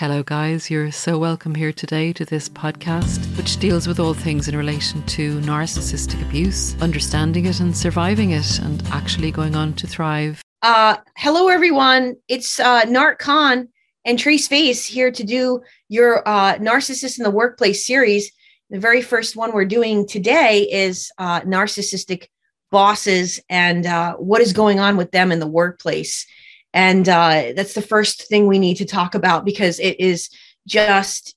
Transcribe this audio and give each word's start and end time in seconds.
Hello, 0.00 0.22
guys. 0.22 0.70
You're 0.70 0.90
so 0.90 1.18
welcome 1.18 1.54
here 1.54 1.74
today 1.74 2.14
to 2.14 2.24
this 2.24 2.48
podcast, 2.48 3.18
which 3.36 3.58
deals 3.58 3.86
with 3.86 4.00
all 4.00 4.14
things 4.14 4.48
in 4.48 4.56
relation 4.56 5.02
to 5.08 5.38
narcissistic 5.40 6.22
abuse, 6.26 6.74
understanding 6.80 7.44
it 7.44 7.60
and 7.60 7.76
surviving 7.76 8.30
it, 8.30 8.60
and 8.60 8.82
actually 8.92 9.30
going 9.30 9.54
on 9.54 9.74
to 9.74 9.86
thrive. 9.86 10.40
Uh, 10.62 10.96
hello, 11.18 11.48
everyone. 11.48 12.16
It's 12.28 12.58
uh, 12.58 12.84
Narc 12.86 13.18
Con 13.18 13.68
and 14.06 14.18
Trace 14.18 14.48
Face 14.48 14.86
here 14.86 15.12
to 15.12 15.22
do 15.22 15.60
your 15.90 16.26
uh, 16.26 16.54
Narcissist 16.54 17.18
in 17.18 17.24
the 17.24 17.30
Workplace 17.30 17.84
series. 17.86 18.32
The 18.70 18.80
very 18.80 19.02
first 19.02 19.36
one 19.36 19.52
we're 19.52 19.66
doing 19.66 20.08
today 20.08 20.62
is 20.62 21.12
uh, 21.18 21.42
narcissistic 21.42 22.28
bosses 22.70 23.38
and 23.50 23.84
uh, 23.84 24.14
what 24.14 24.40
is 24.40 24.54
going 24.54 24.80
on 24.80 24.96
with 24.96 25.10
them 25.10 25.30
in 25.30 25.40
the 25.40 25.46
workplace 25.46 26.26
and 26.72 27.08
uh, 27.08 27.52
that's 27.54 27.74
the 27.74 27.82
first 27.82 28.28
thing 28.28 28.46
we 28.46 28.58
need 28.58 28.76
to 28.76 28.84
talk 28.84 29.14
about 29.14 29.44
because 29.44 29.80
it 29.80 29.98
is 30.00 30.30
just 30.66 31.36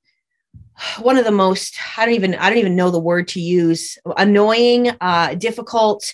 one 0.99 1.17
of 1.17 1.25
the 1.25 1.31
most 1.31 1.77
i 1.97 2.05
don't 2.05 2.15
even 2.15 2.35
i 2.35 2.49
don't 2.49 2.57
even 2.57 2.75
know 2.75 2.89
the 2.89 2.99
word 2.99 3.27
to 3.27 3.39
use 3.39 3.97
annoying 4.17 4.91
uh, 5.01 5.33
difficult 5.35 6.13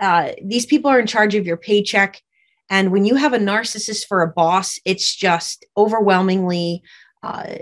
uh, 0.00 0.32
these 0.42 0.66
people 0.66 0.90
are 0.90 0.98
in 0.98 1.06
charge 1.06 1.34
of 1.34 1.46
your 1.46 1.58
paycheck. 1.58 2.22
And 2.70 2.90
when 2.90 3.04
you 3.04 3.16
have 3.16 3.34
a 3.34 3.38
narcissist 3.38 4.06
for 4.06 4.22
a 4.22 4.28
boss 4.32 4.78
it's 4.84 5.14
just 5.14 5.66
overwhelmingly 5.76 6.82
uh, 7.22 7.54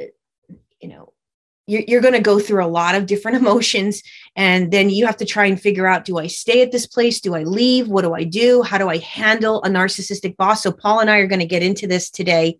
you 0.81 0.89
know 0.89 1.08
you're, 1.69 1.83
you're 1.87 2.01
going 2.01 2.15
to 2.15 2.21
go 2.21 2.41
through 2.41 2.65
a 2.65 2.67
lot 2.67 2.95
of 2.95 3.07
different 3.07 3.37
emotions 3.43 4.03
and 4.35 4.73
then 4.73 4.91
you 4.91 5.07
have 5.07 5.17
to 5.19 5.25
try 5.25 5.47
and 5.47 5.61
figure 5.61 5.87
out 5.87 6.05
do 6.05 6.19
i 6.19 6.27
stay 6.27 6.63
at 6.63 6.73
this 6.73 6.87
place? 6.87 7.21
Do 7.21 7.35
i 7.35 7.43
leave? 7.45 7.89
What 7.89 8.03
do 8.03 8.15
i 8.15 8.25
do? 8.25 8.63
How 8.63 8.79
do 8.79 8.89
i 8.89 8.99
handle 8.99 9.63
a 9.63 9.69
narcissistic 9.69 10.37
boss? 10.37 10.63
So 10.63 10.73
paul 10.73 11.01
and 11.01 11.11
i 11.11 11.19
are 11.19 11.27
going 11.27 11.41
to 11.41 11.47
get 11.47 11.63
into 11.63 11.87
this 11.87 12.11
today 12.11 12.59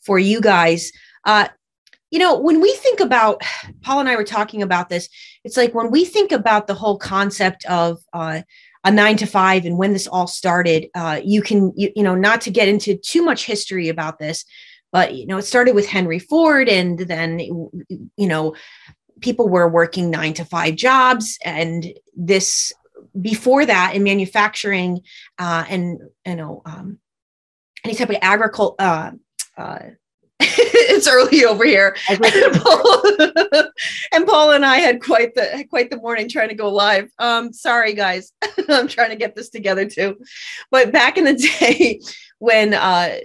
for 0.00 0.18
you 0.18 0.40
guys. 0.40 0.92
Uh, 1.24 1.48
you 2.10 2.18
know 2.18 2.38
when 2.38 2.60
we 2.60 2.72
think 2.74 3.00
about 3.00 3.42
paul 3.82 4.00
and 4.00 4.08
i 4.08 4.16
were 4.16 4.24
talking 4.24 4.62
about 4.62 4.88
this 4.88 5.08
it's 5.44 5.56
like 5.56 5.74
when 5.74 5.90
we 5.90 6.04
think 6.04 6.32
about 6.32 6.66
the 6.66 6.74
whole 6.74 6.98
concept 6.98 7.64
of 7.66 7.98
uh, 8.12 8.42
a 8.84 8.90
nine 8.90 9.16
to 9.16 9.26
five 9.26 9.64
and 9.64 9.78
when 9.78 9.92
this 9.92 10.06
all 10.06 10.26
started 10.26 10.88
uh, 10.94 11.20
you 11.22 11.42
can 11.42 11.72
you, 11.76 11.90
you 11.94 12.02
know 12.02 12.14
not 12.14 12.40
to 12.40 12.50
get 12.50 12.68
into 12.68 12.96
too 12.96 13.22
much 13.22 13.44
history 13.44 13.88
about 13.88 14.18
this 14.18 14.44
but 14.92 15.14
you 15.14 15.26
know 15.26 15.38
it 15.38 15.42
started 15.42 15.74
with 15.74 15.86
henry 15.86 16.18
ford 16.18 16.68
and 16.68 16.98
then 17.00 17.38
you 17.38 18.26
know 18.26 18.54
people 19.20 19.48
were 19.48 19.68
working 19.68 20.10
nine 20.10 20.32
to 20.32 20.44
five 20.44 20.74
jobs 20.76 21.38
and 21.44 21.92
this 22.16 22.72
before 23.20 23.66
that 23.66 23.94
in 23.94 24.02
manufacturing 24.02 25.00
uh, 25.38 25.64
and 25.68 26.00
you 26.26 26.36
know 26.36 26.62
um, 26.64 26.98
any 27.84 27.94
type 27.94 28.10
of 28.10 28.16
agriculture 28.22 28.76
uh, 28.78 29.10
uh, 29.56 29.78
it's 30.42 31.06
early 31.06 31.44
over 31.44 31.66
here 31.66 31.94
and 32.08 32.18
Paul, 32.54 33.02
and 34.12 34.26
Paul, 34.26 34.52
and 34.52 34.64
I 34.64 34.76
had 34.76 35.02
quite 35.02 35.34
the 35.34 35.66
quite 35.68 35.90
the 35.90 35.98
morning 35.98 36.30
trying 36.30 36.48
to 36.48 36.54
go 36.54 36.72
live. 36.72 37.10
Um, 37.18 37.52
sorry 37.52 37.92
guys, 37.92 38.32
I'm 38.68 38.88
trying 38.88 39.10
to 39.10 39.16
get 39.16 39.36
this 39.36 39.50
together 39.50 39.84
too. 39.84 40.16
But 40.70 40.92
back 40.92 41.18
in 41.18 41.24
the 41.24 41.34
day 41.34 42.00
when 42.38 42.72
uh, 42.72 43.18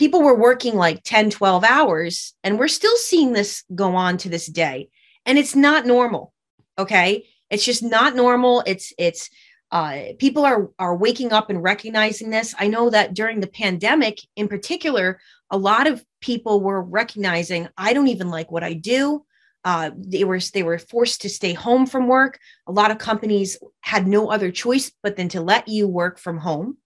people 0.00 0.22
were 0.22 0.34
working 0.34 0.76
like 0.76 1.02
10, 1.04 1.28
12 1.28 1.62
hours, 1.62 2.32
and 2.42 2.58
we're 2.58 2.68
still 2.68 2.96
seeing 2.96 3.34
this 3.34 3.64
go 3.74 3.94
on 3.94 4.16
to 4.16 4.30
this 4.30 4.46
day. 4.46 4.88
And 5.26 5.36
it's 5.36 5.54
not 5.54 5.84
normal. 5.84 6.32
Okay. 6.78 7.26
It's 7.50 7.66
just 7.66 7.82
not 7.82 8.16
normal. 8.16 8.62
It's, 8.66 8.94
it's, 8.96 9.28
uh, 9.70 10.14
people 10.18 10.46
are 10.46 10.70
are 10.80 10.96
waking 10.96 11.32
up 11.32 11.50
and 11.50 11.62
recognizing 11.62 12.30
this. 12.30 12.54
I 12.58 12.66
know 12.66 12.90
that 12.90 13.14
during 13.14 13.38
the 13.38 13.46
pandemic, 13.46 14.18
in 14.34 14.48
particular, 14.48 15.20
a 15.50 15.58
lot 15.58 15.86
of 15.86 16.04
people 16.20 16.60
were 16.60 16.82
recognizing 16.82 17.68
I 17.76 17.92
don't 17.92 18.08
even 18.08 18.30
like 18.30 18.50
what 18.50 18.64
I 18.64 18.72
do. 18.72 19.24
Uh, 19.64 19.90
they 19.96 20.24
were 20.24 20.40
they 20.54 20.64
were 20.64 20.78
forced 20.78 21.20
to 21.20 21.28
stay 21.28 21.52
home 21.52 21.86
from 21.86 22.08
work. 22.08 22.40
A 22.66 22.72
lot 22.72 22.90
of 22.90 22.98
companies 22.98 23.58
had 23.82 24.08
no 24.08 24.28
other 24.28 24.50
choice 24.50 24.90
but 25.04 25.14
then 25.16 25.28
to 25.28 25.40
let 25.40 25.68
you 25.68 25.86
work 25.86 26.18
from 26.18 26.38
home 26.38 26.78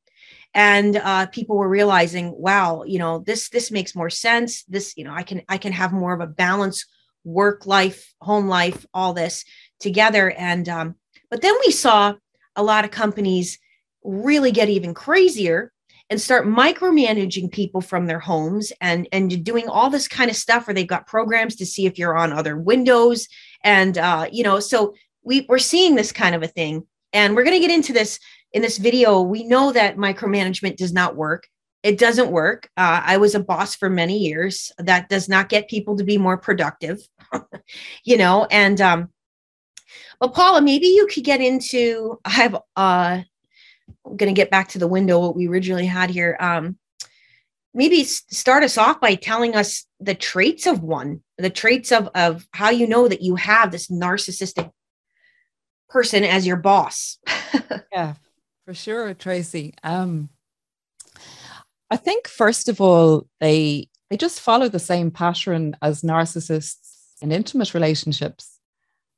and 0.54 0.96
uh, 0.96 1.26
people 1.26 1.56
were 1.56 1.68
realizing 1.68 2.34
wow 2.38 2.84
you 2.86 2.98
know 2.98 3.18
this 3.18 3.48
this 3.48 3.70
makes 3.70 3.94
more 3.94 4.10
sense. 4.10 4.64
This 4.64 4.96
you 4.96 5.04
know 5.04 5.12
i 5.12 5.22
can 5.22 5.42
i 5.48 5.58
can 5.58 5.72
have 5.72 5.92
more 5.92 6.14
of 6.14 6.20
a 6.20 6.26
balance 6.26 6.86
work 7.24 7.66
life 7.66 8.14
home 8.20 8.48
life 8.48 8.86
all 8.94 9.12
this 9.12 9.44
together. 9.80 10.30
And 10.30 10.68
um, 10.68 10.94
but 11.30 11.42
then 11.42 11.54
we 11.64 11.72
saw 11.72 12.14
a 12.56 12.62
lot 12.62 12.84
of 12.84 12.90
companies 12.90 13.58
really 14.02 14.52
get 14.52 14.68
even 14.68 14.94
crazier 14.94 15.72
and 16.10 16.20
start 16.20 16.46
micromanaging 16.46 17.50
people 17.50 17.80
from 17.80 18.06
their 18.06 18.20
homes 18.20 18.72
and 18.80 19.08
and 19.10 19.44
doing 19.44 19.68
all 19.68 19.90
this 19.90 20.06
kind 20.06 20.30
of 20.30 20.36
stuff 20.36 20.66
where 20.66 20.74
they've 20.74 20.86
got 20.86 21.06
programs 21.06 21.56
to 21.56 21.66
see 21.66 21.86
if 21.86 21.98
you're 21.98 22.16
on 22.16 22.32
other 22.32 22.56
windows. 22.56 23.26
And 23.62 23.96
uh, 23.98 24.28
you 24.30 24.44
know 24.44 24.60
so 24.60 24.94
we, 25.22 25.46
we're 25.48 25.58
seeing 25.58 25.94
this 25.94 26.12
kind 26.12 26.34
of 26.34 26.42
a 26.42 26.48
thing. 26.48 26.86
And 27.12 27.34
we're 27.34 27.44
going 27.44 27.56
to 27.56 27.66
get 27.66 27.74
into 27.74 27.92
this 27.92 28.18
in 28.54 28.62
this 28.62 28.78
video, 28.78 29.20
we 29.20 29.42
know 29.42 29.72
that 29.72 29.96
micromanagement 29.96 30.76
does 30.76 30.92
not 30.92 31.16
work. 31.16 31.48
It 31.82 31.98
doesn't 31.98 32.30
work. 32.30 32.70
Uh, 32.76 33.02
I 33.04 33.16
was 33.18 33.34
a 33.34 33.40
boss 33.40 33.74
for 33.74 33.90
many 33.90 34.16
years. 34.16 34.72
That 34.78 35.08
does 35.08 35.28
not 35.28 35.50
get 35.50 35.68
people 35.68 35.98
to 35.98 36.04
be 36.04 36.16
more 36.16 36.38
productive, 36.38 37.00
you 38.04 38.16
know. 38.16 38.46
And 38.50 38.80
um, 38.80 39.10
but 40.20 40.32
Paula, 40.32 40.62
maybe 40.62 40.86
you 40.86 41.08
could 41.08 41.24
get 41.24 41.42
into. 41.42 42.18
I 42.24 42.30
have. 42.30 42.54
Uh, 42.54 43.22
I'm 44.06 44.16
going 44.16 44.32
to 44.34 44.40
get 44.40 44.50
back 44.50 44.68
to 44.68 44.78
the 44.78 44.86
window 44.86 45.18
what 45.18 45.36
we 45.36 45.48
originally 45.48 45.84
had 45.84 46.08
here. 46.08 46.36
Um, 46.40 46.78
maybe 47.74 48.04
start 48.04 48.62
us 48.62 48.78
off 48.78 49.00
by 49.00 49.16
telling 49.16 49.56
us 49.56 49.84
the 50.00 50.14
traits 50.14 50.66
of 50.66 50.82
one, 50.82 51.22
the 51.38 51.50
traits 51.50 51.90
of 51.90 52.08
of 52.14 52.46
how 52.52 52.70
you 52.70 52.86
know 52.86 53.08
that 53.08 53.20
you 53.20 53.34
have 53.34 53.72
this 53.72 53.88
narcissistic 53.88 54.70
person 55.90 56.22
as 56.24 56.46
your 56.46 56.56
boss. 56.56 57.18
yeah, 57.92 58.14
for 58.64 58.74
sure, 58.74 59.14
Tracy. 59.14 59.74
Um, 59.82 60.28
I 61.90 61.96
think 61.96 62.28
first 62.28 62.68
of 62.68 62.80
all, 62.80 63.26
they 63.40 63.88
they 64.10 64.16
just 64.16 64.40
follow 64.40 64.68
the 64.68 64.78
same 64.78 65.10
pattern 65.10 65.76
as 65.82 66.02
narcissists 66.02 67.12
in 67.20 67.32
intimate 67.32 67.74
relationships. 67.74 68.58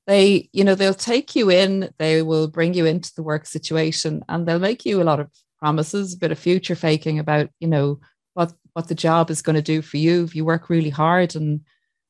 They, 0.06 0.48
you 0.52 0.62
know, 0.62 0.76
they'll 0.76 0.94
take 0.94 1.34
you 1.34 1.50
in, 1.50 1.90
they 1.98 2.22
will 2.22 2.46
bring 2.46 2.74
you 2.74 2.86
into 2.86 3.12
the 3.14 3.24
work 3.24 3.44
situation, 3.46 4.24
and 4.28 4.46
they'll 4.46 4.60
make 4.60 4.86
you 4.86 5.02
a 5.02 5.04
lot 5.04 5.18
of 5.18 5.30
promises, 5.58 6.14
a 6.14 6.18
bit 6.18 6.30
of 6.30 6.38
future 6.38 6.76
faking 6.76 7.18
about, 7.18 7.50
you 7.58 7.66
know, 7.68 8.00
what 8.34 8.52
what 8.74 8.88
the 8.88 8.94
job 8.94 9.30
is 9.30 9.42
going 9.42 9.56
to 9.56 9.62
do 9.62 9.82
for 9.82 9.96
you 9.96 10.24
if 10.24 10.36
you 10.36 10.44
work 10.44 10.68
really 10.68 10.90
hard 10.90 11.34
and 11.34 11.62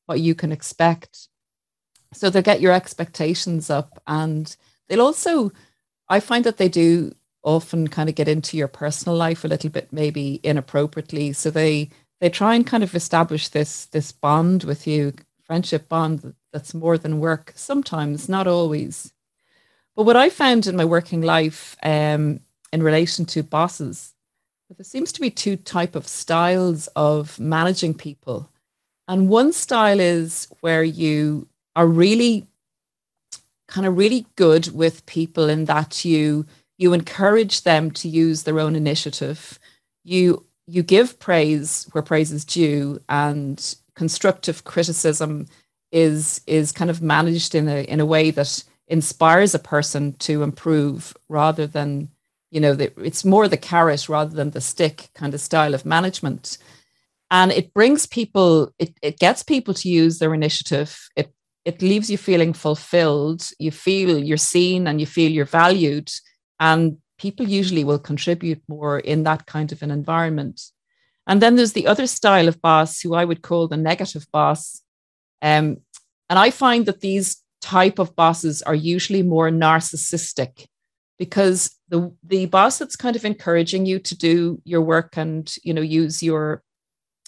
what 0.05 0.19
you 0.19 0.35
can 0.35 0.51
expect. 0.51 1.29
So 2.13 2.29
they'll 2.29 2.41
get 2.41 2.61
your 2.61 2.73
expectations 2.73 3.69
up, 3.69 4.01
and 4.05 4.55
they'll 4.87 5.01
also, 5.01 5.51
I 6.09 6.19
find 6.19 6.43
that 6.45 6.57
they 6.57 6.69
do 6.69 7.13
often 7.47 7.87
kind 7.87 8.09
of 8.09 8.15
get 8.15 8.27
into 8.27 8.57
your 8.57 8.67
personal 8.67 9.17
life 9.17 9.43
a 9.43 9.47
little 9.47 9.69
bit 9.69 9.87
maybe 9.91 10.39
inappropriately. 10.43 11.33
So 11.33 11.49
they 11.49 11.89
they 12.19 12.29
try 12.29 12.55
and 12.55 12.67
kind 12.67 12.83
of 12.83 12.93
establish 12.93 13.47
this 13.49 13.85
this 13.85 14.11
bond 14.11 14.63
with 14.65 14.85
you 14.85 15.13
friendship 15.43 15.87
bond 15.87 16.33
that's 16.51 16.73
more 16.73 16.97
than 16.97 17.19
work 17.19 17.53
sometimes 17.55 18.27
not 18.27 18.47
always. 18.47 19.13
But 19.95 20.03
what 20.03 20.17
i 20.17 20.29
found 20.29 20.67
in 20.67 20.75
my 20.75 20.85
working 20.85 21.21
life 21.21 21.75
um, 21.81 22.41
in 22.73 22.83
relation 22.83 23.25
to 23.25 23.43
bosses 23.43 24.13
there 24.75 24.83
seems 24.83 25.13
to 25.13 25.21
be 25.21 25.29
two 25.29 25.55
type 25.55 25.95
of 25.95 26.07
styles 26.07 26.87
of 26.87 27.39
managing 27.39 27.93
people. 27.93 28.49
And 29.07 29.29
one 29.29 29.53
style 29.53 30.01
is 30.01 30.49
where 30.59 30.83
you 30.83 31.47
are 31.75 31.87
really 31.87 32.47
kind 33.67 33.87
of 33.87 33.97
really 33.97 34.25
good 34.35 34.73
with 34.73 35.05
people 35.05 35.47
in 35.49 35.65
that 35.65 36.03
you 36.03 36.45
you 36.77 36.93
encourage 36.93 37.63
them 37.63 37.91
to 37.91 38.07
use 38.07 38.43
their 38.43 38.59
own 38.59 38.75
initiative. 38.75 39.59
You 40.03 40.45
you 40.67 40.83
give 40.83 41.19
praise 41.19 41.87
where 41.91 42.03
praise 42.03 42.31
is 42.31 42.45
due 42.45 43.01
and 43.09 43.75
constructive 43.95 44.63
criticism 44.63 45.47
is 45.91 46.41
is 46.45 46.71
kind 46.71 46.89
of 46.89 47.01
managed 47.01 47.55
in 47.55 47.67
a 47.67 47.83
in 47.83 47.99
a 47.99 48.05
way 48.05 48.31
that 48.31 48.63
inspires 48.87 49.53
a 49.55 49.59
person 49.59 50.13
to 50.13 50.43
improve 50.43 51.15
rather 51.29 51.65
than 51.67 52.09
you 52.51 52.59
know 52.59 52.73
the, 52.73 52.91
it's 53.01 53.25
more 53.25 53.47
the 53.47 53.57
carrot 53.57 54.07
rather 54.07 54.35
than 54.35 54.51
the 54.51 54.61
stick 54.61 55.09
kind 55.15 55.33
of 55.33 55.41
style 55.41 55.73
of 55.73 55.85
management. 55.85 56.57
And 57.29 57.51
it 57.51 57.73
brings 57.73 58.05
people 58.05 58.71
it, 58.79 58.93
it 59.01 59.19
gets 59.19 59.43
people 59.43 59.73
to 59.75 59.89
use 59.89 60.19
their 60.19 60.33
initiative. 60.33 61.09
It 61.15 61.33
it 61.65 61.81
leaves 61.81 62.09
you 62.09 62.17
feeling 62.17 62.53
fulfilled. 62.53 63.49
You 63.59 63.71
feel 63.71 64.17
you're 64.17 64.37
seen 64.37 64.87
and 64.87 64.99
you 64.99 65.05
feel 65.05 65.31
you're 65.31 65.45
valued 65.45 66.09
and 66.59 66.97
people 67.17 67.47
usually 67.47 67.83
will 67.83 67.99
contribute 67.99 68.61
more 68.67 68.99
in 68.99 69.23
that 69.23 69.45
kind 69.45 69.71
of 69.71 69.81
an 69.81 69.91
environment. 69.91 70.61
And 71.25 71.41
then 71.41 71.55
there's 71.55 71.73
the 71.73 71.87
other 71.87 72.07
style 72.07 72.47
of 72.47 72.61
boss 72.61 73.01
who 73.01 73.13
I 73.13 73.25
would 73.25 73.41
call 73.41 73.67
the 73.67 73.77
negative 73.77 74.25
boss. 74.31 74.81
Um, 75.41 75.77
and 76.29 76.39
I 76.39 76.51
find 76.51 76.85
that 76.85 77.01
these 77.01 77.43
type 77.61 77.99
of 77.99 78.15
bosses 78.15 78.61
are 78.61 78.75
usually 78.75 79.23
more 79.23 79.49
narcissistic 79.49 80.65
because 81.17 81.75
the 81.89 82.13
the 82.23 82.45
boss 82.45 82.77
that's 82.77 82.95
kind 82.95 83.15
of 83.15 83.25
encouraging 83.25 83.85
you 83.85 83.99
to 83.99 84.15
do 84.15 84.61
your 84.63 84.81
work 84.81 85.17
and 85.17 85.55
you 85.63 85.73
know 85.73 85.81
use 85.81 86.21
your 86.21 86.61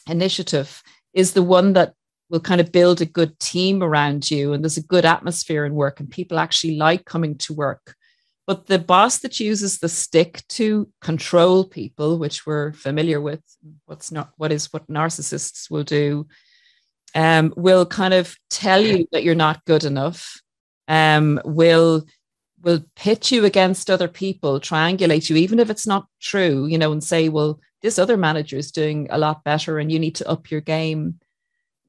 initiative 0.07 0.83
is 1.13 1.33
the 1.33 1.43
one 1.43 1.73
that 1.73 1.93
will 2.29 2.39
kind 2.39 2.61
of 2.61 2.71
build 2.71 3.01
a 3.01 3.05
good 3.05 3.37
team 3.39 3.81
around 3.81 4.29
you 4.29 4.53
and 4.53 4.63
there's 4.63 4.77
a 4.77 4.83
good 4.83 5.05
atmosphere 5.05 5.65
in 5.65 5.73
work 5.73 5.99
and 5.99 6.11
people 6.11 6.37
actually 6.37 6.75
like 6.75 7.05
coming 7.05 7.35
to 7.35 7.53
work. 7.53 7.95
But 8.49 8.65
the 8.65 8.79
boss 8.79 9.19
that 9.19 9.39
uses 9.39 9.77
the 9.77 9.87
stick 9.87 10.41
to 10.57 10.89
control 11.01 11.65
people, 11.65 12.17
which 12.17 12.47
we're 12.47 12.73
familiar 12.73 13.21
with, 13.21 13.43
what's 13.85 14.11
not 14.11 14.31
what 14.37 14.51
is 14.51 14.73
what 14.73 14.87
narcissists 14.87 15.69
will 15.69 15.83
do, 15.83 16.25
um, 17.13 17.53
will 17.55 17.85
kind 17.85 18.11
of 18.11 18.35
tell 18.49 18.81
you 18.81 19.05
that 19.11 19.23
you're 19.23 19.35
not 19.35 19.65
good 19.65 19.83
enough, 19.83 20.41
um, 20.87 21.39
will 21.45 22.07
will 22.63 22.83
pitch 22.95 23.31
you 23.31 23.45
against 23.45 23.91
other 23.91 24.07
people, 24.07 24.59
triangulate 24.59 25.29
you, 25.29 25.35
even 25.35 25.59
if 25.59 25.69
it's 25.69 25.85
not 25.85 26.07
true, 26.19 26.65
you 26.65 26.79
know, 26.79 26.91
and 26.91 27.03
say, 27.03 27.29
well, 27.29 27.59
this 27.83 27.99
other 27.99 28.17
manager 28.17 28.57
is 28.57 28.71
doing 28.71 29.07
a 29.11 29.19
lot 29.19 29.43
better 29.43 29.77
and 29.77 29.91
you 29.91 29.99
need 29.99 30.15
to 30.15 30.27
up 30.27 30.49
your 30.49 30.61
game. 30.61 31.19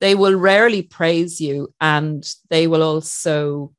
They 0.01 0.15
will 0.15 0.35
rarely 0.35 0.83
praise 0.83 1.41
you 1.41 1.73
and 1.81 2.23
they 2.51 2.67
will 2.67 2.83
also 2.83 3.73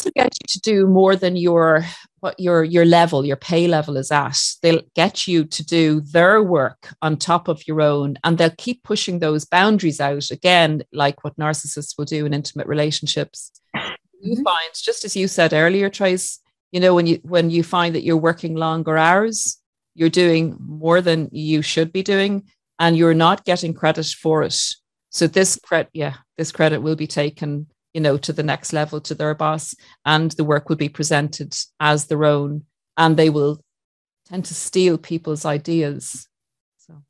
also 0.00 0.10
get 0.16 0.34
you 0.40 0.46
to 0.48 0.60
do 0.60 0.86
more 0.86 1.14
than 1.14 1.36
your 1.36 1.84
what 2.20 2.38
your 2.38 2.64
your 2.64 2.84
level 2.84 3.24
your 3.24 3.36
pay 3.36 3.68
level 3.68 3.96
is 3.96 4.10
at. 4.10 4.38
They'll 4.62 4.82
get 4.94 5.28
you 5.28 5.44
to 5.44 5.64
do 5.64 6.00
their 6.00 6.42
work 6.42 6.88
on 7.02 7.16
top 7.16 7.48
of 7.48 7.66
your 7.68 7.82
own 7.82 8.16
and 8.24 8.38
they'll 8.38 8.54
keep 8.56 8.82
pushing 8.82 9.18
those 9.18 9.44
boundaries 9.44 10.00
out 10.00 10.30
again 10.30 10.82
like 10.92 11.22
what 11.22 11.36
narcissists 11.36 11.98
will 11.98 12.06
do 12.06 12.24
in 12.24 12.32
intimate 12.32 12.66
relationships. 12.66 13.52
You 13.74 14.34
mm-hmm. 14.34 14.42
find 14.42 14.70
just 14.74 15.04
as 15.04 15.16
you 15.16 15.28
said 15.28 15.52
earlier 15.52 15.90
trace 15.90 16.40
you 16.72 16.80
know 16.80 16.94
when 16.94 17.06
you 17.06 17.20
when 17.22 17.50
you 17.50 17.62
find 17.62 17.94
that 17.94 18.04
you're 18.04 18.16
working 18.16 18.54
longer 18.54 18.96
hours 18.96 19.58
you're 19.94 20.08
doing 20.08 20.56
more 20.60 21.00
than 21.00 21.28
you 21.32 21.62
should 21.62 21.92
be 21.92 22.02
doing 22.02 22.44
and 22.78 22.96
you're 22.96 23.14
not 23.14 23.44
getting 23.44 23.74
credit 23.74 24.06
for 24.06 24.42
it. 24.42 24.58
So 25.10 25.26
this 25.26 25.58
credit 25.62 25.90
yeah 25.92 26.16
this 26.38 26.52
credit 26.52 26.80
will 26.80 26.96
be 26.96 27.06
taken 27.06 27.66
you 27.94 28.00
know 28.00 28.16
to 28.16 28.32
the 28.32 28.42
next 28.42 28.72
level 28.72 29.00
to 29.00 29.14
their 29.14 29.34
boss 29.34 29.74
and 30.04 30.32
the 30.32 30.44
work 30.44 30.68
will 30.68 30.76
be 30.76 30.88
presented 30.88 31.56
as 31.78 32.06
their 32.06 32.24
own 32.24 32.64
and 32.96 33.16
they 33.16 33.30
will 33.30 33.62
tend 34.26 34.44
to 34.44 34.54
steal 34.54 34.98
people's 34.98 35.44
ideas 35.44 36.28
so 36.78 37.02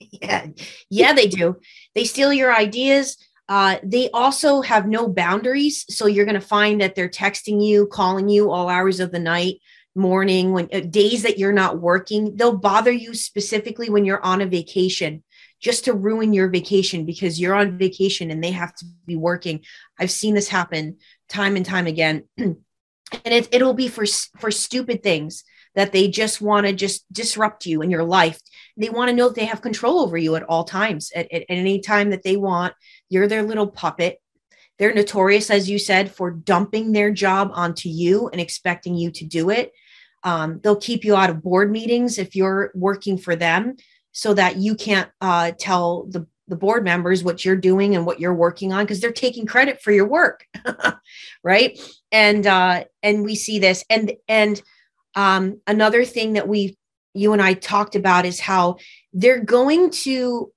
yeah 0.00 0.46
yeah 0.90 1.12
they 1.12 1.26
do 1.26 1.56
they 1.94 2.04
steal 2.04 2.32
your 2.32 2.54
ideas 2.54 3.16
uh, 3.48 3.76
they 3.82 4.10
also 4.10 4.60
have 4.60 4.88
no 4.88 5.08
boundaries. 5.08 5.84
So 5.88 6.06
you're 6.06 6.24
going 6.24 6.34
to 6.34 6.40
find 6.40 6.80
that 6.80 6.94
they're 6.94 7.08
texting 7.08 7.64
you, 7.64 7.86
calling 7.86 8.28
you 8.28 8.50
all 8.50 8.68
hours 8.68 8.98
of 8.98 9.12
the 9.12 9.20
night, 9.20 9.60
morning, 9.94 10.52
when 10.52 10.68
uh, 10.72 10.80
days 10.80 11.22
that 11.22 11.38
you're 11.38 11.52
not 11.52 11.80
working. 11.80 12.36
They'll 12.36 12.56
bother 12.56 12.90
you 12.90 13.14
specifically 13.14 13.88
when 13.88 14.04
you're 14.04 14.24
on 14.24 14.40
a 14.40 14.46
vacation 14.46 15.22
just 15.60 15.84
to 15.86 15.94
ruin 15.94 16.32
your 16.32 16.48
vacation 16.48 17.04
because 17.04 17.40
you're 17.40 17.54
on 17.54 17.78
vacation 17.78 18.30
and 18.30 18.42
they 18.42 18.50
have 18.50 18.74
to 18.76 18.84
be 19.06 19.16
working. 19.16 19.62
I've 19.98 20.10
seen 20.10 20.34
this 20.34 20.48
happen 20.48 20.98
time 21.28 21.56
and 21.56 21.64
time 21.64 21.86
again. 21.86 22.24
and 22.38 22.56
it, 23.24 23.48
it'll 23.52 23.74
be 23.74 23.88
for 23.88 24.06
for 24.38 24.50
stupid 24.50 25.02
things 25.02 25.44
that 25.74 25.92
they 25.92 26.08
just 26.08 26.40
want 26.40 26.66
to 26.66 26.72
just 26.72 27.04
disrupt 27.12 27.66
you 27.66 27.82
in 27.82 27.90
your 27.90 28.02
life. 28.02 28.40
They 28.76 28.88
want 28.88 29.10
to 29.10 29.16
know 29.16 29.28
that 29.28 29.34
they 29.34 29.44
have 29.44 29.60
control 29.60 30.00
over 30.00 30.16
you 30.16 30.34
at 30.34 30.42
all 30.42 30.64
times, 30.64 31.12
at, 31.14 31.30
at, 31.30 31.44
any 31.50 31.80
time 31.80 32.10
that 32.10 32.22
they 32.22 32.36
want. 32.36 32.74
You're 33.10 33.28
their 33.28 33.42
little 33.42 33.66
puppet. 33.66 34.20
They're 34.78 34.94
notorious, 34.94 35.50
as 35.50 35.68
you 35.68 35.78
said, 35.78 36.10
for 36.10 36.30
dumping 36.30 36.92
their 36.92 37.10
job 37.10 37.50
onto 37.52 37.90
you 37.90 38.28
and 38.28 38.40
expecting 38.40 38.94
you 38.94 39.10
to 39.12 39.24
do 39.26 39.50
it. 39.50 39.72
Um, 40.22 40.60
they'll 40.62 40.76
keep 40.76 41.04
you 41.04 41.14
out 41.14 41.30
of 41.30 41.42
board 41.42 41.70
meetings 41.70 42.18
if 42.18 42.34
you're 42.34 42.72
working 42.74 43.18
for 43.18 43.36
them 43.36 43.76
so 44.16 44.32
that 44.32 44.56
you 44.56 44.74
can't 44.74 45.10
uh, 45.20 45.52
tell 45.58 46.04
the, 46.04 46.26
the 46.48 46.56
board 46.56 46.82
members 46.82 47.22
what 47.22 47.44
you're 47.44 47.54
doing 47.54 47.94
and 47.94 48.06
what 48.06 48.18
you're 48.18 48.32
working 48.32 48.72
on 48.72 48.82
because 48.82 48.98
they're 48.98 49.12
taking 49.12 49.44
credit 49.44 49.82
for 49.82 49.92
your 49.92 50.08
work 50.08 50.46
right? 51.42 51.78
And 52.10 52.46
uh, 52.46 52.84
and 53.02 53.24
we 53.24 53.34
see 53.34 53.58
this. 53.58 53.84
And 53.90 54.12
and 54.26 54.60
um, 55.14 55.60
another 55.66 56.04
thing 56.04 56.32
that 56.32 56.48
we 56.48 56.76
you 57.14 57.32
and 57.32 57.40
i 57.40 57.54
talked 57.54 57.94
about 57.94 58.26
is 58.26 58.40
how 58.40 58.76
they're 59.14 59.42
going 59.42 59.90
to 59.90 60.52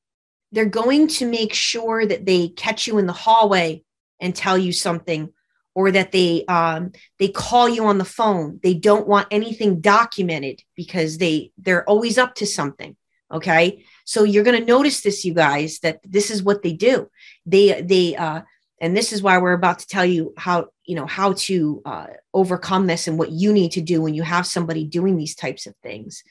they're 0.51 0.65
going 0.65 1.07
to 1.07 1.25
make 1.25 1.53
sure 1.53 2.05
that 2.05 2.25
they 2.25 2.49
catch 2.49 2.87
you 2.87 2.97
in 2.97 3.05
the 3.05 3.13
hallway 3.13 3.83
and 4.19 4.35
tell 4.35 4.57
you 4.57 4.73
something 4.73 5.31
or 5.75 5.91
that 5.91 6.11
they 6.11 6.45
um, 6.45 6.91
they 7.19 7.27
call 7.27 7.69
you 7.69 7.85
on 7.85 7.97
the 7.97 8.05
phone. 8.05 8.59
They 8.63 8.73
don't 8.73 9.07
want 9.07 9.27
anything 9.31 9.81
documented 9.81 10.61
because 10.75 11.17
they 11.17 11.51
they're 11.57 11.87
always 11.87 12.17
up 12.17 12.35
to 12.35 12.47
something 12.47 12.95
okay? 13.31 13.83
So 14.05 14.23
you're 14.23 14.43
going 14.43 14.59
to 14.59 14.65
notice 14.65 15.01
this 15.01 15.25
you 15.25 15.33
guys 15.33 15.79
that 15.79 15.99
this 16.03 16.31
is 16.31 16.43
what 16.43 16.63
they 16.63 16.73
do. 16.73 17.09
They 17.45 17.81
they 17.81 18.15
uh, 18.15 18.41
and 18.81 18.95
this 18.95 19.11
is 19.11 19.21
why 19.21 19.37
we're 19.37 19.53
about 19.53 19.79
to 19.79 19.87
tell 19.87 20.05
you 20.05 20.33
how 20.37 20.67
you 20.85 20.95
know 20.95 21.05
how 21.05 21.33
to 21.33 21.81
uh, 21.85 22.07
overcome 22.33 22.87
this 22.87 23.07
and 23.07 23.17
what 23.17 23.31
you 23.31 23.53
need 23.53 23.73
to 23.73 23.81
do 23.81 24.01
when 24.01 24.13
you 24.13 24.23
have 24.23 24.47
somebody 24.47 24.85
doing 24.85 25.17
these 25.17 25.35
types 25.35 25.67
of 25.67 25.75
things. 25.83 26.23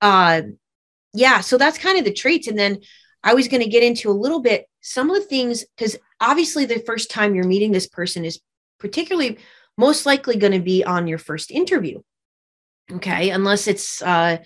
Uh, 0.00 0.42
yeah 1.14 1.40
so 1.40 1.58
that's 1.58 1.78
kind 1.78 1.98
of 1.98 2.04
the 2.04 2.12
traits 2.12 2.48
and 2.48 2.58
then 2.58 2.78
I 3.22 3.34
was 3.34 3.48
going 3.48 3.62
to 3.62 3.68
get 3.68 3.82
into 3.82 4.10
a 4.10 4.12
little 4.12 4.40
bit 4.40 4.66
some 4.80 5.10
of 5.10 5.16
the 5.16 5.28
things 5.28 5.64
because 5.76 5.96
obviously 6.20 6.64
the 6.64 6.80
first 6.80 7.10
time 7.10 7.34
you're 7.34 7.46
meeting 7.46 7.72
this 7.72 7.86
person 7.86 8.24
is 8.24 8.40
particularly 8.78 9.38
most 9.78 10.06
likely 10.06 10.36
going 10.36 10.52
to 10.52 10.60
be 10.60 10.84
on 10.84 11.06
your 11.06 11.18
first 11.18 11.50
interview. 11.50 12.00
Okay, 12.90 13.30
unless 13.30 13.68
it's 13.68 14.02
uh, 14.02 14.38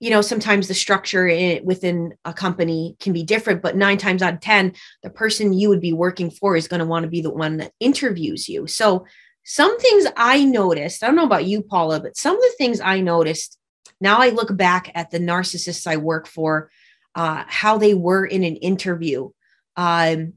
you 0.00 0.10
know 0.10 0.20
sometimes 0.20 0.68
the 0.68 0.74
structure 0.74 1.26
in, 1.26 1.64
within 1.64 2.14
a 2.24 2.32
company 2.32 2.96
can 3.00 3.12
be 3.12 3.22
different, 3.22 3.62
but 3.62 3.76
nine 3.76 3.98
times 3.98 4.22
out 4.22 4.34
of 4.34 4.40
ten, 4.40 4.74
the 5.02 5.10
person 5.10 5.52
you 5.52 5.68
would 5.68 5.80
be 5.80 5.92
working 5.92 6.30
for 6.30 6.56
is 6.56 6.68
going 6.68 6.80
to 6.80 6.86
want 6.86 7.04
to 7.04 7.10
be 7.10 7.20
the 7.20 7.30
one 7.30 7.58
that 7.58 7.72
interviews 7.80 8.48
you. 8.48 8.66
So 8.66 9.06
some 9.44 9.78
things 9.78 10.06
I 10.16 10.44
noticed, 10.44 11.02
I 11.02 11.06
don't 11.06 11.16
know 11.16 11.24
about 11.24 11.46
you, 11.46 11.62
Paula, 11.62 12.00
but 12.00 12.16
some 12.16 12.34
of 12.34 12.42
the 12.42 12.54
things 12.58 12.80
I 12.80 13.00
noticed. 13.00 13.58
Now 14.00 14.20
I 14.20 14.30
look 14.30 14.54
back 14.56 14.90
at 14.94 15.10
the 15.10 15.18
narcissists 15.18 15.86
I 15.86 15.96
work 15.96 16.26
for 16.26 16.70
uh, 17.14 17.44
how 17.46 17.78
they 17.78 17.94
were 17.94 18.26
in 18.26 18.42
an 18.42 18.56
interview. 18.56 19.30
Um, 19.76 20.34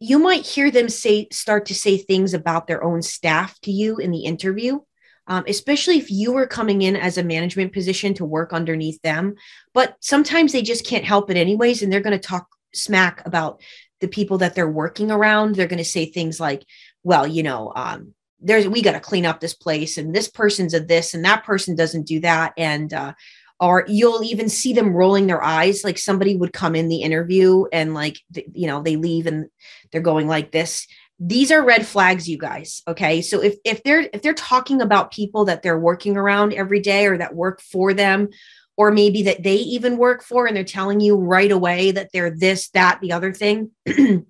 you 0.00 0.18
might 0.18 0.46
hear 0.46 0.70
them 0.70 0.88
say 0.88 1.28
start 1.32 1.66
to 1.66 1.74
say 1.74 1.96
things 1.96 2.34
about 2.34 2.66
their 2.66 2.82
own 2.82 3.02
staff 3.02 3.60
to 3.60 3.72
you 3.72 3.96
in 3.96 4.10
the 4.10 4.24
interview 4.24 4.80
um, 5.28 5.44
especially 5.46 5.98
if 5.98 6.10
you 6.10 6.32
were 6.32 6.46
coming 6.46 6.82
in 6.82 6.96
as 6.96 7.18
a 7.18 7.22
management 7.22 7.72
position 7.72 8.14
to 8.14 8.24
work 8.24 8.52
underneath 8.52 9.00
them. 9.02 9.34
But 9.74 9.96
sometimes 10.00 10.52
they 10.52 10.62
just 10.62 10.86
can't 10.86 11.04
help 11.04 11.30
it 11.30 11.36
anyways 11.36 11.82
and 11.82 11.92
they're 11.92 12.00
going 12.00 12.18
to 12.18 12.28
talk 12.28 12.48
smack 12.74 13.24
about 13.26 13.60
the 14.00 14.08
people 14.08 14.38
that 14.38 14.54
they're 14.54 14.70
working 14.70 15.10
around. 15.10 15.54
They're 15.54 15.66
going 15.66 15.78
to 15.78 15.84
say 15.84 16.06
things 16.06 16.40
like 16.40 16.64
well 17.04 17.26
you 17.26 17.42
know 17.42 17.72
um, 17.76 18.14
there's 18.40 18.66
we 18.66 18.82
got 18.82 18.92
to 18.92 19.00
clean 19.00 19.26
up 19.26 19.40
this 19.40 19.54
place 19.54 19.98
and 19.98 20.14
this 20.14 20.28
person's 20.28 20.74
a 20.74 20.80
this 20.80 21.14
and 21.14 21.24
that 21.24 21.44
person 21.44 21.76
doesn't 21.76 22.06
do 22.06 22.20
that. 22.20 22.54
And 22.56 22.92
uh, 22.92 23.12
or 23.60 23.84
you'll 23.88 24.22
even 24.22 24.48
see 24.48 24.72
them 24.72 24.94
rolling 24.94 25.26
their 25.26 25.42
eyes 25.42 25.82
like 25.82 25.98
somebody 25.98 26.36
would 26.36 26.52
come 26.52 26.74
in 26.76 26.88
the 26.88 27.02
interview 27.02 27.64
and 27.72 27.92
like 27.92 28.18
you 28.52 28.66
know 28.66 28.82
they 28.82 28.96
leave 28.96 29.26
and 29.26 29.48
they're 29.90 30.00
going 30.00 30.28
like 30.28 30.52
this 30.52 30.86
these 31.18 31.50
are 31.50 31.64
red 31.64 31.86
flags 31.86 32.28
you 32.28 32.38
guys 32.38 32.82
okay 32.86 33.20
so 33.20 33.42
if 33.42 33.56
if 33.64 33.82
they're 33.82 34.08
if 34.12 34.22
they're 34.22 34.34
talking 34.34 34.80
about 34.80 35.10
people 35.10 35.44
that 35.46 35.62
they're 35.62 35.78
working 35.78 36.16
around 36.16 36.52
every 36.52 36.80
day 36.80 37.06
or 37.06 37.18
that 37.18 37.34
work 37.34 37.60
for 37.60 37.92
them 37.92 38.28
or 38.76 38.92
maybe 38.92 39.24
that 39.24 39.42
they 39.42 39.56
even 39.56 39.96
work 39.96 40.22
for 40.22 40.46
and 40.46 40.56
they're 40.56 40.64
telling 40.64 41.00
you 41.00 41.16
right 41.16 41.50
away 41.50 41.90
that 41.90 42.10
they're 42.12 42.30
this 42.30 42.70
that 42.70 43.00
the 43.00 43.12
other 43.12 43.32
thing 43.32 43.70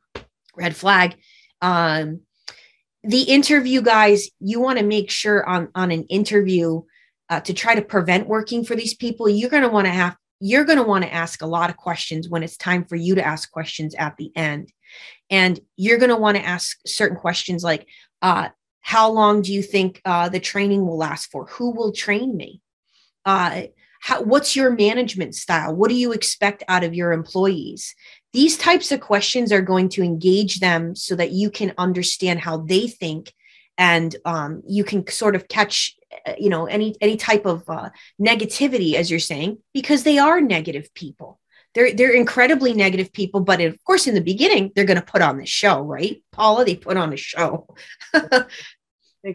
red 0.57 0.75
flag 0.75 1.17
um 1.61 2.21
the 3.05 3.23
interview 3.23 3.83
guys 3.83 4.29
you 4.41 4.61
want 4.61 4.79
to 4.79 4.85
make 4.85 5.11
sure 5.11 5.47
on 5.47 5.69
on 5.75 5.91
an 5.91 6.05
interview 6.05 6.81
uh, 7.31 7.41
to 7.41 7.53
try 7.53 7.75
to 7.75 7.83
prevent 7.83 8.27
working 8.27 8.65
for 8.65 8.75
these 8.75 8.95
people, 8.95 9.29
you're 9.29 9.51
going 9.51 9.63
to 9.63 9.69
want 9.69 9.87
to 9.87 9.93
have 9.93 10.17
you're 10.41 10.65
going 10.65 10.79
to 10.79 10.85
want 10.85 11.03
to 11.03 11.13
ask 11.13 11.43
a 11.43 11.47
lot 11.47 11.69
of 11.69 11.77
questions 11.77 12.29
when 12.29 12.45
it's 12.45 12.57
time 12.57 12.85
for 12.85 12.95
you 12.95 13.17
to 13.17 13.27
ask 13.27 13.51
questions 13.51 13.95
at 13.97 14.17
the 14.17 14.31
end. 14.37 14.73
And 15.31 15.61
you're 15.77 15.99
going 15.99 16.11
to 16.11 16.17
want 16.17 16.37
to 16.37 16.45
ask 16.45 16.79
certain 16.87 17.17
questions 17.17 17.63
like, 17.63 17.87
uh, 18.23 18.49
how 18.81 19.11
long 19.11 19.43
do 19.43 19.53
you 19.53 19.63
think 19.63 20.01
uh, 20.05 20.29
the 20.29 20.41
training 20.41 20.87
will 20.87 20.97
last 20.97 21.31
for? 21.31 21.47
Who 21.47 21.73
will 21.73 21.93
train 21.93 22.37
me? 22.37 22.63
Uh, 23.25 23.65
how, 24.01 24.23
what's 24.23 24.57
your 24.57 24.71
management 24.71 25.35
style? 25.35 25.75
What 25.75 25.89
do 25.89 25.95
you 25.95 26.13
expect 26.13 26.63
out 26.69 26.85
of 26.85 26.95
your 26.95 27.13
employees? 27.13 27.95
These 28.33 28.57
types 28.57 28.93
of 28.93 29.01
questions 29.01 29.53
are 29.53 29.63
going 29.63 29.89
to 29.91 30.03
engage 30.03 30.61
them 30.61 30.95
so 30.95 31.15
that 31.17 31.33
you 31.33 31.51
can 31.51 31.75
understand 31.77 32.41
how 32.41 32.59
they 32.59 32.87
think 32.87 33.33
and 33.79 34.17
um, 34.25 34.63
you 34.67 34.85
can 34.85 35.07
sort 35.07 35.37
of 35.37 35.49
catch 35.49 35.97
uh, 36.27 36.35
you 36.39 36.51
know 36.51 36.67
any 36.67 36.97
any 37.01 37.17
type 37.17 37.47
of 37.47 37.63
uh, 37.69 37.91
negativity 38.21 38.95
as 38.95 39.11
you're 39.11 39.21
saying 39.21 39.59
because 39.73 40.03
they 40.03 40.19
are 40.19 40.41
negative 40.41 40.93
people 40.95 41.38
they're 41.75 41.93
they're 41.93 42.15
incredibly 42.15 42.73
negative 42.73 43.13
people 43.13 43.41
but 43.41 43.61
of 43.61 43.77
course 43.85 44.07
in 44.07 44.15
the 44.15 44.21
beginning 44.21 44.71
they're 44.75 44.85
going 44.85 45.01
to 45.01 45.03
put 45.03 45.23
on 45.23 45.39
the 45.39 45.47
show 45.47 45.81
right 45.81 46.23
paula 46.33 46.65
they 46.65 46.77
put 46.77 46.97
on 46.97 47.13
a 47.13 47.17
show. 47.17 47.67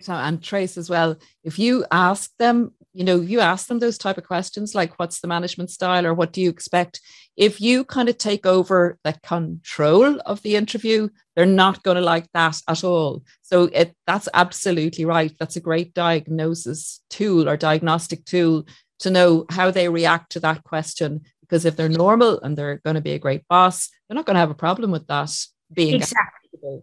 And 0.07 0.41
Trace 0.41 0.77
as 0.77 0.89
well. 0.89 1.17
If 1.43 1.59
you 1.59 1.85
ask 1.91 2.31
them, 2.39 2.73
you 2.93 3.03
know, 3.03 3.19
you 3.19 3.41
ask 3.41 3.67
them 3.67 3.79
those 3.79 3.97
type 3.97 4.17
of 4.17 4.23
questions 4.23 4.73
like 4.73 4.97
what's 4.97 5.19
the 5.19 5.27
management 5.27 5.69
style 5.69 6.07
or 6.07 6.13
what 6.13 6.31
do 6.31 6.41
you 6.41 6.49
expect? 6.49 7.01
If 7.35 7.59
you 7.59 7.83
kind 7.83 8.09
of 8.09 8.17
take 8.17 8.45
over 8.45 8.97
the 9.03 9.13
control 9.23 10.19
of 10.25 10.41
the 10.41 10.55
interview, 10.55 11.09
they're 11.35 11.45
not 11.45 11.83
going 11.83 11.95
to 11.95 12.01
like 12.01 12.27
that 12.33 12.61
at 12.67 12.83
all. 12.83 13.23
So 13.41 13.63
it 13.65 13.95
that's 14.07 14.29
absolutely 14.33 15.05
right. 15.05 15.33
That's 15.37 15.57
a 15.57 15.61
great 15.61 15.93
diagnosis 15.93 17.01
tool 17.09 17.49
or 17.49 17.57
diagnostic 17.57 18.25
tool 18.25 18.65
to 18.99 19.09
know 19.09 19.45
how 19.49 19.69
they 19.69 19.89
react 19.89 20.31
to 20.31 20.39
that 20.39 20.63
question. 20.63 21.21
Because 21.53 21.65
if 21.65 21.75
they're 21.75 21.87
normal 21.87 22.41
and 22.41 22.57
they're 22.57 22.81
going 22.83 22.95
to 22.95 23.01
be 23.01 23.11
a 23.11 23.19
great 23.19 23.47
boss, 23.47 23.91
they're 24.09 24.15
not 24.15 24.25
going 24.25 24.33
to 24.33 24.39
have 24.39 24.49
a 24.49 24.55
problem 24.55 24.89
with 24.89 25.05
that 25.05 25.29
being 25.71 25.93
exactly. 25.93 26.81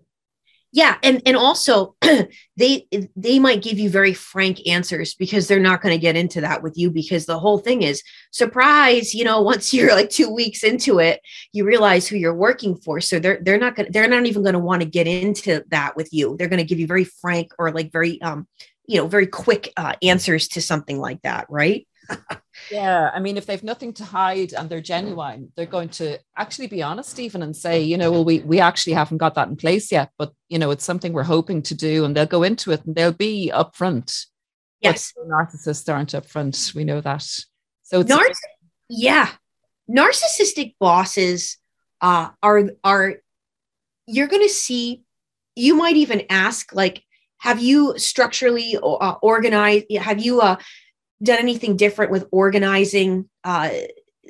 Yeah 0.70 0.96
and 1.02 1.20
and 1.26 1.36
also 1.36 1.96
they 2.56 2.86
they 3.16 3.40
might 3.40 3.64
give 3.64 3.80
you 3.80 3.90
very 3.90 4.14
frank 4.14 4.60
answers 4.68 5.14
because 5.14 5.48
they're 5.48 5.58
not 5.58 5.82
going 5.82 5.92
to 5.92 6.00
get 6.00 6.14
into 6.14 6.40
that 6.42 6.62
with 6.62 6.78
you 6.78 6.92
because 6.92 7.26
the 7.26 7.40
whole 7.40 7.58
thing 7.58 7.82
is 7.82 8.04
surprise 8.30 9.12
you 9.12 9.24
know 9.24 9.40
once 9.52 9.74
you're 9.74 9.92
like 9.92 10.10
2 10.10 10.32
weeks 10.32 10.62
into 10.62 11.00
it 11.00 11.20
you 11.52 11.64
realize 11.64 12.06
who 12.06 12.16
you're 12.16 12.32
working 12.32 12.76
for. 12.76 13.00
So 13.00 13.18
they're 13.18 13.40
they're 13.42 13.58
not 13.58 13.74
going 13.74 13.90
they're 13.90 14.08
not 14.08 14.26
even 14.26 14.44
going 14.44 14.52
to 14.52 14.60
want 14.60 14.82
to 14.82 14.88
get 14.88 15.08
into 15.08 15.64
that 15.70 15.96
with 15.96 16.12
you. 16.12 16.36
They're 16.38 16.48
going 16.48 16.58
to 16.58 16.64
give 16.64 16.78
you 16.78 16.86
very 16.86 17.04
frank 17.04 17.50
or 17.58 17.72
like 17.72 17.90
very 17.90 18.22
um 18.22 18.46
you 18.86 18.98
know 18.98 19.08
very 19.08 19.26
quick 19.26 19.72
uh, 19.76 19.94
answers 20.02 20.46
to 20.48 20.62
something 20.62 20.98
like 20.98 21.20
that 21.22 21.46
right 21.48 21.88
yeah, 22.70 23.10
I 23.12 23.20
mean, 23.20 23.36
if 23.36 23.46
they've 23.46 23.62
nothing 23.62 23.92
to 23.94 24.04
hide 24.04 24.52
and 24.52 24.68
they're 24.68 24.80
genuine, 24.80 25.52
they're 25.56 25.66
going 25.66 25.88
to 25.90 26.18
actually 26.36 26.66
be 26.66 26.82
honest, 26.82 27.18
even, 27.18 27.42
and 27.42 27.54
say, 27.56 27.80
you 27.80 27.96
know, 27.96 28.10
well, 28.10 28.24
we 28.24 28.40
we 28.40 28.60
actually 28.60 28.94
haven't 28.94 29.18
got 29.18 29.34
that 29.34 29.48
in 29.48 29.56
place 29.56 29.92
yet, 29.92 30.10
but 30.18 30.32
you 30.48 30.58
know, 30.58 30.70
it's 30.70 30.84
something 30.84 31.12
we're 31.12 31.22
hoping 31.22 31.62
to 31.62 31.74
do, 31.74 32.04
and 32.04 32.16
they'll 32.16 32.26
go 32.26 32.42
into 32.42 32.72
it 32.72 32.84
and 32.84 32.94
they'll 32.94 33.12
be 33.12 33.50
upfront. 33.54 34.26
Yes, 34.80 35.12
narcissists 35.26 35.92
aren't 35.92 36.12
upfront. 36.12 36.74
We 36.74 36.84
know 36.84 37.00
that. 37.00 37.22
So, 37.82 38.00
it's 38.00 38.40
yeah, 38.88 39.30
narcissistic 39.88 40.74
bosses 40.78 41.58
uh, 42.00 42.30
are 42.42 42.70
are 42.84 43.16
you're 44.06 44.28
going 44.28 44.42
to 44.42 44.52
see. 44.52 45.04
You 45.56 45.74
might 45.74 45.96
even 45.96 46.22
ask, 46.30 46.72
like, 46.72 47.02
have 47.38 47.60
you 47.60 47.98
structurally 47.98 48.76
uh, 48.82 49.14
organized? 49.22 49.86
Have 49.98 50.20
you 50.20 50.40
uh, 50.40 50.56
done 51.22 51.38
anything 51.38 51.76
different 51.76 52.10
with 52.10 52.28
organizing 52.30 53.28
uh, 53.44 53.70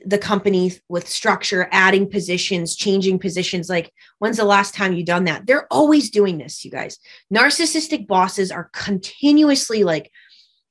the 0.04 0.18
company 0.18 0.72
with 0.88 1.08
structure, 1.08 1.68
adding 1.70 2.08
positions, 2.08 2.74
changing 2.74 3.18
positions. 3.18 3.68
Like, 3.68 3.92
when's 4.18 4.38
the 4.38 4.44
last 4.44 4.74
time 4.74 4.94
you 4.94 5.04
done 5.04 5.24
that? 5.24 5.46
They're 5.46 5.66
always 5.70 6.10
doing 6.10 6.38
this, 6.38 6.64
you 6.64 6.70
guys. 6.70 6.98
Narcissistic 7.32 8.06
bosses 8.06 8.50
are 8.50 8.70
continuously 8.72 9.84
like, 9.84 10.10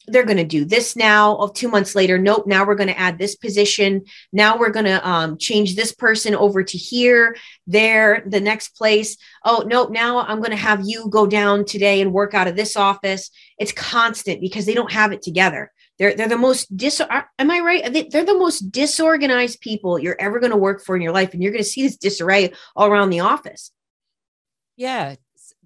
they're 0.07 0.25
going 0.25 0.37
to 0.37 0.43
do 0.43 0.65
this 0.65 0.95
now. 0.95 1.35
Of 1.35 1.49
Oh, 1.49 1.53
two 1.53 1.67
months 1.67 1.93
later, 1.93 2.17
nope. 2.17 2.47
Now 2.47 2.65
we're 2.65 2.75
going 2.75 2.89
to 2.89 2.99
add 2.99 3.19
this 3.19 3.35
position. 3.35 4.05
Now 4.33 4.57
we're 4.57 4.71
going 4.71 4.85
to 4.85 5.07
um, 5.07 5.37
change 5.37 5.75
this 5.75 5.91
person 5.91 6.33
over 6.33 6.63
to 6.63 6.77
here, 6.77 7.35
there, 7.67 8.23
the 8.25 8.41
next 8.41 8.69
place. 8.69 9.17
Oh, 9.45 9.63
nope. 9.67 9.91
Now 9.91 10.19
I'm 10.19 10.39
going 10.39 10.49
to 10.51 10.57
have 10.57 10.81
you 10.83 11.09
go 11.09 11.27
down 11.27 11.65
today 11.65 12.01
and 12.01 12.11
work 12.11 12.33
out 12.33 12.47
of 12.47 12.55
this 12.55 12.75
office. 12.75 13.29
It's 13.59 13.71
constant 13.71 14.41
because 14.41 14.65
they 14.65 14.73
don't 14.73 14.91
have 14.91 15.11
it 15.11 15.21
together. 15.21 15.71
They're 15.99 16.15
they're 16.15 16.29
the 16.29 16.37
most 16.37 16.75
dis. 16.75 17.01
Am 17.01 17.51
I 17.51 17.59
right? 17.59 18.09
They're 18.09 18.25
the 18.25 18.33
most 18.33 18.71
disorganized 18.71 19.59
people 19.59 19.99
you're 19.99 20.19
ever 20.19 20.39
going 20.39 20.51
to 20.51 20.57
work 20.57 20.81
for 20.81 20.95
in 20.95 21.01
your 21.01 21.11
life, 21.11 21.33
and 21.33 21.43
you're 21.43 21.51
going 21.51 21.63
to 21.63 21.69
see 21.69 21.83
this 21.83 21.97
disarray 21.97 22.53
all 22.75 22.87
around 22.87 23.09
the 23.09 23.19
office. 23.19 23.71
Yeah, 24.77 25.15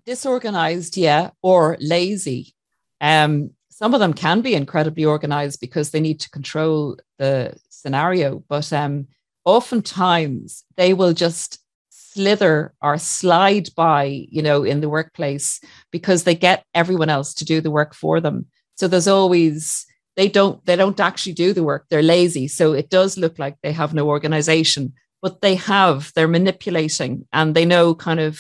disorganized, 0.06 0.98
yeah, 0.98 1.30
or 1.44 1.78
lazy. 1.80 2.56
Um, 3.00 3.52
some 3.70 3.94
of 3.94 4.00
them 4.00 4.14
can 4.14 4.42
be 4.42 4.56
incredibly 4.56 5.06
organized 5.06 5.60
because 5.60 5.92
they 5.92 6.00
need 6.00 6.20
to 6.22 6.30
control 6.30 6.98
the 7.20 7.56
scenario, 7.70 8.44
but 8.48 8.72
um, 8.74 9.08
oftentimes 9.46 10.64
they 10.78 10.94
will 10.94 11.14
just 11.14 11.60
slither 11.90 12.74
or 12.82 12.98
slide 12.98 13.70
by, 13.76 14.26
you 14.30 14.42
know, 14.42 14.64
in 14.64 14.82
the 14.82 14.90
workplace 14.90 15.60
because 15.92 16.24
they 16.24 16.36
get 16.36 16.66
everyone 16.74 17.10
else 17.10 17.34
to 17.34 17.46
do 17.46 17.62
the 17.62 17.72
work 17.72 17.94
for 17.94 18.22
them. 18.22 18.46
So 18.76 18.88
there's 18.88 19.08
always 19.08 19.86
they 20.16 20.30
don't 20.30 20.64
they 20.66 20.76
don't 20.76 21.00
actually 21.00 21.34
do 21.34 21.54
the 21.54 21.64
work. 21.64 21.86
They're 21.90 22.02
lazy. 22.04 22.48
So 22.48 22.74
it 22.74 22.90
does 22.90 23.18
look 23.18 23.40
like 23.40 23.58
they 23.62 23.72
have 23.72 23.94
no 23.94 24.08
organization 24.08 24.94
but 25.24 25.40
they 25.40 25.56
have 25.56 26.12
they're 26.14 26.28
manipulating 26.28 27.26
and 27.32 27.56
they 27.56 27.66
know 27.66 27.96
kind 27.96 28.20
of 28.20 28.40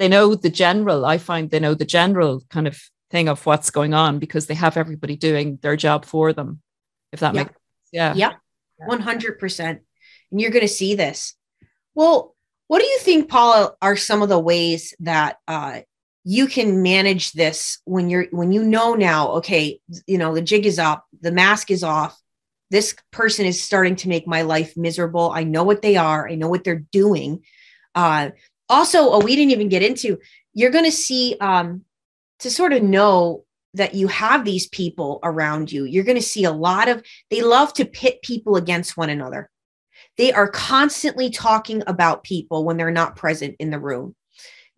they 0.00 0.08
know 0.08 0.34
the 0.34 0.50
general 0.50 1.04
i 1.04 1.18
find 1.18 1.50
they 1.50 1.60
know 1.60 1.74
the 1.74 1.84
general 1.84 2.42
kind 2.48 2.66
of 2.66 2.80
thing 3.10 3.28
of 3.28 3.44
what's 3.46 3.70
going 3.70 3.94
on 3.94 4.18
because 4.18 4.46
they 4.46 4.54
have 4.54 4.76
everybody 4.76 5.14
doing 5.14 5.58
their 5.62 5.76
job 5.76 6.04
for 6.04 6.32
them 6.32 6.60
if 7.12 7.20
that 7.20 7.34
makes 7.34 7.52
yeah. 7.92 8.14
Yeah. 8.14 8.32
100% 8.88 9.60
and 9.60 10.40
you're 10.40 10.50
going 10.50 10.62
to 10.62 10.68
see 10.68 10.94
this. 10.94 11.34
Well 11.94 12.34
what 12.68 12.80
do 12.80 12.86
you 12.86 12.98
think 13.00 13.28
paula 13.28 13.74
are 13.82 13.96
some 13.96 14.22
of 14.22 14.30
the 14.30 14.38
ways 14.38 14.94
that 15.00 15.36
uh, 15.46 15.80
you 16.24 16.46
can 16.46 16.82
manage 16.82 17.32
this 17.32 17.80
when 17.84 18.08
you're 18.08 18.26
when 18.30 18.52
you 18.52 18.62
know 18.62 18.94
now 18.94 19.28
okay 19.28 19.80
you 20.06 20.18
know 20.18 20.34
the 20.34 20.42
jig 20.42 20.66
is 20.66 20.78
up 20.78 21.04
the 21.20 21.32
mask 21.32 21.70
is 21.70 21.82
off 21.82 22.22
this 22.72 22.96
person 23.10 23.44
is 23.44 23.62
starting 23.62 23.96
to 23.96 24.08
make 24.08 24.26
my 24.26 24.40
life 24.42 24.78
miserable. 24.78 25.30
I 25.30 25.44
know 25.44 25.62
what 25.62 25.82
they 25.82 25.96
are. 25.96 26.26
I 26.26 26.36
know 26.36 26.48
what 26.48 26.64
they're 26.64 26.86
doing. 26.90 27.44
Uh 27.94 28.30
also 28.68 29.10
oh 29.10 29.20
we 29.20 29.36
didn't 29.36 29.50
even 29.52 29.68
get 29.68 29.82
into 29.82 30.18
you're 30.54 30.70
going 30.70 30.86
to 30.86 30.90
see 30.90 31.36
um 31.40 31.84
to 32.38 32.50
sort 32.50 32.72
of 32.72 32.82
know 32.82 33.44
that 33.74 33.94
you 33.94 34.08
have 34.08 34.44
these 34.44 34.66
people 34.68 35.20
around 35.22 35.70
you 35.70 35.84
you're 35.84 36.04
going 36.04 36.16
to 36.16 36.22
see 36.22 36.44
a 36.44 36.50
lot 36.50 36.88
of 36.88 37.02
they 37.30 37.42
love 37.42 37.74
to 37.74 37.84
pit 37.84 38.22
people 38.22 38.56
against 38.56 38.96
one 38.96 39.10
another. 39.10 39.50
They 40.16 40.32
are 40.32 40.48
constantly 40.48 41.28
talking 41.28 41.82
about 41.86 42.24
people 42.24 42.64
when 42.64 42.78
they're 42.78 42.90
not 42.90 43.16
present 43.16 43.56
in 43.58 43.70
the 43.70 43.78
room 43.78 44.14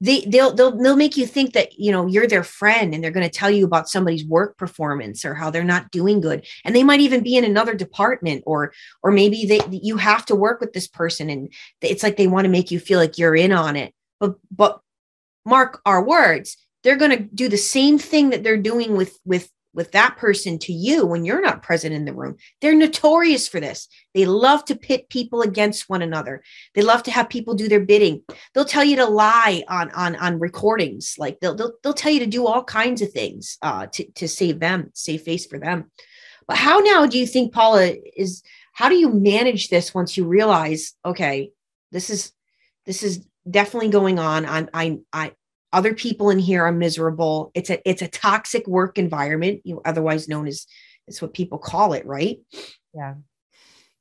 they 0.05 0.21
they'll 0.21 0.53
they'll 0.53 0.77
they'll 0.77 0.97
make 0.97 1.17
you 1.17 1.27
think 1.27 1.55
that 1.55 1.79
you 1.79 1.91
know 1.91 2.07
you're 2.07 2.27
their 2.27 2.45
friend 2.45 2.93
and 2.95 3.03
they're 3.03 3.11
going 3.11 3.29
to 3.29 3.39
tell 3.39 3.51
you 3.51 3.65
about 3.65 3.89
somebody's 3.89 4.25
work 4.27 4.59
performance 4.59 5.25
or 5.25 5.35
how 5.35 5.51
they're 5.51 5.65
not 5.65 5.91
doing 5.91 6.21
good. 6.21 6.47
And 6.65 6.77
they 6.77 6.85
might 6.85 7.01
even 7.01 7.23
be 7.23 7.37
in 7.37 7.45
another 7.45 7.75
department 7.75 8.43
or 8.47 8.73
or 9.03 9.11
maybe 9.11 9.47
they 9.47 9.61
you 9.71 9.97
have 9.97 10.27
to 10.27 10.35
work 10.35 10.61
with 10.61 10.75
this 10.75 10.87
person 10.87 11.31
and 11.31 11.51
it's 11.81 12.03
like 12.03 12.19
they 12.19 12.27
want 12.27 12.45
to 12.45 12.51
make 12.51 12.71
you 12.71 12.79
feel 12.79 12.99
like 12.99 13.17
you're 13.17 13.35
in 13.35 13.51
on 13.51 13.77
it. 13.77 13.95
But 14.21 14.35
but 14.55 14.81
mark 15.47 15.81
our 15.87 16.03
words 16.03 16.57
they're 16.83 16.97
going 16.97 17.11
to 17.11 17.23
do 17.35 17.49
the 17.49 17.57
same 17.57 17.99
thing 17.99 18.31
that 18.31 18.45
they're 18.45 18.59
doing 18.59 18.95
with 18.97 19.19
with 19.25 19.51
with 19.75 19.93
that 19.93 20.17
person 20.17 20.59
to 20.61 20.73
you 20.73 21.05
when 21.05 21.25
you're 21.25 21.41
not 21.41 21.63
present 21.63 21.95
in 21.95 22.05
the 22.05 22.15
room. 22.15 22.37
They're 22.61 22.75
notorious 22.75 23.49
for 23.49 23.61
this. 23.61 23.89
They 24.15 24.25
love 24.25 24.65
to 24.67 24.77
pit 24.77 25.09
people 25.09 25.43
against 25.43 25.89
one 25.89 26.03
another. 26.03 26.43
They 26.75 26.83
love 26.83 27.03
to 27.05 27.11
have 27.11 27.29
people 27.29 27.55
do 27.55 27.69
their 27.69 27.81
bidding. 27.81 28.23
They'll 28.55 28.65
tell 28.65 28.85
you 28.85 28.97
to 28.97 29.07
lie 29.07 29.65
on 29.69 29.91
on 29.91 30.17
on 30.17 30.39
recordings. 30.39 31.17
Like 31.19 31.41
they'll 31.41 31.55
they'll, 31.55 31.73
they'll 31.83 31.93
tell 31.93 32.13
you 32.13 32.21
to 32.21 32.27
do 32.27 32.47
all 32.47 32.65
kinds 32.65 33.03
of 33.03 33.13
things 33.13 33.59
uh, 33.63 33.87
to 33.89 34.05
to 34.13 34.29
save 34.29 34.61
them, 34.61 34.91
save 34.95 35.23
face 35.23 35.47
for 35.47 35.59
them. 35.59 35.91
But 36.47 36.57
how 36.57 36.79
now 36.79 37.07
do 37.07 37.19
you 37.19 37.27
think 37.27 37.53
Paula 37.53 37.95
is? 38.17 38.43
How 38.73 38.89
do 38.89 38.97
you 38.97 39.09
manage 39.09 39.69
this 39.69 39.95
once 39.95 40.17
you 40.17 40.27
realize, 40.27 40.95
okay, 41.05 41.51
this 41.93 42.11
is 42.11 42.33
this 42.87 43.03
is 43.03 43.27
definitely 43.49 43.91
going 43.91 44.19
on. 44.19 44.47
I'm 44.47 44.69
I 44.73 44.99
I 45.13 45.33
other 45.75 45.93
people 45.93 46.31
in 46.31 46.39
here 46.39 46.65
are 46.65 46.73
miserable. 46.73 47.51
It's 47.55 47.69
a 47.69 47.87
it's 47.89 48.03
a 48.03 48.09
toxic 48.09 48.67
work 48.67 48.97
environment 48.97 49.61
you 49.65 49.75
know, 49.75 49.83
otherwise 49.85 50.29
known 50.29 50.47
as 50.47 50.67
it's 51.07 51.21
what 51.21 51.35
people 51.35 51.59
call 51.59 51.93
it 51.93 52.07
right? 52.07 52.39
Yeah. 52.95 53.15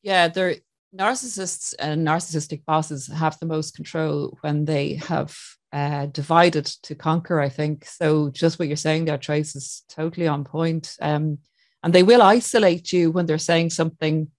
Yeah 0.04 0.28
they're 0.28 0.56
narcissists 0.96 1.74
and 1.80 2.08
narcissistic 2.08 2.64
bosses 2.66 3.08
have 3.08 3.40
the 3.40 3.48
most 3.48 3.76
control 3.76 4.38
when 4.42 4.66
they 4.66 4.94
have 4.94 5.36
uh, 5.72 6.06
divided 6.06 6.66
to 6.84 6.94
conquer 6.94 7.42
i 7.42 7.50
think. 7.50 7.86
So 7.86 8.30
just 8.30 8.60
what 8.60 8.68
you're 8.68 8.78
saying 8.78 9.06
there 9.06 9.18
trace 9.18 9.56
is 9.56 9.84
totally 9.90 10.28
on 10.28 10.44
point. 10.44 10.96
Um, 11.02 11.40
and 11.82 11.92
they 11.92 12.04
will 12.04 12.22
isolate 12.22 12.94
you 12.94 13.12
when 13.12 13.26
they're 13.26 13.38
saying 13.40 13.72
something 13.72 14.30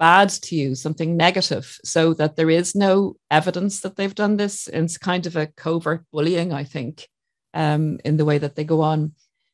bad 0.00 0.30
to 0.30 0.56
you, 0.56 0.74
something 0.74 1.16
negative, 1.16 1.78
so 1.84 2.14
that 2.14 2.34
there 2.34 2.50
is 2.50 2.74
no 2.74 3.16
evidence 3.30 3.80
that 3.80 3.94
they've 3.94 4.14
done 4.14 4.36
this. 4.36 4.66
It's 4.66 4.98
kind 4.98 5.26
of 5.26 5.36
a 5.36 5.46
covert 5.46 6.04
bullying, 6.10 6.52
I 6.52 6.64
think, 6.64 7.06
um, 7.54 8.00
in 8.04 8.16
the 8.16 8.24
way 8.24 8.38
that 8.38 8.56
they 8.56 8.64
go 8.64 8.80
on. 8.80 9.12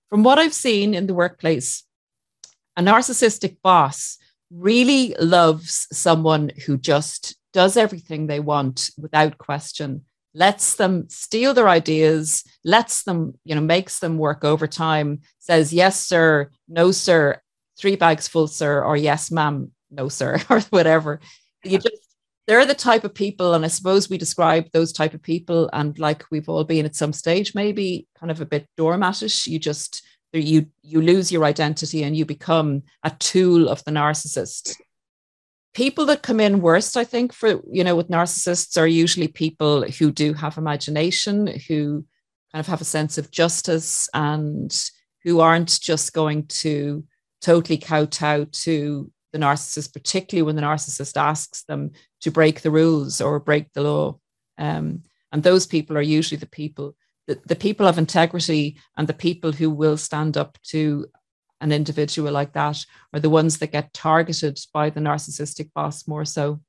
From 0.09 0.23
what 0.23 0.39
I've 0.39 0.55
seen 0.55 0.95
in 0.95 1.07
the 1.07 1.15
workplace, 1.15 1.85
a 2.77 2.83
narcissistic 2.83 3.57
boss 3.63 4.19
really 4.51 5.15
loves 5.21 5.89
someone 5.93 6.53
who 6.65 6.79
just 6.79 7.37
does 7.53 7.77
everything 7.77 8.27
they 8.27 8.41
want 8.41 8.91
without 8.97 9.39
question 9.39 10.05
lets 10.35 10.75
them 10.77 11.09
steal 11.09 11.55
their 11.55 11.69
ideas 11.69 12.45
lets 12.63 13.05
them 13.05 13.33
you 13.45 13.55
know 13.55 13.61
makes 13.61 13.99
them 14.01 14.19
work 14.19 14.45
overtime 14.45 15.19
says 15.39 15.73
yes 15.73 15.99
sir 15.99 16.51
no 16.69 16.93
sir 16.93 17.41
three 17.79 17.97
bags 17.97 18.29
full 18.29 18.47
sir 18.47 18.85
or 18.85 18.97
yes 18.97 19.31
ma'am 19.31 19.73
no 19.97 20.09
sir 20.09 20.39
or 20.51 20.61
whatever. 20.71 21.21
You 21.65 21.79
just 21.79 22.07
they're 22.47 22.67
the 22.67 22.75
type 22.75 23.03
of 23.03 23.13
people 23.13 23.55
and 23.55 23.65
i 23.65 23.69
suppose 23.69 24.09
we 24.09 24.17
describe 24.17 24.71
those 24.71 24.93
type 24.93 25.15
of 25.15 25.23
people 25.23 25.69
and 25.73 25.99
like 25.99 26.25
we've 26.31 26.49
all 26.49 26.63
been 26.63 26.87
at 26.87 26.95
some 26.95 27.13
stage 27.13 27.57
maybe 27.57 28.07
kind 28.19 28.31
of 28.31 28.41
a 28.41 28.47
bit 28.47 28.69
doormatish. 28.79 29.47
You 29.47 29.59
just 29.59 30.03
you 30.33 30.67
you 30.83 31.01
lose 31.01 31.33
your 31.33 31.45
identity 31.45 32.03
and 32.03 32.17
you 32.17 32.25
become 32.25 32.83
a 33.03 33.11
tool 33.11 33.69
of 33.69 33.83
the 33.85 33.91
narcissist. 33.91 34.75
People 35.75 36.07
that 36.07 36.23
come 36.23 36.41
in 36.41 36.61
worst 36.61 36.97
i 36.97 37.05
think 37.05 37.33
for 37.33 37.61
you 37.71 37.85
know 37.85 37.97
with 37.97 38.09
narcissists 38.09 38.81
are 38.81 38.87
usually 38.87 39.29
people 39.29 39.83
who 39.99 40.11
do 40.11 40.33
have 40.33 40.59
imagination 40.59 41.47
who 41.69 42.05
kind 42.53 42.61
of 42.61 42.67
have 42.67 42.81
a 42.81 42.85
sense 42.85 43.19
of 43.19 43.31
justice 43.31 44.09
and 44.15 44.91
who 45.25 45.41
aren't 45.41 45.81
just 45.81 46.13
going 46.13 46.47
to 46.47 47.05
totally 47.41 47.77
kowtow 47.77 48.45
to 48.45 49.11
the 49.37 49.45
narcissist 49.45 49.93
particularly 49.93 50.43
when 50.43 50.57
the 50.57 50.63
narcissist 50.63 51.17
asks 51.17 51.65
them 51.65 51.91
to 52.21 52.31
break 52.31 52.63
the 52.63 52.71
rules 52.71 53.21
or 53.21 53.39
break 53.39 53.73
the 53.73 53.83
law 53.83 54.19
um, 54.59 55.03
and 55.33 55.43
those 55.43 55.67
people 55.67 55.97
are 55.97 56.03
usually 56.03 56.39
the 56.39 56.47
people 56.47 56.97
the, 57.27 57.41
the 57.47 57.57
people 57.57 57.87
of 57.87 57.99
integrity 57.99 58.79
and 58.97 59.07
the 59.07 59.15
people 59.15 59.53
who 59.53 59.71
will 59.71 59.97
stand 59.97 60.37
up 60.37 60.59
to 60.63 61.07
an 61.61 61.73
individual 61.73 62.33
like 62.33 62.53
that 62.53 62.85
are 63.13 63.21
the 63.21 63.31
ones 63.31 63.59
that 63.59 63.73
get 63.73 63.93
targeted 63.93 64.59
by 64.73 64.91
the 64.91 65.01
narcissistic 65.01 65.71
boss 65.75 66.07
more 66.07 66.25
so. 66.25 66.61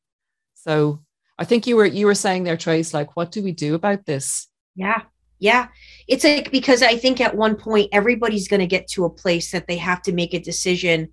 So 0.54 1.04
I 1.38 1.46
think 1.46 1.68
you 1.68 1.76
were 1.76 1.86
you 1.86 2.06
were 2.06 2.16
saying 2.16 2.44
there, 2.44 2.58
Trace, 2.58 2.94
like, 2.94 3.16
what 3.16 3.32
do 3.32 3.44
we 3.44 3.52
do 3.52 3.76
about 3.76 4.06
this? 4.06 4.48
Yeah. 4.76 5.04
Yeah. 5.40 5.68
It's 6.08 6.24
like 6.24 6.52
because 6.52 6.82
I 6.82 6.98
think 6.98 7.22
at 7.22 7.36
one 7.36 7.56
point 7.56 7.90
everybody's 7.92 8.48
going 8.48 8.62
to 8.62 8.68
get 8.68 8.88
to 8.90 9.06
a 9.06 9.10
place 9.10 9.52
that 9.52 9.68
they 9.68 9.78
have 9.78 10.02
to 10.04 10.14
make 10.14 10.34
a 10.34 10.40
decision. 10.40 11.10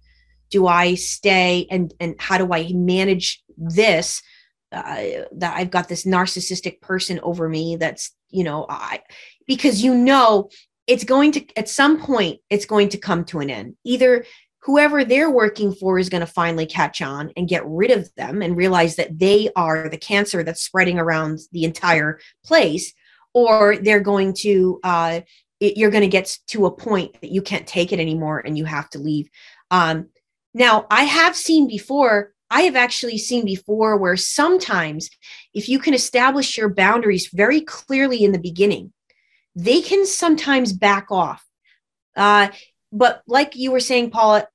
Do 0.55 0.69
I 0.69 0.95
stay 0.95 1.67
and 1.69 1.93
and 1.99 2.15
how 2.21 2.39
do 2.39 2.53
I 2.53 2.71
manage 2.73 3.43
this? 3.57 4.23
Uh, 4.71 5.25
that 5.33 5.57
I've 5.57 5.71
got 5.71 5.89
this 5.89 6.05
narcissistic 6.05 6.81
person 6.81 7.19
over 7.23 7.49
me 7.49 7.77
that's, 7.77 8.13
you 8.31 8.45
know, 8.45 8.67
I 8.69 9.01
because 9.49 9.83
you 9.83 9.95
know 9.95 10.51
it's 10.87 11.03
going 11.03 11.33
to 11.33 11.45
at 11.57 11.69
some 11.69 12.01
point 12.01 12.39
it's 12.51 12.67
going 12.67 12.89
to 12.91 12.99
come 12.99 13.25
to 13.25 13.41
an 13.41 13.51
end 13.51 13.75
either 13.83 14.25
whoever 14.61 15.05
they're 15.05 15.31
working 15.31 15.75
for 15.75 15.99
is 15.99 16.09
going 16.09 16.21
to 16.21 16.39
finally 16.41 16.67
catch 16.67 17.03
on 17.03 17.33
and 17.37 17.49
get 17.49 17.67
rid 17.67 17.91
of 17.91 18.09
them 18.17 18.43
and 18.43 18.57
realize 18.57 18.95
that 18.95 19.19
they 19.19 19.51
are 19.57 19.89
the 19.89 19.99
cancer 19.99 20.45
that's 20.45 20.63
spreading 20.63 21.01
around 21.01 21.41
the 21.51 21.65
entire 21.65 22.21
place 22.45 22.95
or 23.35 23.77
they're 23.77 24.07
going 24.13 24.33
to 24.33 24.79
uh, 24.85 25.21
you're 25.61 25.91
going 25.91 26.03
to 26.03 26.09
get 26.09 26.39
to 26.49 26.67
a 26.67 26.71
point 26.71 27.13
that 27.21 27.31
you 27.31 27.43
can't 27.43 27.67
take 27.67 27.93
it 27.93 28.01
anymore 28.01 28.43
and 28.45 28.57
you 28.57 28.65
have 28.65 28.89
to 28.91 28.99
leave 28.99 29.29
um, 29.71 30.09
now 30.55 30.87
i 30.91 31.05
have 31.05 31.37
seen 31.37 31.69
before 31.69 32.33
i 32.51 32.63
have 32.63 32.77
actually 32.77 33.19
seen 33.19 33.45
before 33.45 33.97
where 33.97 34.17
sometimes 34.17 35.11
if 35.53 35.69
you 35.69 35.79
can 35.79 35.93
establish 35.93 36.57
your 36.57 36.69
boundaries 36.69 37.29
very 37.33 37.61
clearly 37.61 38.25
in 38.25 38.33
the 38.33 38.39
beginning 38.39 38.93
they 39.57 39.81
can 39.81 40.07
sometimes 40.07 40.73
back 40.73 41.11
off. 41.11 41.45
Uh, 42.17 42.49
but 42.93 43.23
like 43.27 43.57
you 43.57 43.71
were 43.71 43.81
saying, 43.81 44.11
Paula, 44.11 44.47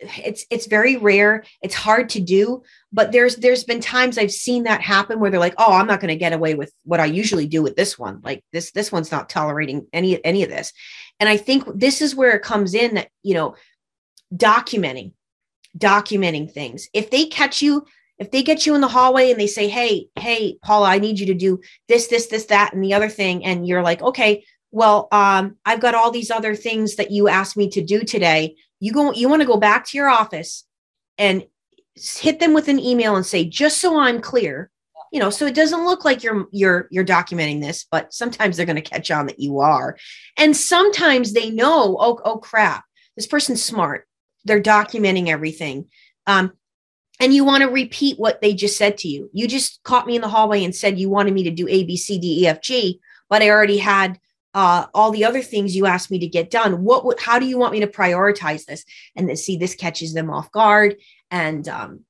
it's 0.00 0.46
it's 0.50 0.66
very 0.66 0.96
rare. 0.96 1.44
It's 1.60 1.74
hard 1.74 2.10
to 2.10 2.20
do, 2.20 2.62
but 2.92 3.10
there's 3.10 3.36
there's 3.36 3.64
been 3.64 3.80
times 3.80 4.16
I've 4.16 4.30
seen 4.30 4.64
that 4.64 4.80
happen 4.80 5.18
where 5.18 5.30
they're 5.30 5.40
like, 5.40 5.56
"Oh, 5.58 5.72
I'm 5.72 5.88
not 5.88 6.00
going 6.00 6.10
to 6.10 6.16
get 6.16 6.32
away 6.32 6.54
with 6.54 6.72
what 6.84 7.00
I 7.00 7.06
usually 7.06 7.46
do 7.48 7.62
with 7.62 7.74
this 7.74 7.98
one. 7.98 8.20
Like 8.22 8.44
this 8.52 8.70
this 8.70 8.92
one's 8.92 9.10
not 9.10 9.28
tolerating 9.28 9.88
any 9.92 10.24
any 10.24 10.44
of 10.44 10.50
this." 10.50 10.72
And 11.18 11.28
I 11.28 11.36
think 11.36 11.64
this 11.74 12.00
is 12.00 12.14
where 12.14 12.36
it 12.36 12.42
comes 12.42 12.74
in 12.74 12.94
that, 12.94 13.08
you 13.24 13.34
know, 13.34 13.56
documenting 14.32 15.14
documenting 15.76 16.50
things. 16.50 16.88
If 16.92 17.10
they 17.10 17.26
catch 17.26 17.62
you 17.62 17.86
if 18.18 18.32
they 18.32 18.42
get 18.42 18.66
you 18.66 18.74
in 18.74 18.80
the 18.80 18.88
hallway 18.88 19.30
and 19.30 19.40
they 19.40 19.46
say, 19.46 19.68
Hey, 19.68 20.08
hey, 20.18 20.58
Paula, 20.62 20.88
I 20.88 20.98
need 20.98 21.20
you 21.20 21.26
to 21.26 21.34
do 21.34 21.60
this, 21.86 22.08
this, 22.08 22.26
this, 22.26 22.46
that, 22.46 22.72
and 22.74 22.82
the 22.82 22.94
other 22.94 23.08
thing. 23.08 23.44
And 23.44 23.66
you're 23.66 23.82
like, 23.82 24.02
okay, 24.02 24.44
well, 24.70 25.08
um, 25.12 25.56
I've 25.64 25.80
got 25.80 25.94
all 25.94 26.10
these 26.10 26.30
other 26.30 26.54
things 26.54 26.96
that 26.96 27.10
you 27.10 27.28
asked 27.28 27.56
me 27.56 27.70
to 27.70 27.82
do 27.82 28.02
today. 28.02 28.56
You 28.80 28.92
go, 28.92 29.12
you 29.12 29.28
want 29.28 29.42
to 29.42 29.46
go 29.46 29.56
back 29.56 29.86
to 29.86 29.96
your 29.96 30.08
office 30.08 30.64
and 31.16 31.44
hit 31.94 32.38
them 32.40 32.54
with 32.54 32.68
an 32.68 32.78
email 32.78 33.16
and 33.16 33.24
say, 33.24 33.44
just 33.44 33.80
so 33.80 33.98
I'm 33.98 34.20
clear, 34.20 34.70
you 35.12 35.20
know, 35.20 35.30
so 35.30 35.46
it 35.46 35.54
doesn't 35.54 35.84
look 35.84 36.04
like 36.04 36.22
you're 36.22 36.46
you're 36.52 36.86
you're 36.90 37.04
documenting 37.04 37.60
this, 37.62 37.86
but 37.90 38.12
sometimes 38.12 38.56
they're 38.56 38.66
going 38.66 38.76
to 38.76 38.82
catch 38.82 39.10
on 39.10 39.26
that 39.26 39.40
you 39.40 39.60
are. 39.60 39.96
And 40.36 40.56
sometimes 40.56 41.32
they 41.32 41.50
know, 41.50 41.96
oh, 41.98 42.20
oh 42.24 42.38
crap, 42.38 42.84
this 43.16 43.26
person's 43.26 43.62
smart. 43.62 44.07
They're 44.48 44.60
documenting 44.60 45.28
everything. 45.28 45.86
Um, 46.26 46.52
and 47.20 47.34
you 47.34 47.44
want 47.44 47.62
to 47.62 47.68
repeat 47.68 48.18
what 48.18 48.40
they 48.40 48.54
just 48.54 48.78
said 48.78 48.98
to 48.98 49.08
you. 49.08 49.28
You 49.32 49.48
just 49.48 49.82
caught 49.82 50.06
me 50.06 50.16
in 50.16 50.22
the 50.22 50.28
hallway 50.28 50.64
and 50.64 50.74
said 50.74 50.98
you 50.98 51.10
wanted 51.10 51.34
me 51.34 51.44
to 51.44 51.50
do 51.50 51.66
A, 51.68 51.84
B, 51.84 51.96
C, 51.96 52.18
D, 52.18 52.42
E, 52.42 52.46
F, 52.46 52.60
G, 52.60 53.00
but 53.28 53.42
I 53.42 53.50
already 53.50 53.78
had 53.78 54.18
uh, 54.54 54.86
all 54.94 55.10
the 55.10 55.24
other 55.24 55.42
things 55.42 55.76
you 55.76 55.86
asked 55.86 56.10
me 56.10 56.18
to 56.20 56.26
get 56.26 56.50
done. 56.50 56.82
What 56.84 57.04
would, 57.04 57.20
how 57.20 57.38
do 57.38 57.46
you 57.46 57.58
want 57.58 57.72
me 57.72 57.80
to 57.80 57.86
prioritize 57.86 58.64
this? 58.64 58.84
And 59.16 59.28
then 59.28 59.36
see, 59.36 59.56
this 59.56 59.74
catches 59.74 60.14
them 60.14 60.30
off 60.30 60.50
guard. 60.52 60.96
And, 61.30 61.68
um, 61.68 62.00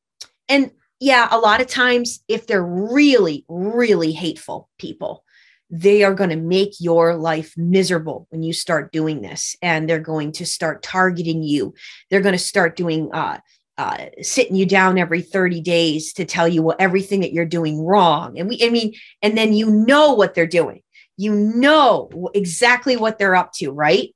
and 0.48 0.70
yeah, 1.00 1.28
a 1.30 1.38
lot 1.38 1.60
of 1.60 1.66
times 1.66 2.20
if 2.28 2.46
they're 2.46 2.62
really, 2.62 3.44
really 3.48 4.12
hateful 4.12 4.68
people, 4.78 5.24
they 5.70 6.02
are 6.02 6.14
going 6.14 6.30
to 6.30 6.36
make 6.36 6.72
your 6.80 7.14
life 7.14 7.52
miserable 7.56 8.26
when 8.30 8.42
you 8.42 8.52
start 8.52 8.90
doing 8.92 9.20
this 9.20 9.54
and 9.60 9.88
they're 9.88 9.98
going 9.98 10.32
to 10.32 10.46
start 10.46 10.82
targeting 10.82 11.42
you 11.42 11.74
they're 12.10 12.20
going 12.20 12.32
to 12.32 12.38
start 12.38 12.76
doing 12.76 13.10
uh, 13.12 13.38
uh, 13.78 14.06
sitting 14.22 14.56
you 14.56 14.66
down 14.66 14.98
every 14.98 15.22
30 15.22 15.60
days 15.60 16.12
to 16.12 16.24
tell 16.24 16.48
you 16.48 16.62
well 16.62 16.76
everything 16.80 17.20
that 17.20 17.32
you're 17.32 17.46
doing 17.46 17.80
wrong. 17.80 18.36
And 18.36 18.48
we, 18.48 18.60
I 18.62 18.70
mean, 18.70 18.94
and 19.22 19.38
then 19.38 19.52
you 19.52 19.70
know 19.70 20.14
what 20.14 20.34
they're 20.34 20.48
doing. 20.48 20.82
You 21.16 21.32
know 21.32 22.10
exactly 22.34 22.96
what 22.96 23.18
they're 23.18 23.36
up 23.36 23.52
to, 23.54 23.70
right? 23.70 24.14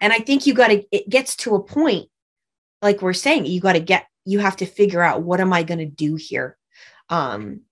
And 0.00 0.12
I 0.12 0.18
think 0.18 0.46
you 0.46 0.52
got 0.52 0.68
to, 0.68 0.84
it 0.92 1.08
gets 1.08 1.36
to 1.36 1.54
a 1.54 1.62
point, 1.62 2.08
like 2.82 3.00
we're 3.00 3.14
saying, 3.14 3.46
you 3.46 3.60
got 3.60 3.72
to 3.72 3.80
get, 3.80 4.06
you 4.26 4.40
have 4.40 4.56
to 4.56 4.66
figure 4.66 5.02
out 5.02 5.22
what 5.22 5.40
am 5.40 5.54
I 5.54 5.62
going 5.62 5.78
to 5.78 5.86
do 5.86 6.16
here? 6.16 6.58
Um, 7.08 7.62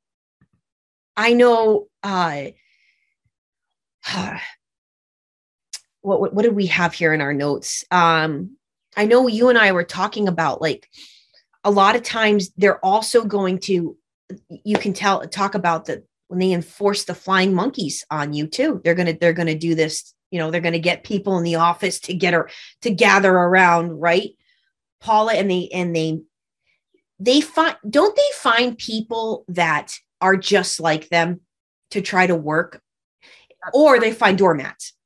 I 1.18 1.34
know, 1.34 1.88
uh, 2.02 2.46
what, 6.01 6.21
what, 6.21 6.35
what 6.35 6.42
did 6.42 6.55
we 6.55 6.66
have 6.66 6.95
here 6.95 7.12
in 7.12 7.21
our 7.21 7.35
notes? 7.35 7.85
Um, 7.90 8.57
I 8.97 9.07
know 9.07 9.27
you 9.27 9.49
and 9.49 9.59
I 9.59 9.73
were 9.73 9.85
talking 9.85 10.29
about 10.29 10.62
like 10.62 10.88
a 11.64 11.71
lot 11.71 11.97
of 11.97 12.03
times 12.03 12.51
they're 12.57 12.85
also 12.85 13.25
going 13.25 13.59
to 13.59 13.97
you 14.49 14.79
can 14.79 14.92
tell 14.92 15.27
talk 15.29 15.55
about 15.55 15.85
the 15.85 16.05
when 16.29 16.40
they 16.40 16.53
enforce 16.53 17.05
the 17.05 17.14
flying 17.14 17.55
monkeys 17.55 18.05
on 18.11 18.33
you 18.33 18.47
too 18.47 18.81
they're 18.83 18.95
to 18.95 19.12
they're 19.21 19.35
to 19.35 19.55
do 19.55 19.75
this 19.75 20.14
you 20.31 20.38
know 20.38 20.51
they're 20.51 20.61
to 20.73 20.79
get 20.79 21.05
people 21.05 21.37
in 21.38 21.45
the 21.45 21.57
office 21.57 22.01
to 22.01 22.14
get 22.14 22.35
her 22.35 22.49
to 22.83 22.90
gather 22.90 23.33
around 23.33 23.90
right 24.01 24.31
paula 25.01 25.35
and 25.35 25.51
they 25.51 25.69
and 25.73 25.95
they 25.95 26.21
they 27.21 27.40
find 27.40 27.77
don't 27.88 28.16
they 28.16 28.31
find 28.35 28.79
people 28.79 29.45
that 29.49 29.95
are 30.21 30.37
just 30.37 30.81
like 30.81 31.09
them 31.09 31.40
to 31.90 32.01
try 32.01 32.27
to 32.27 32.35
work 32.35 32.81
or 33.72 33.98
they 33.98 34.12
find 34.12 34.38
doormats 34.38 34.96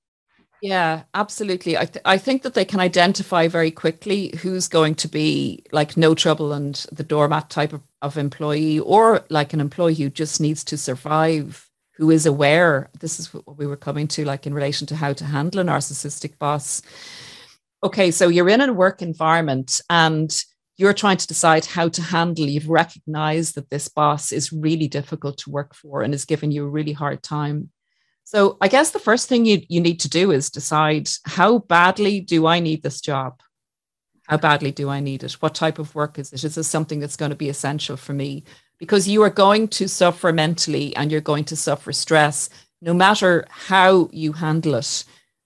yeah, 0.63 1.05
absolutely. 1.15 1.79
I, 1.79 1.87
th- 1.87 2.03
I 2.05 2.19
think 2.19 2.43
that 2.43 2.55
they 2.55 2.67
can 2.67 2.81
identify 2.81 3.49
very 3.49 3.71
quickly 3.71 4.35
who's 4.43 4.69
going 4.69 4.95
to 4.97 5.09
be 5.09 5.65
like 5.73 5.97
no 5.97 6.15
trouble 6.15 6.53
and 6.53 6.75
the 6.93 7.03
doormat 7.03 7.49
type 7.49 7.73
of, 7.73 7.83
of 8.03 8.19
employee, 8.19 8.79
or 8.79 9.25
like 9.31 9.53
an 9.55 9.61
employee 9.61 9.95
who 9.95 10.11
just 10.11 10.41
needs 10.41 10.63
to 10.65 10.77
survive, 10.77 11.67
who 11.97 12.11
is 12.11 12.27
aware. 12.27 12.91
This 12.99 13.19
is 13.19 13.33
what 13.33 13.57
we 13.57 13.67
were 13.67 13.77
coming 13.77 14.07
to, 14.09 14.25
like 14.25 14.47
in 14.47 14.53
relation 14.53 14.87
to 14.89 14.97
how 14.97 15.15
to 15.15 15.25
handle 15.25 15.61
a 15.61 15.65
narcissistic 15.65 16.39
boss. 16.39 16.83
Okay, 17.83 18.11
so 18.11 18.29
you're 18.29 18.49
in 18.51 18.61
a 18.61 18.73
work 18.73 19.01
environment 19.01 19.81
and 19.89 20.31
you're 20.77 20.93
trying 20.93 21.17
to 21.17 21.27
decide 21.27 21.65
how 21.65 21.89
to 21.89 22.03
handle. 22.03 22.47
You've 22.47 22.69
recognized 22.69 23.55
that 23.55 23.71
this 23.71 23.89
boss 23.89 24.31
is 24.31 24.53
really 24.53 24.89
difficult 24.89 25.39
to 25.39 25.51
work 25.51 25.75
for 25.75 26.03
and 26.03 26.13
is 26.13 26.27
giving 26.27 26.51
you 26.51 26.67
a 26.67 26.71
really 26.71 26.93
hard 26.93 27.23
time 27.23 27.71
so 28.31 28.57
I 28.61 28.69
guess 28.69 28.93
the 28.93 29.01
first 29.01 29.29
thing 29.29 29.45
you, 29.45 29.61
you 29.69 29.81
need 29.81 29.99
to 30.01 30.09
do 30.09 30.31
is 30.31 30.51
decide 30.51 31.11
how 31.25 31.59
badly 31.59 32.21
do 32.21 32.47
I 32.47 32.61
need 32.61 32.81
this 32.81 33.01
job? 33.01 33.41
How 34.29 34.37
badly 34.37 34.71
do 34.71 34.89
I 34.89 35.01
need 35.01 35.25
it? 35.25 35.33
What 35.33 35.57
type 35.57 35.81
of 35.81 35.97
work 35.97 36.17
is 36.17 36.33
it? 36.33 36.45
Is 36.45 36.55
this 36.55 36.69
something 36.69 37.01
that's 37.01 37.17
going 37.17 37.31
to 37.31 37.37
be 37.37 37.49
essential 37.49 37.97
for 37.97 38.13
me? 38.13 38.45
Because 38.79 39.09
you 39.09 39.21
are 39.25 39.31
going 39.31 39.67
to 39.71 39.89
suffer 39.89 40.33
mentally 40.33 40.95
and 40.95 41.11
you're 41.11 41.21
going 41.21 41.43
to 41.47 41.57
suffer 41.57 41.93
stress 41.93 42.49
no 42.81 42.95
matter 42.95 43.47
how 43.51 44.09
you 44.13 44.31
handle 44.31 44.77
it. 44.77 45.05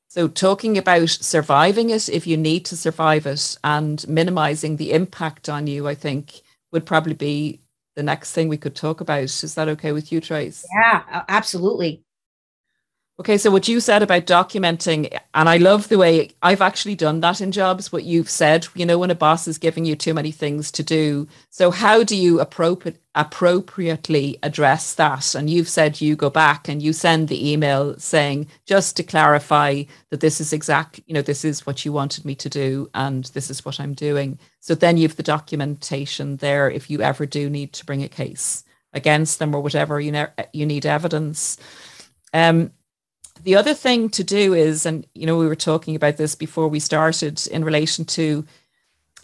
So, 0.09 0.29
talking 0.29 0.77
about 0.77 1.09
surviving 1.09 1.89
it 1.89 2.11
if 2.11 2.27
you 2.27 2.37
need 2.37 2.67
to 2.67 2.77
survive 2.77 3.25
it 3.25 3.57
and 3.65 4.07
minimizing 4.07 4.77
the 4.77 4.93
impact 4.93 5.49
on 5.49 5.67
you, 5.67 5.89
I 5.89 5.95
think 5.95 6.43
would 6.71 6.85
probably 6.85 7.15
be 7.15 7.63
the 7.97 8.03
next 8.03 8.33
thing 8.33 8.49
we 8.49 8.59
could 8.59 8.77
talk 8.77 9.01
about. 9.01 9.23
Is 9.23 9.55
that 9.55 9.69
okay 9.69 9.93
with 9.93 10.13
you, 10.13 10.21
Trace? 10.21 10.67
Yeah, 10.71 11.25
absolutely. 11.31 12.04
Okay, 13.21 13.39
so 13.39 13.49
what 13.49 13.69
you 13.69 13.79
said 13.79 14.03
about 14.03 14.27
documenting, 14.27 15.17
and 15.35 15.49
I 15.49 15.59
love 15.59 15.89
the 15.89 15.99
way 15.99 16.31
I've 16.43 16.61
actually 16.61 16.97
done 16.97 17.21
that 17.21 17.41
in 17.41 17.53
jobs, 17.53 17.93
what 17.93 18.03
you've 18.03 18.29
said, 18.29 18.67
you 18.75 18.85
know, 18.85 18.99
when 18.99 19.13
a 19.13 19.15
boss 19.15 19.47
is 19.47 19.57
giving 19.57 19.85
you 19.85 19.95
too 19.95 20.13
many 20.13 20.33
things 20.33 20.73
to 20.73 20.83
do. 20.83 21.29
So, 21.49 21.71
how 21.71 22.03
do 22.03 22.17
you 22.17 22.41
appropriate, 22.41 23.01
appropriately 23.15 24.41
address 24.43 24.95
that? 24.97 25.37
And 25.37 25.49
you've 25.49 25.69
said 25.69 26.01
you 26.01 26.17
go 26.17 26.29
back 26.29 26.69
and 26.69 26.83
you 26.83 26.93
send 26.93 27.29
the 27.29 27.53
email 27.53 27.97
saying, 28.01 28.49
just 28.67 28.97
to 28.97 29.05
clarify 29.05 29.85
that 30.11 30.19
this 30.19 30.41
is 30.41 30.53
exact, 30.53 30.99
you 31.07 31.15
know, 31.15 31.23
this 31.23 31.45
is 31.45 31.65
what 31.65 31.85
you 31.85 31.93
wanted 31.93 32.25
me 32.25 32.35
to 32.35 32.49
do 32.49 32.91
and 32.95 33.27
this 33.27 33.49
is 33.49 33.65
what 33.65 33.79
I'm 33.79 33.95
doing. 33.95 34.41
So, 34.59 34.75
then 34.75 34.97
you've 34.97 35.15
the 35.15 35.23
documentation 35.23 36.39
there 36.39 36.69
if 36.69 36.91
you 36.91 37.01
ever 37.01 37.27
do 37.27 37.49
need 37.49 37.75
to 37.75 37.87
bring 37.87 38.03
a 38.03 38.09
case 38.09 38.65
against 38.93 39.39
them 39.39 39.55
or 39.55 39.61
whatever 39.61 40.01
you, 40.01 40.11
ne- 40.11 40.49
you 40.53 40.67
need 40.67 40.85
evidence. 40.85 41.59
Um, 42.33 42.73
the 43.43 43.57
other 43.57 43.75
thing 43.75 44.09
to 44.11 44.25
do 44.25 44.55
is, 44.55 44.87
and 44.87 45.07
you 45.15 45.27
know, 45.27 45.37
we 45.37 45.47
were 45.47 45.57
talking 45.57 45.97
about 45.97 46.17
this 46.17 46.35
before 46.35 46.69
we 46.69 46.81
started 46.81 47.47
in 47.49 47.65
relation 47.65 48.05
to 48.07 48.45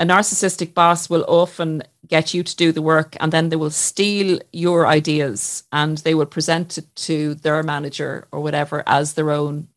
a 0.01 0.05
narcissistic 0.05 0.73
boss 0.73 1.11
will 1.11 1.25
often 1.29 1.83
get 2.09 2.33
you 2.33 2.43
to 2.43 2.57
do 2.57 2.73
the 2.73 2.83
work 2.83 3.17
and 3.21 3.33
then 3.33 3.51
they 3.51 3.57
will 3.57 3.71
steal 3.71 4.41
your 4.51 4.87
ideas 4.87 5.65
and 5.73 5.99
they 5.99 6.15
will 6.15 6.27
present 6.27 6.79
it 6.79 6.97
to 6.97 7.35
their 7.35 7.63
manager 7.63 8.27
or 8.33 8.41
whatever 8.41 8.83
as 8.87 9.13
their 9.13 9.31
own 9.31 9.69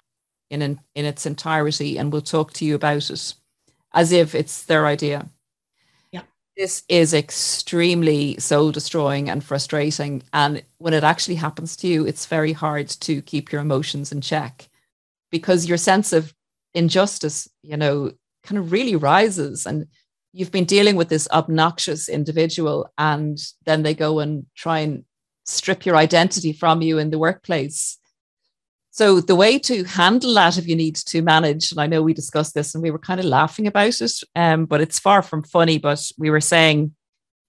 in 0.49 0.61
in, 0.61 0.79
in 0.95 1.05
its 1.05 1.25
entirety 1.25 1.97
and 1.97 2.13
will 2.13 2.21
talk 2.21 2.53
to 2.53 2.63
you 2.65 2.73
about 2.73 3.09
it 3.09 3.33
as 3.93 4.11
if 4.13 4.33
it's 4.33 4.63
their 4.63 4.85
idea 4.85 5.27
this 6.57 6.83
is 6.87 7.13
extremely 7.13 8.37
soul 8.39 8.71
destroying 8.71 9.29
and 9.29 9.43
frustrating. 9.43 10.23
And 10.33 10.63
when 10.77 10.93
it 10.93 11.03
actually 11.03 11.35
happens 11.35 11.75
to 11.77 11.87
you, 11.87 12.05
it's 12.05 12.25
very 12.25 12.53
hard 12.53 12.89
to 12.89 13.21
keep 13.21 13.51
your 13.51 13.61
emotions 13.61 14.11
in 14.11 14.21
check 14.21 14.69
because 15.31 15.67
your 15.67 15.77
sense 15.77 16.13
of 16.13 16.33
injustice, 16.73 17.49
you 17.63 17.77
know, 17.77 18.11
kind 18.43 18.59
of 18.59 18.71
really 18.71 18.95
rises. 18.95 19.65
And 19.65 19.87
you've 20.31 20.51
been 20.51 20.65
dealing 20.65 20.95
with 20.95 21.09
this 21.09 21.27
obnoxious 21.31 22.07
individual, 22.07 22.91
and 22.97 23.39
then 23.65 23.83
they 23.83 23.95
go 23.95 24.19
and 24.19 24.45
try 24.55 24.79
and 24.79 25.05
strip 25.45 25.85
your 25.85 25.95
identity 25.95 26.53
from 26.53 26.81
you 26.81 26.99
in 26.99 27.09
the 27.09 27.19
workplace. 27.19 27.97
So 28.93 29.21
the 29.21 29.35
way 29.35 29.57
to 29.57 29.83
handle 29.85 30.35
that, 30.35 30.59
if 30.59 30.67
you 30.67 30.75
need 30.75 30.95
to 30.97 31.23
manage, 31.23 31.71
and 31.71 31.81
I 31.81 31.87
know 31.87 32.03
we 32.03 32.13
discussed 32.13 32.53
this 32.53 32.75
and 32.75 32.83
we 32.83 32.91
were 32.91 32.99
kind 32.99 33.19
of 33.19 33.25
laughing 33.25 33.65
about 33.65 33.99
it, 33.99 34.11
um, 34.35 34.65
but 34.65 34.81
it's 34.81 34.99
far 34.99 35.23
from 35.23 35.41
funny. 35.41 35.79
But 35.79 36.11
we 36.19 36.29
were 36.29 36.39
saying 36.39 36.93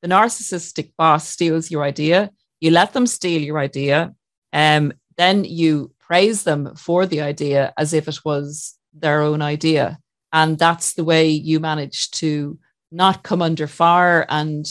the 0.00 0.08
narcissistic 0.08 0.92
boss 0.96 1.28
steals 1.28 1.70
your 1.70 1.84
idea, 1.84 2.30
you 2.60 2.70
let 2.70 2.94
them 2.94 3.06
steal 3.06 3.42
your 3.42 3.58
idea, 3.58 4.14
um, 4.54 4.94
then 5.18 5.44
you 5.44 5.92
praise 5.98 6.44
them 6.44 6.74
for 6.76 7.04
the 7.04 7.20
idea 7.20 7.74
as 7.76 7.92
if 7.92 8.08
it 8.08 8.24
was 8.24 8.78
their 8.94 9.20
own 9.20 9.42
idea, 9.42 9.98
and 10.32 10.58
that's 10.58 10.94
the 10.94 11.04
way 11.04 11.28
you 11.28 11.60
manage 11.60 12.10
to 12.12 12.58
not 12.90 13.22
come 13.22 13.42
under 13.42 13.66
fire 13.66 14.24
and 14.30 14.64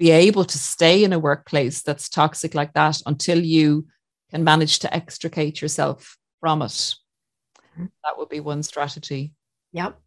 be 0.00 0.10
able 0.10 0.44
to 0.46 0.58
stay 0.58 1.04
in 1.04 1.12
a 1.12 1.20
workplace 1.20 1.80
that's 1.80 2.08
toxic 2.08 2.56
like 2.56 2.72
that 2.72 3.00
until 3.06 3.38
you 3.38 3.86
can 4.32 4.44
manage 4.44 4.78
to 4.80 4.94
extricate 4.94 5.60
yourself 5.60 6.16
from 6.40 6.62
it. 6.62 6.94
That 7.76 8.18
would 8.18 8.28
be 8.28 8.40
one 8.40 8.62
strategy. 8.62 9.32
Yep. 9.72 9.98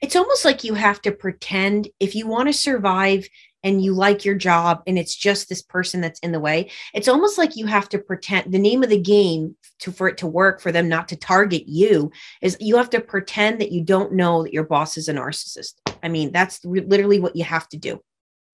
It's 0.00 0.16
almost 0.16 0.44
like 0.44 0.64
you 0.64 0.74
have 0.74 1.02
to 1.02 1.12
pretend 1.12 1.88
if 2.00 2.14
you 2.14 2.26
want 2.26 2.48
to 2.48 2.52
survive 2.52 3.28
and 3.62 3.82
you 3.82 3.92
like 3.92 4.24
your 4.24 4.34
job 4.34 4.82
and 4.86 4.98
it's 4.98 5.14
just 5.14 5.48
this 5.48 5.62
person 5.62 6.00
that's 6.00 6.20
in 6.20 6.32
the 6.32 6.40
way, 6.40 6.70
it's 6.94 7.08
almost 7.08 7.36
like 7.36 7.56
you 7.56 7.66
have 7.66 7.88
to 7.90 7.98
pretend 7.98 8.52
the 8.52 8.58
name 8.58 8.82
of 8.82 8.88
the 8.88 9.00
game 9.00 9.56
to 9.80 9.92
for 9.92 10.08
it 10.08 10.16
to 10.18 10.26
work 10.26 10.60
for 10.60 10.72
them 10.72 10.88
not 10.88 11.08
to 11.08 11.16
target 11.16 11.64
you 11.66 12.10
is 12.40 12.56
you 12.60 12.76
have 12.76 12.90
to 12.90 13.00
pretend 13.00 13.60
that 13.60 13.72
you 13.72 13.82
don't 13.82 14.12
know 14.12 14.44
that 14.44 14.52
your 14.52 14.64
boss 14.64 14.96
is 14.96 15.08
a 15.08 15.14
narcissist. 15.14 15.74
I 16.02 16.08
mean, 16.08 16.32
that's 16.32 16.64
literally 16.64 17.20
what 17.20 17.36
you 17.36 17.44
have 17.44 17.68
to 17.70 17.76
do. 17.76 18.00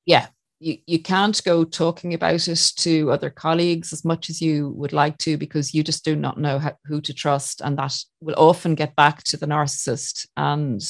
Yeah, 0.06 0.26
you, 0.62 0.78
you 0.86 1.02
can't 1.02 1.42
go 1.44 1.64
talking 1.64 2.14
about 2.14 2.46
it 2.46 2.72
to 2.76 3.10
other 3.10 3.30
colleagues 3.30 3.92
as 3.92 4.04
much 4.04 4.30
as 4.30 4.40
you 4.40 4.70
would 4.76 4.92
like 4.92 5.18
to 5.18 5.36
because 5.36 5.74
you 5.74 5.82
just 5.82 6.04
do 6.04 6.14
not 6.14 6.38
know 6.38 6.58
how, 6.60 6.72
who 6.84 7.00
to 7.00 7.12
trust 7.12 7.60
and 7.60 7.76
that 7.78 7.98
will 8.20 8.36
often 8.38 8.76
get 8.76 8.94
back 8.94 9.24
to 9.24 9.36
the 9.36 9.46
narcissist. 9.46 10.28
And 10.36 10.80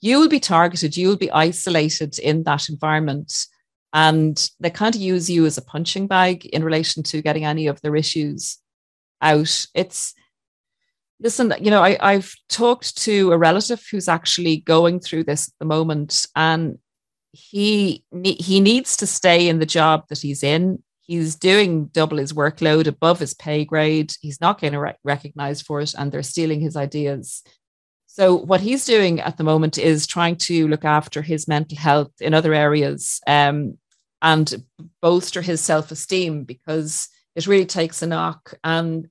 you 0.00 0.18
will 0.18 0.28
be 0.28 0.40
targeted 0.40 0.96
you 0.96 1.08
will 1.08 1.16
be 1.16 1.30
isolated 1.30 2.18
in 2.18 2.42
that 2.44 2.68
environment. 2.68 3.32
And 3.92 4.50
they 4.58 4.70
kind 4.70 4.94
of 4.94 5.00
use 5.00 5.30
you 5.30 5.46
as 5.46 5.56
a 5.56 5.62
punching 5.62 6.08
bag 6.08 6.46
in 6.46 6.64
relation 6.64 7.04
to 7.04 7.22
getting 7.22 7.44
any 7.44 7.68
of 7.68 7.80
their 7.80 7.94
issues 7.94 8.58
out. 9.20 9.66
It's 9.74 10.14
listen 11.20 11.54
you 11.60 11.70
know 11.70 11.80
I, 11.80 11.96
i've 12.00 12.34
talked 12.48 12.98
to 13.04 13.30
a 13.30 13.38
relative 13.38 13.80
who's 13.88 14.08
actually 14.08 14.56
going 14.56 14.98
through 14.98 15.22
this 15.22 15.46
at 15.46 15.54
the 15.60 15.66
moment 15.66 16.26
and 16.34 16.78
he 17.32 18.04
he 18.22 18.60
needs 18.60 18.96
to 18.98 19.06
stay 19.06 19.48
in 19.48 19.58
the 19.58 19.66
job 19.66 20.06
that 20.08 20.20
he's 20.20 20.42
in. 20.42 20.82
He's 21.00 21.34
doing 21.34 21.86
double 21.86 22.18
his 22.18 22.32
workload 22.32 22.86
above 22.86 23.18
his 23.18 23.34
pay 23.34 23.64
grade. 23.64 24.14
He's 24.20 24.40
not 24.40 24.60
getting 24.60 24.78
re- 24.78 24.94
recognized 25.02 25.66
for 25.66 25.80
it, 25.80 25.94
and 25.94 26.12
they're 26.12 26.22
stealing 26.22 26.60
his 26.60 26.76
ideas. 26.76 27.42
So 28.06 28.36
what 28.36 28.60
he's 28.60 28.84
doing 28.84 29.20
at 29.20 29.38
the 29.38 29.44
moment 29.44 29.78
is 29.78 30.06
trying 30.06 30.36
to 30.36 30.68
look 30.68 30.84
after 30.84 31.22
his 31.22 31.48
mental 31.48 31.78
health 31.78 32.12
in 32.20 32.34
other 32.34 32.52
areas 32.52 33.20
um, 33.26 33.78
and 34.20 34.62
bolster 35.00 35.40
his 35.40 35.62
self-esteem 35.62 36.44
because 36.44 37.08
it 37.34 37.46
really 37.46 37.64
takes 37.64 38.02
a 38.02 38.06
knock 38.06 38.52
and 38.62 39.08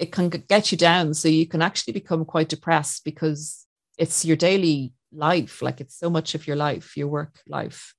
it 0.00 0.10
can 0.10 0.28
get 0.28 0.72
you 0.72 0.78
down. 0.78 1.14
So 1.14 1.28
you 1.28 1.46
can 1.46 1.62
actually 1.62 1.92
become 1.92 2.24
quite 2.24 2.48
depressed 2.48 3.04
because 3.04 3.64
it's 3.96 4.24
your 4.24 4.36
daily 4.36 4.92
life 5.12 5.62
like 5.62 5.80
it's 5.80 5.96
so 5.98 6.08
much 6.08 6.34
of 6.34 6.46
your 6.46 6.56
life 6.56 6.96
your 6.96 7.08
work 7.08 7.40
life. 7.46 7.94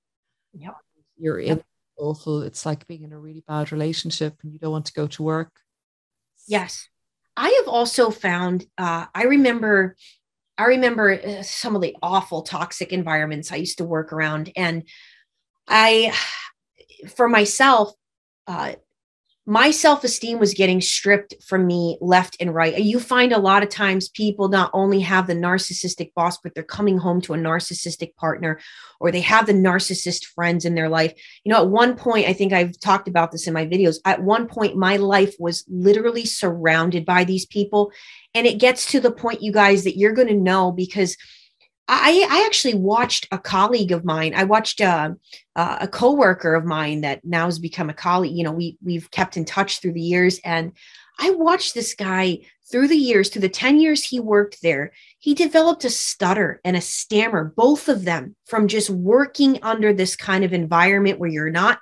Yeah 0.54 0.72
you're 1.22 1.40
in 1.40 1.64
awful 1.98 2.42
it's 2.42 2.66
like 2.66 2.88
being 2.88 3.04
in 3.04 3.14
a 3.14 3.20
really 3.20 3.44
bad 3.48 3.72
relationship 3.72 4.36
and 4.42 4.52
you 4.52 4.58
don't 4.58 4.72
want 4.72 4.86
to 4.88 4.94
go 4.94 5.06
to 5.06 5.22
work. 5.22 5.52
Yes. 6.48 6.90
I 7.38 7.50
have 7.60 7.68
also 7.68 8.10
found 8.10 8.66
uh, 8.78 9.06
i 9.16 9.24
remember 9.24 9.96
i 10.58 10.66
remember 10.66 11.14
uh, 11.14 11.44
some 11.44 11.76
of 11.76 11.82
the 11.82 11.96
awful 12.04 12.42
toxic 12.42 12.92
environments 12.92 13.52
i 13.52 13.56
used 13.56 13.78
to 13.78 13.86
work 13.86 14.12
around 14.12 14.52
and 14.58 14.84
i 15.68 16.14
for 17.16 17.30
myself 17.30 17.94
uh, 18.48 18.74
my 19.48 19.72
self 19.72 20.04
esteem 20.04 20.38
was 20.38 20.54
getting 20.54 20.82
stripped 20.82 21.34
from 21.44 21.66
me 21.66 21.98
left 22.00 22.38
and 22.40 22.54
right. 22.54 22.78
You 22.78 23.00
find 23.00 23.34
a 23.34 23.40
lot 23.40 23.64
of 23.64 23.70
times 23.70 24.08
people 24.08 24.50
not 24.50 24.70
only 24.72 25.00
have 25.00 25.26
the 25.26 25.34
narcissistic 25.34 26.14
boss, 26.14 26.38
but 26.38 26.54
they're 26.54 26.64
coming 26.64 27.00
home 27.00 27.22
to 27.22 27.34
a 27.34 27.38
narcissistic 27.38 28.16
partner 28.16 28.60
or 29.00 29.12
they 29.12 29.22
have 29.22 29.48
the 29.48 29.54
narcissist 29.54 30.26
friends 30.26 30.64
in 30.64 30.76
their 30.76 30.90
life. 30.90 31.14
You 31.44 31.52
know, 31.52 31.64
at 31.64 31.70
one 31.70 31.96
point, 31.96 32.28
I 32.28 32.34
think 32.34 32.54
I've 32.54 32.80
talked 32.80 33.08
about 33.08 33.32
this 33.32 33.48
in 33.48 33.54
my 33.54 33.66
videos. 33.66 33.98
At 34.06 34.22
one 34.22 34.48
point, 34.48 34.78
my 34.78 34.98
life 34.98 35.36
was 35.40 35.66
literally 35.68 36.26
surrounded 36.26 37.04
by 37.04 37.24
these 37.24 37.48
people. 37.48 37.92
And 38.36 38.46
it 38.46 38.60
gets 38.60 38.86
to 38.92 39.00
the 39.00 39.12
point, 39.12 39.42
you 39.42 39.52
guys, 39.52 39.84
that 39.86 39.98
you're 39.98 40.14
going 40.14 40.28
to 40.28 40.36
know 40.36 40.72
because 40.72 41.18
I, 41.94 42.26
I 42.30 42.46
actually 42.46 42.76
watched 42.76 43.28
a 43.34 43.38
colleague 43.38 43.92
of 43.92 44.06
mine. 44.06 44.34
I 44.34 44.46
watched 44.46 44.80
uh, 44.80 45.10
a 45.58 45.88
coworker 45.90 46.56
of 46.56 46.64
mine 46.64 47.02
that 47.02 47.26
now 47.26 47.46
has 47.46 47.60
become 47.60 47.90
a 47.90 47.94
colleague. 47.94 48.36
You 48.36 48.46
know, 48.46 48.54
we 48.54 48.78
we've 48.82 49.12
kept 49.12 49.36
in 49.36 49.44
touch 49.44 49.80
through 49.80 49.94
the 49.94 50.02
years, 50.02 50.40
and 50.46 50.72
I 51.20 51.32
watched 51.32 51.74
this 51.74 51.94
guy 51.94 52.40
through 52.72 52.88
the 52.88 52.96
years, 52.96 53.28
through 53.28 53.42
the 53.42 53.50
ten 53.50 53.82
years 53.82 54.06
he 54.06 54.22
worked 54.22 54.62
there. 54.62 54.94
He 55.20 55.34
developed 55.34 55.84
a 55.84 55.90
stutter 55.90 56.62
and 56.64 56.78
a 56.78 56.82
stammer, 56.82 57.54
both 57.58 57.90
of 57.90 58.06
them, 58.06 58.38
from 58.46 58.70
just 58.70 58.90
working 58.90 59.60
under 59.62 59.92
this 59.92 60.16
kind 60.16 60.46
of 60.46 60.54
environment 60.54 61.20
where 61.20 61.30
you're 61.30 61.52
not 61.52 61.80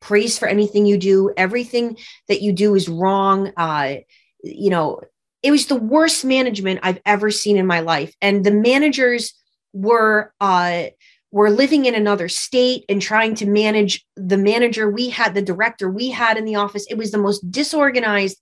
praised 0.00 0.40
for 0.40 0.48
anything 0.48 0.86
you 0.86 0.98
do. 0.98 1.32
Everything 1.36 1.96
that 2.26 2.42
you 2.42 2.52
do 2.52 2.74
is 2.74 2.88
wrong. 2.88 3.52
Uh, 3.56 3.94
you 4.42 4.70
know, 4.70 5.00
it 5.44 5.52
was 5.52 5.66
the 5.66 5.76
worst 5.76 6.24
management 6.24 6.80
I've 6.82 7.00
ever 7.06 7.30
seen 7.30 7.56
in 7.56 7.66
my 7.68 7.78
life, 7.78 8.12
and 8.20 8.44
the 8.44 8.50
managers 8.50 9.34
were 9.72 10.32
uh, 10.40 10.84
were 11.32 11.50
living 11.50 11.86
in 11.86 11.94
another 11.94 12.28
state 12.28 12.84
and 12.88 13.00
trying 13.00 13.34
to 13.34 13.46
manage 13.46 14.06
the 14.16 14.36
manager 14.36 14.90
we 14.90 15.08
had, 15.08 15.34
the 15.34 15.42
director 15.42 15.90
we 15.90 16.10
had 16.10 16.36
in 16.36 16.44
the 16.44 16.56
office. 16.56 16.86
It 16.90 16.98
was 16.98 17.10
the 17.10 17.18
most 17.18 17.50
disorganized, 17.50 18.38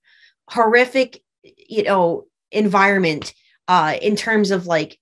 horrific, 0.48 1.22
you 1.44 1.84
know, 1.84 2.26
environment 2.50 3.32
uh, 3.68 3.96
in 4.02 4.16
terms 4.16 4.50
of 4.50 4.66
like, 4.66 4.98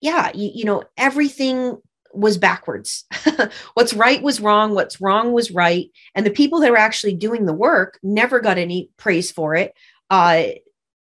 yeah, 0.00 0.30
you, 0.32 0.50
you 0.54 0.64
know, 0.64 0.84
everything 0.96 1.76
was 2.14 2.38
backwards. 2.38 3.04
what's 3.74 3.94
right 3.94 4.22
was 4.22 4.40
wrong. 4.40 4.74
What's 4.74 5.00
wrong 5.00 5.32
was 5.32 5.50
right. 5.50 5.90
And 6.14 6.24
the 6.24 6.30
people 6.30 6.60
that 6.60 6.70
were 6.70 6.76
actually 6.76 7.14
doing 7.14 7.46
the 7.46 7.52
work 7.52 7.98
never 8.02 8.38
got 8.38 8.58
any 8.58 8.90
praise 8.96 9.32
for 9.32 9.56
it. 9.56 9.74
Uh, 10.08 10.44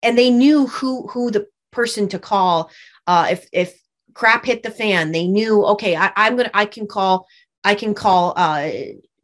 and 0.03 0.17
they 0.17 0.29
knew 0.29 0.67
who 0.67 1.07
who 1.07 1.31
the 1.31 1.47
person 1.71 2.07
to 2.09 2.19
call 2.19 2.69
uh, 3.07 3.27
if 3.31 3.47
if 3.51 3.79
crap 4.15 4.45
hit 4.45 4.63
the 4.63 4.71
fan. 4.71 5.11
They 5.11 5.27
knew, 5.27 5.63
okay, 5.65 5.95
I, 5.95 6.11
I'm 6.15 6.35
gonna, 6.35 6.49
I 6.55 6.65
can 6.65 6.87
call, 6.87 7.27
I 7.63 7.75
can 7.75 7.93
call 7.93 8.33
uh, 8.35 8.69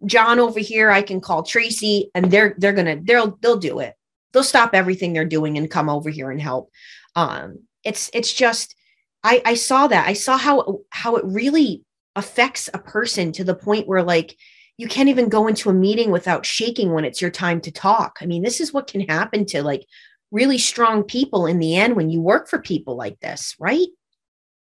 John 0.05 0.39
over 0.39 0.59
here. 0.59 0.91
I 0.91 1.01
can 1.01 1.19
call 1.21 1.41
Tracy, 1.43 2.11
and 2.13 2.29
they're 2.29 2.53
they're 2.59 2.73
gonna 2.73 2.97
they'll 3.01 3.37
they'll 3.41 3.57
do 3.57 3.79
it. 3.79 3.95
they'll 4.31 4.43
stop 4.43 4.73
everything 4.73 5.13
they're 5.13 5.25
doing 5.25 5.57
and 5.57 5.69
come 5.69 5.89
over 5.89 6.09
here 6.09 6.31
and 6.31 6.41
help 6.41 6.71
um 7.15 7.59
it's 7.83 8.09
it's 8.13 8.31
just 8.31 8.75
i 9.23 9.41
i 9.45 9.53
saw 9.53 9.87
that 9.87 10.07
i 10.07 10.13
saw 10.13 10.37
how 10.37 10.79
how 10.89 11.15
it 11.15 11.25
really 11.25 11.83
affects 12.15 12.69
a 12.73 12.79
person 12.79 13.31
to 13.31 13.43
the 13.43 13.55
point 13.55 13.87
where 13.87 14.03
like 14.03 14.37
you 14.77 14.87
can't 14.87 15.09
even 15.09 15.29
go 15.29 15.47
into 15.47 15.69
a 15.69 15.73
meeting 15.73 16.11
without 16.11 16.45
shaking 16.45 16.91
when 16.91 17.05
it's 17.05 17.21
your 17.21 17.31
time 17.31 17.61
to 17.61 17.71
talk 17.71 18.17
i 18.21 18.25
mean 18.25 18.41
this 18.41 18.61
is 18.61 18.73
what 18.73 18.87
can 18.87 19.01
happen 19.01 19.45
to 19.45 19.63
like 19.63 19.85
really 20.31 20.57
strong 20.57 21.03
people 21.03 21.45
in 21.45 21.59
the 21.59 21.75
end 21.75 21.95
when 21.95 22.09
you 22.09 22.21
work 22.21 22.47
for 22.47 22.59
people 22.59 22.95
like 22.95 23.19
this 23.19 23.55
right 23.59 23.87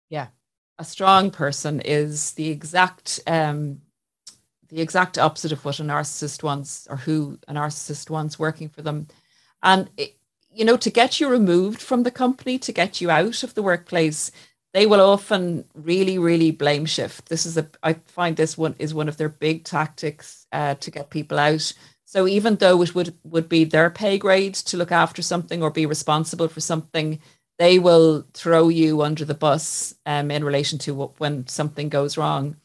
yeah. 0.09 0.29
A 0.79 0.85
strong 0.85 1.31
person 1.31 1.81
is 1.81 2.33
the 2.33 2.49
exact 2.49 3.21
um 3.27 3.81
the 4.69 4.81
exact 4.81 5.19
opposite 5.19 5.53
of 5.53 5.65
what 5.65 5.81
a 5.81 5.83
narcissist 5.83 6.43
wants 6.43 6.87
or 6.91 6.97
who 6.97 7.39
a 7.49 7.55
narcissist 7.55 8.11
wants 8.11 8.39
working 8.39 8.69
for 8.69 8.83
them. 8.83 9.09
And 9.63 9.91
it, 9.97 10.17
you 10.53 10.65
know 10.65 10.77
to 10.77 10.91
get 10.91 11.21
you 11.21 11.29
removed 11.29 11.81
from 11.83 12.03
the 12.03 12.11
company 12.11 12.59
to 12.61 12.73
get 12.73 13.01
you 13.01 13.11
out 13.11 13.43
of 13.43 13.55
the 13.55 13.63
workplace 13.63 14.31
they 14.75 14.87
will 14.87 15.01
often 15.01 15.65
really 15.75 16.19
really 16.19 16.51
blame 16.51 16.87
shift. 16.87 17.29
This 17.29 17.47
is 17.47 17.57
a 17.57 17.69
i 17.83 17.95
find 17.95 18.37
this 18.37 18.57
one 18.59 18.75
is 18.79 18.95
one 18.95 19.09
of 19.09 19.17
their 19.17 19.29
big 19.31 19.65
tactics 19.65 20.47
uh, 20.53 20.75
to 20.77 20.91
get 20.91 21.11
people 21.11 21.39
out. 21.39 21.73
So 22.05 22.27
even 22.27 22.57
though 22.57 22.81
it 22.83 22.95
would 22.95 23.15
would 23.25 23.49
be 23.49 23.65
their 23.65 23.91
pay 23.91 24.19
grade 24.19 24.55
to 24.55 24.77
look 24.77 24.93
after 24.93 25.23
something 25.23 25.63
or 25.63 25.71
be 25.71 25.87
responsible 25.87 26.49
for 26.49 26.61
something 26.61 27.21
they 27.59 27.79
will 27.79 28.25
throw 28.33 28.69
you 28.69 29.03
under 29.03 29.25
the 29.25 29.35
bus 29.35 29.95
um, 30.07 30.31
in 30.31 30.45
relation 30.45 30.79
to 30.79 30.95
what, 30.95 31.19
when 31.21 31.47
something 31.47 31.89
goes 31.89 32.17
wrong 32.17 32.57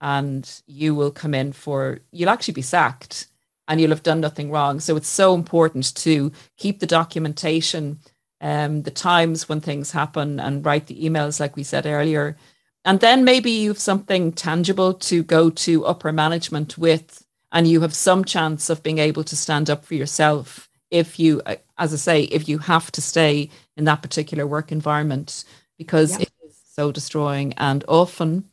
and 0.00 0.62
you 0.66 0.94
will 0.94 1.10
come 1.10 1.34
in 1.34 1.52
for 1.52 2.00
you'll 2.10 2.30
actually 2.30 2.54
be 2.54 2.62
sacked 2.62 3.28
and 3.68 3.80
you'll 3.80 3.90
have 3.90 4.02
done 4.02 4.20
nothing 4.20 4.50
wrong. 4.50 4.80
So 4.80 4.96
it's 4.96 5.08
so 5.08 5.34
important 5.34 5.94
to 5.96 6.32
keep 6.56 6.80
the 6.80 6.86
documentation 6.86 8.00
um, 8.40 8.82
the 8.82 8.90
times 8.90 9.48
when 9.48 9.60
things 9.60 9.92
happen 9.92 10.40
and 10.40 10.64
write 10.64 10.86
the 10.86 11.00
emails 11.00 11.38
like 11.38 11.56
we 11.56 11.62
said 11.62 11.86
earlier. 11.86 12.36
And 12.84 13.00
then 13.00 13.24
maybe 13.24 13.50
you've 13.50 13.78
something 13.78 14.32
tangible 14.32 14.94
to 14.94 15.22
go 15.22 15.50
to 15.50 15.84
upper 15.84 16.10
management 16.10 16.78
with 16.78 17.24
and 17.52 17.68
you 17.68 17.82
have 17.82 17.94
some 17.94 18.24
chance 18.24 18.70
of 18.70 18.82
being 18.82 18.98
able 18.98 19.24
to 19.24 19.36
stand 19.36 19.68
up 19.68 19.84
for 19.84 19.94
yourself 19.94 20.69
if 20.90 21.18
you 21.18 21.40
uh, 21.46 21.56
as 21.78 21.92
i 21.92 21.96
say 21.96 22.22
if 22.24 22.48
you 22.48 22.58
have 22.58 22.90
to 22.92 23.00
stay 23.00 23.48
in 23.76 23.84
that 23.84 24.02
particular 24.02 24.46
work 24.46 24.72
environment 24.72 25.44
because 25.78 26.18
it 26.18 26.30
is 26.46 26.56
so 26.74 26.92
destroying 26.92 27.52
and 27.54 27.84
often 27.88 28.44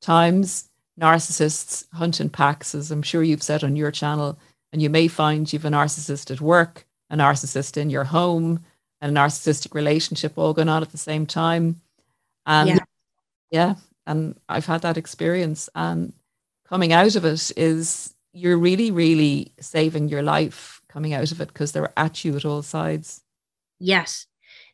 times 0.00 0.68
narcissists 1.00 1.86
hunt 1.92 2.20
in 2.20 2.28
packs 2.28 2.74
as 2.74 2.90
i'm 2.90 3.02
sure 3.02 3.22
you've 3.22 3.42
said 3.42 3.62
on 3.64 3.76
your 3.76 3.90
channel 3.90 4.38
and 4.72 4.82
you 4.82 4.90
may 4.90 5.08
find 5.08 5.52
you've 5.52 5.64
a 5.64 5.68
narcissist 5.68 6.30
at 6.30 6.40
work 6.40 6.86
a 7.10 7.16
narcissist 7.16 7.76
in 7.76 7.90
your 7.90 8.04
home 8.04 8.64
and 9.00 9.16
a 9.16 9.20
narcissistic 9.20 9.74
relationship 9.74 10.36
all 10.36 10.54
going 10.54 10.68
on 10.68 10.82
at 10.82 10.90
the 10.90 10.98
same 10.98 11.26
time. 11.26 11.80
And 12.46 12.70
yeah. 12.70 12.78
yeah, 13.50 13.74
and 14.06 14.38
I've 14.48 14.66
had 14.66 14.82
that 14.82 14.96
experience. 14.96 15.68
And 15.74 16.12
coming 16.68 16.92
out 16.92 17.16
of 17.16 17.24
it 17.24 17.52
is 17.56 18.14
you're 18.32 18.58
really, 18.58 18.90
really 18.90 19.52
saving 19.60 20.08
your 20.08 20.22
life 20.22 20.75
coming 20.96 21.12
out 21.12 21.30
of 21.30 21.42
it 21.42 21.48
because 21.48 21.72
they're 21.72 21.92
at 21.98 22.24
you 22.24 22.34
at 22.36 22.46
all 22.46 22.62
sides. 22.62 23.20
Yes, 23.78 24.26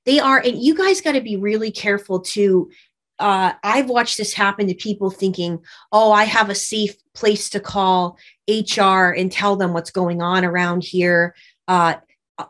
they 0.07 0.21
are. 0.21 0.39
And 0.39 0.63
you 0.63 0.77
guys 0.77 1.01
got 1.01 1.13
to 1.13 1.21
be 1.21 1.37
really 1.37 1.73
careful 1.73 2.21
too. 2.21 2.71
Uh, 3.19 3.55
I've 3.65 3.91
watched 3.91 4.19
this 4.19 4.33
happen 4.33 4.69
to 4.69 4.75
people 4.75 5.11
thinking, 5.11 5.59
oh, 5.91 6.13
I 6.13 6.23
have 6.23 6.49
a 6.49 6.55
safe 6.55 6.95
place 7.13 7.51
to 7.51 7.61
call 7.61 8.19
HR 8.49 9.11
and 9.11 9.33
tell 9.33 9.57
them 9.57 9.73
what's 9.73 9.91
going 9.91 10.23
on 10.23 10.45
around 10.45 10.85
here. 10.85 11.35
Uh, 11.67 11.95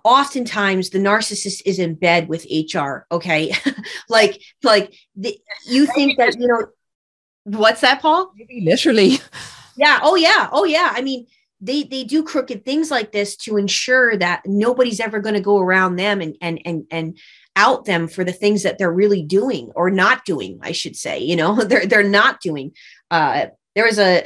oftentimes 0.05 0.91
the 0.91 0.99
narcissist 0.99 1.63
is 1.67 1.79
in 1.79 1.95
bed 1.95 2.29
with 2.29 2.47
hr 2.73 3.05
okay 3.11 3.53
like 4.09 4.41
like 4.63 4.95
the, 5.17 5.37
you 5.67 5.85
think 5.87 6.17
that 6.17 6.39
you 6.39 6.47
know 6.47 6.67
what's 7.45 7.83
that 7.83 8.01
paul 8.01 8.33
maybe 8.37 8.63
literally 8.65 9.19
yeah 9.77 9.99
oh 10.03 10.15
yeah 10.15 10.49
oh 10.53 10.65
yeah 10.65 10.93
i 10.95 11.03
mean 11.03 11.27
they 11.62 11.85
they 11.85 12.05
do 12.05 12.22
crooked 12.22 12.64
things 12.64 12.90
like 12.90 13.12
this 13.12 13.37
to 13.37 13.57
ensure 13.57 14.16
that 14.16 14.42
nobody's 14.44 15.01
ever 15.01 15.20
going 15.20 15.35
to 15.35 15.40
go 15.40 15.59
around 15.59 15.96
them 15.96 16.20
and 16.20 16.37
and 16.42 16.61
and 16.64 16.85
and 16.90 17.18
out 17.57 17.85
them 17.85 18.09
for 18.09 18.25
the 18.25 18.33
things 18.33 18.62
that 18.62 18.79
they're 18.79 18.92
really 18.92 19.22
doing 19.22 19.70
or 19.75 19.90
not 19.90 20.25
doing 20.25 20.59
i 20.62 20.72
should 20.72 20.96
say 20.96 21.18
you 21.18 21.37
know 21.37 21.55
they're 21.64 21.87
they're 21.87 22.03
not 22.03 22.40
doing 22.40 22.72
uh 23.11 23.46
there 23.75 23.87
was 23.87 23.98
a 23.98 24.25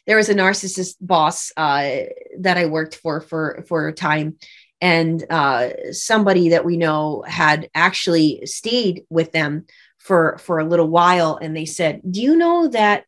there 0.06 0.16
was 0.16 0.28
a 0.28 0.34
narcissist 0.34 0.96
boss 1.00 1.50
uh, 1.56 2.00
that 2.40 2.56
I 2.56 2.66
worked 2.66 2.96
for 2.96 3.20
for 3.20 3.64
for 3.68 3.88
a 3.88 3.92
time, 3.92 4.36
and 4.80 5.24
uh, 5.30 5.92
somebody 5.92 6.50
that 6.50 6.64
we 6.64 6.76
know 6.76 7.24
had 7.26 7.68
actually 7.74 8.42
stayed 8.44 9.04
with 9.08 9.32
them 9.32 9.66
for 9.98 10.38
for 10.38 10.58
a 10.58 10.64
little 10.64 10.88
while, 10.88 11.38
and 11.40 11.56
they 11.56 11.64
said, 11.64 12.00
"Do 12.08 12.20
you 12.20 12.36
know 12.36 12.68
that?" 12.68 13.04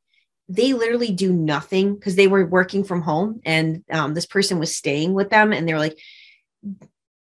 They 0.49 0.73
literally 0.73 1.13
do 1.13 1.33
nothing 1.33 1.95
because 1.95 2.17
they 2.17 2.27
were 2.27 2.47
working 2.47 2.85
from 2.85 3.03
home, 3.03 3.41
and 3.45 3.85
um, 3.91 4.15
this 4.15 4.27
person 4.27 4.59
was 4.59 4.75
staying 4.75 5.15
with 5.15 5.31
them, 5.31 5.53
and 5.53 5.69
they're 5.69 5.79
like, 5.79 5.99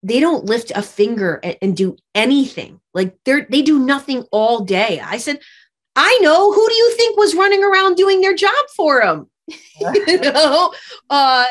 they 0.03 0.21
don't 0.21 0.47
lift 0.47 0.73
a 0.75 0.83
finger 0.83 1.41
and, 1.43 1.57
and 1.61 1.77
do 1.77 1.97
anything. 2.15 2.81
Like 2.95 3.17
they're 3.25 3.47
they 3.51 3.63
do 3.63 3.79
nothing 3.79 4.25
all 4.33 4.65
day. 4.65 5.01
I 5.01 5.19
said, 5.19 5.41
I 5.97 6.19
know. 6.23 6.53
Who 6.53 6.69
do 6.69 6.75
you 6.75 6.95
think 6.97 7.17
was 7.17 7.35
running 7.35 7.63
around 7.63 7.97
doing 7.97 8.21
their 8.21 8.35
job 8.35 8.65
for 8.77 9.01
them? 9.01 9.31
you 9.81 10.21
know, 10.21 10.73
uh, 11.11 11.45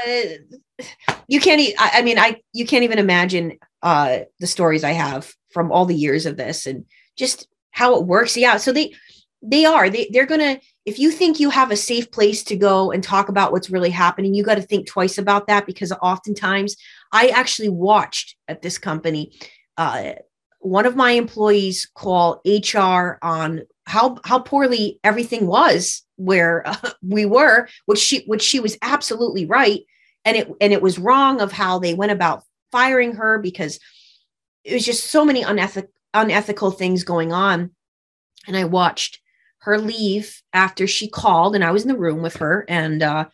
you 1.28 1.40
can't. 1.40 1.62
E- 1.62 1.76
I, 1.78 1.92
I 1.96 2.02
mean, 2.02 2.18
I 2.18 2.42
you 2.54 2.66
can't 2.66 2.84
even 2.84 3.00
imagine 3.00 3.58
uh, 3.82 4.20
the 4.40 4.48
stories 4.48 4.84
I 4.84 4.92
have 4.92 5.34
from 5.52 5.72
all 5.72 5.86
the 5.86 5.96
years 5.96 6.26
of 6.26 6.38
this 6.38 6.66
and 6.66 6.86
just 7.18 7.48
how 7.72 8.00
it 8.00 8.06
works. 8.06 8.38
Yeah, 8.38 8.58
so 8.58 8.72
they 8.72 8.94
they 9.42 9.66
are 9.66 9.90
they 9.90 10.10
they're 10.12 10.26
gonna. 10.26 10.60
If 10.86 10.98
you 10.98 11.12
think 11.12 11.40
you 11.40 11.50
have 11.50 11.72
a 11.72 11.76
safe 11.76 12.10
place 12.12 12.44
to 12.44 12.56
go 12.56 12.92
and 12.92 13.04
talk 13.04 13.30
about 13.30 13.52
what's 13.52 13.70
really 13.70 13.90
happening, 13.90 14.34
you 14.34 14.44
got 14.44 14.56
to 14.56 14.62
think 14.62 14.88
twice 14.88 15.18
about 15.18 15.48
that 15.48 15.66
because 15.66 15.92
oftentimes 15.92 16.76
I 17.12 17.28
actually 17.28 17.70
watched 17.70 18.36
at 18.48 18.62
this 18.62 18.78
company. 18.78 19.34
Uh, 19.78 20.14
one 20.60 20.86
of 20.86 20.96
my 20.96 21.12
employees 21.12 21.90
call 21.94 22.42
HR 22.46 23.18
on 23.22 23.62
how 23.86 24.18
how 24.24 24.40
poorly 24.40 25.00
everything 25.04 25.48
was 25.48 26.04
where 26.16 26.68
uh, 26.68 26.92
we 27.02 27.26
were 27.26 27.68
which 27.86 28.00
she 28.00 28.24
which 28.26 28.44
she 28.44 28.60
was 28.60 28.78
absolutely 28.82 29.46
right 29.46 29.82
and 30.26 30.38
it 30.38 30.52
and 30.62 30.72
it 30.74 30.82
was 30.82 31.00
wrong 31.00 31.42
of 31.42 31.52
how 31.52 31.80
they 31.80 31.94
went 31.94 32.12
about 32.12 32.44
firing 32.72 33.14
her 33.14 33.40
because 33.40 33.80
it 34.64 34.74
was 34.74 34.86
just 34.86 35.06
so 35.06 35.26
many 35.26 35.42
unethical 35.42 35.90
unethical 36.14 36.72
things 36.72 37.04
going 37.04 37.32
on 37.32 37.72
and 38.48 38.58
i 38.58 38.64
watched 38.64 39.20
her 39.62 39.78
leave 39.78 40.42
after 40.54 40.88
she 40.88 41.08
called 41.08 41.56
and 41.56 41.64
i 41.64 41.72
was 41.72 41.84
in 41.84 41.90
the 41.90 41.98
room 41.98 42.22
with 42.22 42.38
her 42.38 42.66
and 42.68 43.02
uh 43.04 43.26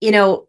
you 0.00 0.10
know 0.10 0.48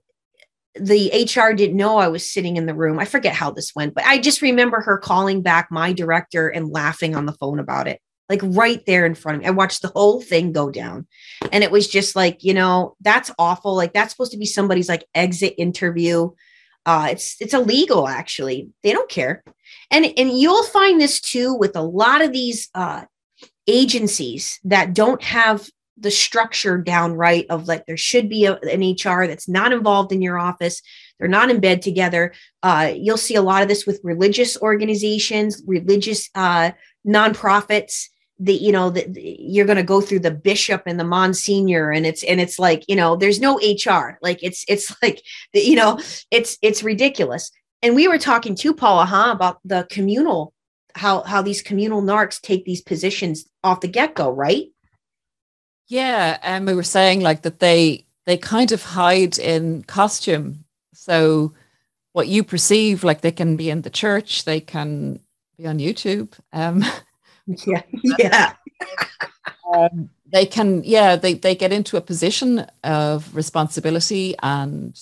the 0.78 1.10
HR 1.14 1.54
didn't 1.54 1.78
know 1.78 1.96
I 1.96 2.10
was 2.10 2.30
sitting 2.30 2.58
in 2.58 2.66
the 2.66 2.76
room. 2.76 3.00
I 3.00 3.06
forget 3.06 3.34
how 3.34 3.50
this 3.50 3.74
went, 3.74 3.94
but 3.96 4.04
I 4.04 4.18
just 4.18 4.42
remember 4.42 4.82
her 4.82 4.98
calling 4.98 5.42
back 5.42 5.72
my 5.72 5.94
director 5.94 6.50
and 6.50 6.70
laughing 6.70 7.16
on 7.16 7.26
the 7.26 7.32
phone 7.32 7.60
about 7.60 7.88
it 7.88 8.02
like 8.30 8.42
right 8.44 8.84
there 8.86 9.06
in 9.06 9.16
front 9.16 9.36
of 9.36 9.42
me. 9.42 9.48
I 9.48 9.52
watched 9.52 9.82
the 9.82 9.90
whole 9.90 10.22
thing 10.22 10.52
go 10.52 10.72
down. 10.72 11.08
And 11.52 11.64
it 11.64 11.72
was 11.72 11.88
just 11.88 12.16
like, 12.16 12.44
you 12.44 12.54
know, 12.54 12.96
that's 13.02 13.32
awful. 13.38 13.76
Like 13.76 13.94
that's 13.94 14.12
supposed 14.12 14.32
to 14.32 14.38
be 14.38 14.46
somebody's 14.46 14.90
like 14.90 15.06
exit 15.14 15.54
interview. 15.58 16.32
Uh 16.86 17.10
it's 17.12 17.36
it's 17.40 17.54
illegal 17.54 18.08
actually. 18.08 18.70
They 18.84 18.94
don't 18.94 19.10
care. 19.10 19.44
And 19.92 20.06
and 20.18 20.38
you'll 20.38 20.64
find 20.64 21.00
this 21.00 21.20
too 21.20 21.54
with 21.54 21.76
a 21.76 21.82
lot 21.82 22.22
of 22.22 22.32
these 22.32 22.70
uh 22.74 23.06
agencies 23.68 24.60
that 24.64 24.94
don't 24.94 25.22
have 25.24 25.70
the 25.98 26.12
structure 26.12 26.78
down 26.78 27.14
right 27.14 27.46
of 27.50 27.68
like 27.68 27.86
there 27.86 27.98
should 27.98 28.28
be 28.28 28.46
a, 28.46 28.58
an 28.64 28.82
HR 28.82 29.28
that's 29.28 29.48
not 29.48 29.72
involved 29.72 30.12
in 30.12 30.22
your 30.22 30.38
office. 30.38 30.82
They're 31.20 31.28
not 31.30 31.50
in 31.50 31.62
bed 31.62 31.82
together. 31.82 32.34
Uh, 32.64 32.92
you'll 32.96 33.18
see 33.18 33.36
a 33.36 33.42
lot 33.42 33.62
of 33.62 33.70
this 33.70 33.86
with 33.86 34.02
religious 34.04 34.58
organizations, 34.62 35.64
religious 35.66 36.30
uh, 36.36 36.72
nonprofits 37.08 38.08
That 38.40 38.62
you 38.62 38.72
know 38.72 38.90
that 38.90 39.16
you're 39.16 39.66
going 39.66 39.78
to 39.78 39.84
go 39.84 40.02
through 40.02 40.20
the 40.20 40.32
bishop 40.32 40.84
and 40.86 41.00
the 41.00 41.06
monsignor 41.06 41.92
and 41.92 42.06
it's 42.06 42.24
and 42.24 42.42
it's 42.42 42.60
like 42.60 42.84
you 42.90 42.96
know 42.96 43.16
there's 43.16 43.40
no 43.40 43.56
hr 43.58 44.18
like 44.22 44.40
it's 44.42 44.66
it's 44.68 44.94
like 45.02 45.22
you 45.54 45.76
know 45.76 46.00
it's 46.32 46.58
it's 46.62 46.84
ridiculous 46.84 47.52
and 47.82 47.96
we 47.96 48.08
were 48.08 48.18
talking 48.18 48.56
to 48.56 48.74
paula 48.74 49.06
huh 49.06 49.32
about 49.32 49.60
the 49.64 49.88
communal 49.90 50.55
how 50.96 51.22
how 51.24 51.42
these 51.42 51.62
communal 51.62 52.02
narcs 52.02 52.42
take 52.42 52.66
these 52.66 52.82
positions 52.82 53.46
off 53.64 53.82
the 53.82 53.88
get-go 53.88 54.30
right? 54.30 54.68
Yeah 55.88 56.38
and 56.42 56.66
we 56.66 56.74
were 56.74 56.84
saying 56.84 57.22
like 57.22 57.44
that 57.44 57.60
they 57.60 58.06
they 58.26 58.38
kind 58.38 58.72
of 58.72 58.82
hide 58.84 59.38
in 59.38 59.84
costume. 59.84 60.66
So 60.94 61.54
what 62.14 62.28
you 62.28 62.44
perceive 62.44 63.04
like 63.04 63.22
they 63.22 63.32
can 63.32 63.58
be 63.58 63.70
in 63.70 63.82
the 63.82 63.90
church 63.90 64.46
they 64.46 64.62
can 64.62 65.20
be 65.58 65.68
on 65.68 65.80
youtube 65.80 66.32
um 66.54 66.84
yeah 67.66 67.82
yeah. 68.04 68.54
Um, 69.74 70.12
they 70.32 70.46
can 70.46 70.84
yeah 70.84 71.16
they, 71.16 71.34
they 71.34 71.56
get 71.56 71.74
into 71.74 71.98
a 71.98 72.02
position 72.02 72.68
of 72.84 73.36
responsibility 73.36 74.36
and 74.44 74.96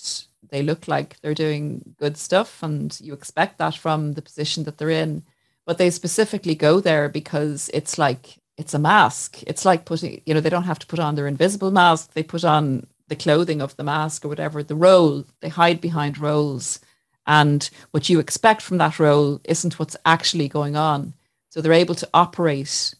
they 0.50 0.62
look 0.62 0.88
like 0.88 1.20
they're 1.20 1.34
doing 1.34 1.96
good 2.00 2.16
stuff 2.16 2.64
and 2.64 2.98
you 3.02 3.14
expect 3.14 3.58
that 3.58 3.76
from 3.76 4.14
the 4.14 4.22
position 4.22 4.64
that 4.64 4.78
they're 4.78 4.90
in. 4.90 5.24
But 5.66 5.78
they 5.78 5.90
specifically 5.90 6.56
go 6.56 6.80
there 6.80 7.08
because 7.08 7.70
it's 7.74 7.98
like 7.98 8.38
it's 8.58 8.74
a 8.74 8.80
mask. 8.80 9.42
It's 9.48 9.66
like 9.66 9.86
putting, 9.86 10.22
you 10.26 10.34
know, 10.34 10.40
they 10.40 10.50
don't 10.50 10.64
have 10.64 10.80
to 10.80 10.88
put 10.88 11.00
on 11.00 11.16
their 11.16 11.28
invisible 11.28 11.72
mask. 11.72 12.14
They 12.14 12.24
put 12.24 12.44
on 12.44 12.86
the 13.08 13.16
clothing 13.16 13.62
of 13.62 13.76
the 13.76 13.84
mask 13.84 14.26
or 14.26 14.28
whatever, 14.30 14.64
the 14.64 14.76
role, 14.76 15.26
they 15.42 15.50
hide 15.50 15.82
behind 15.82 16.18
roles. 16.18 16.80
And 17.26 17.70
what 17.92 18.10
you 18.10 18.20
expect 18.20 18.62
from 18.62 18.78
that 18.78 19.00
role 19.00 19.40
isn't 19.44 19.80
what's 19.80 19.96
actually 20.06 20.48
going 20.48 20.76
on. 20.76 21.14
So 21.50 21.62
they're 21.62 21.74
able 21.74 21.96
to 21.96 22.10
operate 22.14 22.96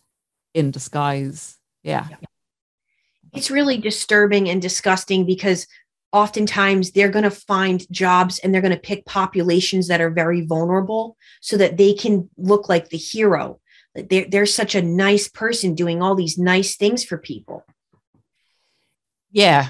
in 0.54 0.72
disguise. 0.72 1.58
Yeah. 1.84 2.08
It's 3.34 3.50
really 3.50 3.78
disturbing 3.78 4.50
and 4.50 4.62
disgusting 4.62 5.26
because 5.26 5.68
oftentimes 6.14 6.92
they're 6.92 7.10
going 7.10 7.24
to 7.24 7.32
find 7.32 7.92
jobs 7.92 8.40
and 8.40 8.54
they're 8.54 8.62
going 8.62 8.74
to 8.74 8.80
pick 8.80 9.06
populations 9.06 9.88
that 9.88 10.00
are 10.00 10.12
very 10.12 10.46
vulnerable 10.46 11.18
so 11.42 11.58
that 11.58 11.76
they 11.76 11.94
can 11.94 12.30
look 12.38 12.70
like 12.70 12.90
the 12.90 12.98
hero. 12.98 13.60
They're, 13.96 14.26
they're 14.30 14.46
such 14.46 14.76
a 14.76 14.82
nice 14.82 15.28
person 15.28 15.74
doing 15.74 16.02
all 16.02 16.16
these 16.16 16.38
nice 16.38 16.78
things 16.78 17.04
for 17.04 17.18
people. 17.18 17.66
Yeah. 19.32 19.70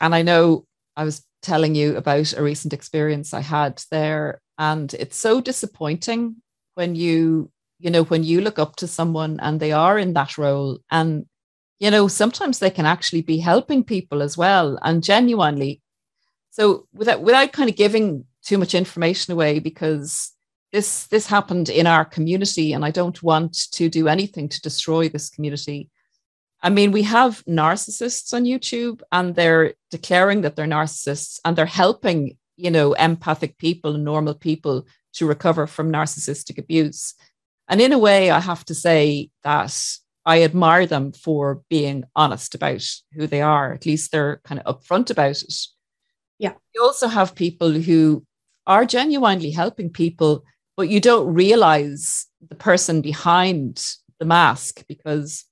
And 0.00 0.14
I 0.14 0.22
know 0.22 0.64
I 0.96 1.04
was 1.04 1.22
telling 1.42 1.74
you 1.74 1.96
about 1.96 2.32
a 2.32 2.42
recent 2.42 2.72
experience 2.72 3.34
I 3.34 3.40
had 3.40 3.82
there. 3.90 4.40
And 4.58 4.92
it's 4.94 5.18
so 5.18 5.42
disappointing 5.42 6.36
when 6.74 6.94
you, 6.94 7.50
you 7.78 7.90
know, 7.90 8.04
when 8.04 8.24
you 8.24 8.40
look 8.40 8.58
up 8.58 8.76
to 8.76 8.86
someone 8.86 9.38
and 9.40 9.60
they 9.60 9.72
are 9.72 9.98
in 9.98 10.14
that 10.14 10.38
role. 10.38 10.78
And, 10.90 11.26
you 11.78 11.90
know, 11.90 12.08
sometimes 12.08 12.58
they 12.58 12.70
can 12.70 12.86
actually 12.86 13.22
be 13.22 13.38
helping 13.38 13.84
people 13.84 14.22
as 14.22 14.36
well 14.36 14.78
and 14.82 15.02
genuinely. 15.02 15.82
So 16.50 16.86
without 16.94 17.20
without 17.20 17.52
kind 17.52 17.68
of 17.68 17.76
giving 17.76 18.24
too 18.42 18.58
much 18.58 18.74
information 18.74 19.32
away, 19.32 19.58
because 19.58 20.32
this 20.72 21.06
this 21.08 21.26
happened 21.26 21.68
in 21.68 21.86
our 21.86 22.04
community, 22.04 22.72
and 22.72 22.84
I 22.84 22.90
don't 22.90 23.22
want 23.22 23.70
to 23.72 23.88
do 23.88 24.08
anything 24.08 24.48
to 24.48 24.60
destroy 24.60 25.08
this 25.08 25.28
community. 25.28 25.90
I 26.62 26.70
mean, 26.70 26.90
we 26.90 27.02
have 27.02 27.44
narcissists 27.44 28.32
on 28.32 28.44
YouTube 28.44 29.02
and 29.12 29.34
they're 29.34 29.74
declaring 29.90 30.40
that 30.40 30.56
they're 30.56 30.66
narcissists 30.66 31.38
and 31.44 31.54
they're 31.54 31.66
helping, 31.66 32.38
you 32.56 32.70
know, 32.70 32.94
empathic 32.94 33.58
people 33.58 33.94
and 33.94 34.04
normal 34.04 34.34
people 34.34 34.86
to 35.14 35.26
recover 35.26 35.66
from 35.66 35.92
narcissistic 35.92 36.58
abuse. 36.58 37.14
And 37.68 37.80
in 37.80 37.92
a 37.92 37.98
way, 37.98 38.30
I 38.30 38.40
have 38.40 38.64
to 38.64 38.74
say 38.74 39.30
that 39.44 39.78
I 40.26 40.42
admire 40.42 40.86
them 40.86 41.12
for 41.12 41.62
being 41.70 42.04
honest 42.16 42.56
about 42.56 42.84
who 43.12 43.28
they 43.28 43.40
are. 43.40 43.72
At 43.72 43.86
least 43.86 44.10
they're 44.10 44.40
kind 44.44 44.60
of 44.60 44.80
upfront 44.80 45.10
about 45.10 45.40
it. 45.40 45.54
Yeah. 46.40 46.54
You 46.74 46.82
also 46.82 47.06
have 47.06 47.36
people 47.36 47.70
who 47.70 48.24
are 48.66 48.84
genuinely 48.84 49.52
helping 49.52 49.88
people, 49.88 50.44
but 50.76 50.88
you 50.88 51.00
don't 51.00 51.32
realize 51.32 52.26
the 52.48 52.56
person 52.56 53.00
behind 53.00 53.82
the 54.18 54.26
mask 54.26 54.84
because 54.88 55.44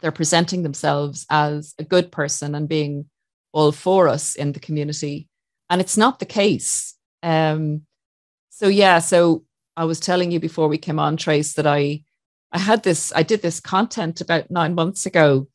they're 0.00 0.12
presenting 0.12 0.62
themselves 0.62 1.24
as 1.30 1.74
a 1.78 1.84
good 1.84 2.12
person 2.12 2.54
and 2.54 2.68
being 2.68 3.06
all 3.52 3.72
for 3.72 4.06
us 4.06 4.34
in 4.34 4.52
the 4.52 4.60
community. 4.60 5.28
And 5.70 5.80
it's 5.80 5.96
not 5.96 6.18
the 6.18 6.26
case. 6.26 6.94
Um, 7.22 7.82
so 8.50 8.68
yeah, 8.68 8.98
so 8.98 9.44
I 9.78 9.86
was 9.86 9.98
telling 9.98 10.30
you 10.30 10.40
before 10.40 10.68
we 10.68 10.76
came 10.76 10.98
on, 10.98 11.16
Trace, 11.16 11.54
that 11.54 11.66
I 11.66 12.02
I 12.54 12.58
had 12.58 12.84
this, 12.84 13.12
I 13.14 13.24
did 13.24 13.42
this 13.42 13.58
content 13.58 14.20
about 14.20 14.50
nine 14.50 14.76
months 14.76 15.06
ago, 15.06 15.48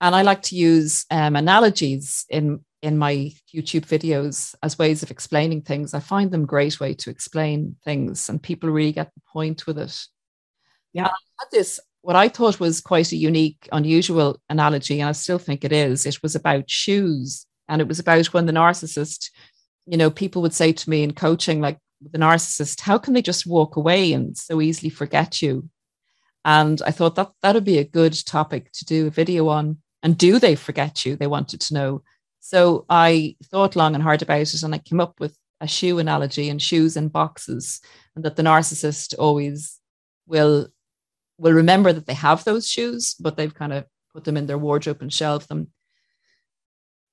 and 0.00 0.14
I 0.14 0.22
like 0.22 0.42
to 0.44 0.56
use 0.56 1.04
um, 1.10 1.36
analogies 1.36 2.24
in 2.28 2.64
in 2.80 2.96
my 2.96 3.32
YouTube 3.52 3.84
videos 3.84 4.54
as 4.62 4.78
ways 4.78 5.02
of 5.02 5.10
explaining 5.10 5.62
things. 5.62 5.94
I 5.94 6.00
find 6.00 6.30
them 6.30 6.46
great 6.46 6.78
way 6.78 6.94
to 6.94 7.10
explain 7.10 7.76
things, 7.84 8.28
and 8.28 8.42
people 8.42 8.70
really 8.70 8.92
get 8.92 9.12
the 9.14 9.20
point 9.30 9.66
with 9.66 9.78
it. 9.78 10.00
Yeah, 10.94 11.06
I 11.06 11.10
had 11.40 11.48
this 11.52 11.78
what 12.00 12.16
I 12.16 12.28
thought 12.28 12.60
was 12.60 12.80
quite 12.80 13.12
a 13.12 13.16
unique, 13.16 13.68
unusual 13.70 14.40
analogy, 14.48 15.00
and 15.00 15.08
I 15.10 15.12
still 15.12 15.38
think 15.38 15.64
it 15.64 15.72
is. 15.72 16.06
It 16.06 16.22
was 16.22 16.34
about 16.34 16.70
shoes, 16.70 17.44
and 17.68 17.82
it 17.82 17.88
was 17.88 17.98
about 17.98 18.32
when 18.32 18.46
the 18.46 18.52
narcissist, 18.52 19.30
you 19.86 19.98
know, 19.98 20.10
people 20.10 20.40
would 20.42 20.54
say 20.54 20.72
to 20.72 20.90
me 20.90 21.02
in 21.02 21.12
coaching, 21.12 21.60
like 21.60 21.78
the 22.00 22.18
narcissist, 22.18 22.80
how 22.80 22.96
can 22.96 23.12
they 23.12 23.22
just 23.22 23.46
walk 23.46 23.76
away 23.76 24.14
and 24.14 24.34
so 24.38 24.62
easily 24.62 24.88
forget 24.88 25.42
you? 25.42 25.68
And 26.44 26.80
I 26.86 26.90
thought 26.90 27.16
that 27.16 27.30
that 27.42 27.54
would 27.54 27.64
be 27.64 27.78
a 27.78 27.84
good 27.84 28.14
topic 28.26 28.72
to 28.72 28.84
do 28.84 29.06
a 29.06 29.10
video 29.10 29.48
on. 29.48 29.78
And 30.02 30.16
do 30.16 30.38
they 30.38 30.54
forget 30.54 31.04
you? 31.04 31.16
They 31.16 31.26
wanted 31.26 31.60
to 31.62 31.74
know. 31.74 32.02
So 32.40 32.86
I 32.88 33.36
thought 33.44 33.76
long 33.76 33.94
and 33.94 34.02
hard 34.02 34.22
about 34.22 34.40
it, 34.40 34.62
and 34.62 34.74
I 34.74 34.78
came 34.78 35.00
up 35.00 35.18
with 35.20 35.36
a 35.60 35.66
shoe 35.66 35.98
analogy 35.98 36.48
and 36.48 36.62
shoes 36.62 36.96
in 36.96 37.08
boxes, 37.08 37.80
and 38.14 38.24
that 38.24 38.36
the 38.36 38.42
narcissist 38.42 39.14
always 39.18 39.78
will 40.26 40.68
will 41.38 41.52
remember 41.52 41.92
that 41.92 42.06
they 42.06 42.14
have 42.14 42.44
those 42.44 42.68
shoes, 42.68 43.14
but 43.14 43.36
they've 43.36 43.54
kind 43.54 43.72
of 43.72 43.84
put 44.12 44.24
them 44.24 44.36
in 44.36 44.46
their 44.46 44.58
wardrobe 44.58 45.00
and 45.00 45.12
shelved 45.12 45.48
them. 45.48 45.68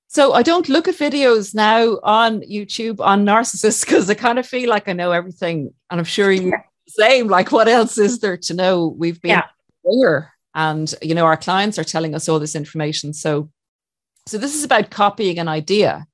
So 0.08 0.34
I 0.34 0.44
don't 0.44 0.70
look 0.70 0.88
at 0.88 0.96
videos 0.96 1.54
now 1.54 2.00
on 2.02 2.42
YouTube 2.42 3.00
on 3.00 3.26
narcissists 3.26 3.86
because 3.86 4.10
I 4.10 4.14
kind 4.14 4.40
of 4.40 4.48
feel 4.48 4.70
like 4.70 4.88
I 4.88 4.94
know 4.94 5.12
everything. 5.12 5.74
And 5.90 6.00
I'm 6.00 6.06
sure 6.06 6.32
you 6.32 6.54
same. 6.88 7.28
Like, 7.28 7.52
what 7.52 7.68
else 7.68 7.98
is 7.98 8.20
there 8.20 8.38
to 8.38 8.54
know? 8.54 8.88
We've 8.88 9.22
been 9.22 9.32
yeah. 9.32 9.48
here 9.84 10.32
and 10.56 10.96
you 11.02 11.14
know, 11.14 11.26
our 11.26 11.38
clients 11.38 11.78
are 11.78 11.84
telling 11.84 12.16
us 12.16 12.28
all 12.28 12.40
this 12.40 12.56
information. 12.56 13.14
So 13.14 13.50
so 14.28 14.40
this 14.40 14.56
is 14.56 14.64
about 14.64 14.90
copying 14.90 15.38
an 15.38 15.48
idea. 15.48 16.08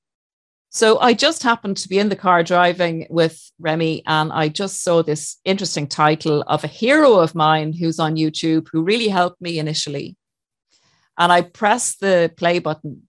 So 0.70 1.00
I 1.00 1.14
just 1.14 1.44
happened 1.44 1.78
to 1.78 1.90
be 1.90 2.00
in 2.00 2.10
the 2.10 2.16
car 2.16 2.44
driving 2.44 3.08
with 3.10 3.52
Remy, 3.60 4.04
and 4.06 4.32
I 4.34 4.50
just 4.50 4.84
saw 4.84 5.02
this 5.02 5.38
interesting 5.46 5.88
title 5.88 6.44
of 6.48 6.64
a 6.64 6.68
hero 6.68 7.20
of 7.20 7.36
mine 7.36 7.74
who's 7.74 8.00
on 8.00 8.16
YouTube 8.16 8.68
who 8.72 8.84
really 8.84 9.10
helped 9.10 9.42
me 9.42 9.60
initially. 9.60 10.18
And 11.18 11.32
I 11.32 11.42
pressed 11.42 12.00
the 12.00 12.34
play 12.36 12.60
button, 12.60 13.08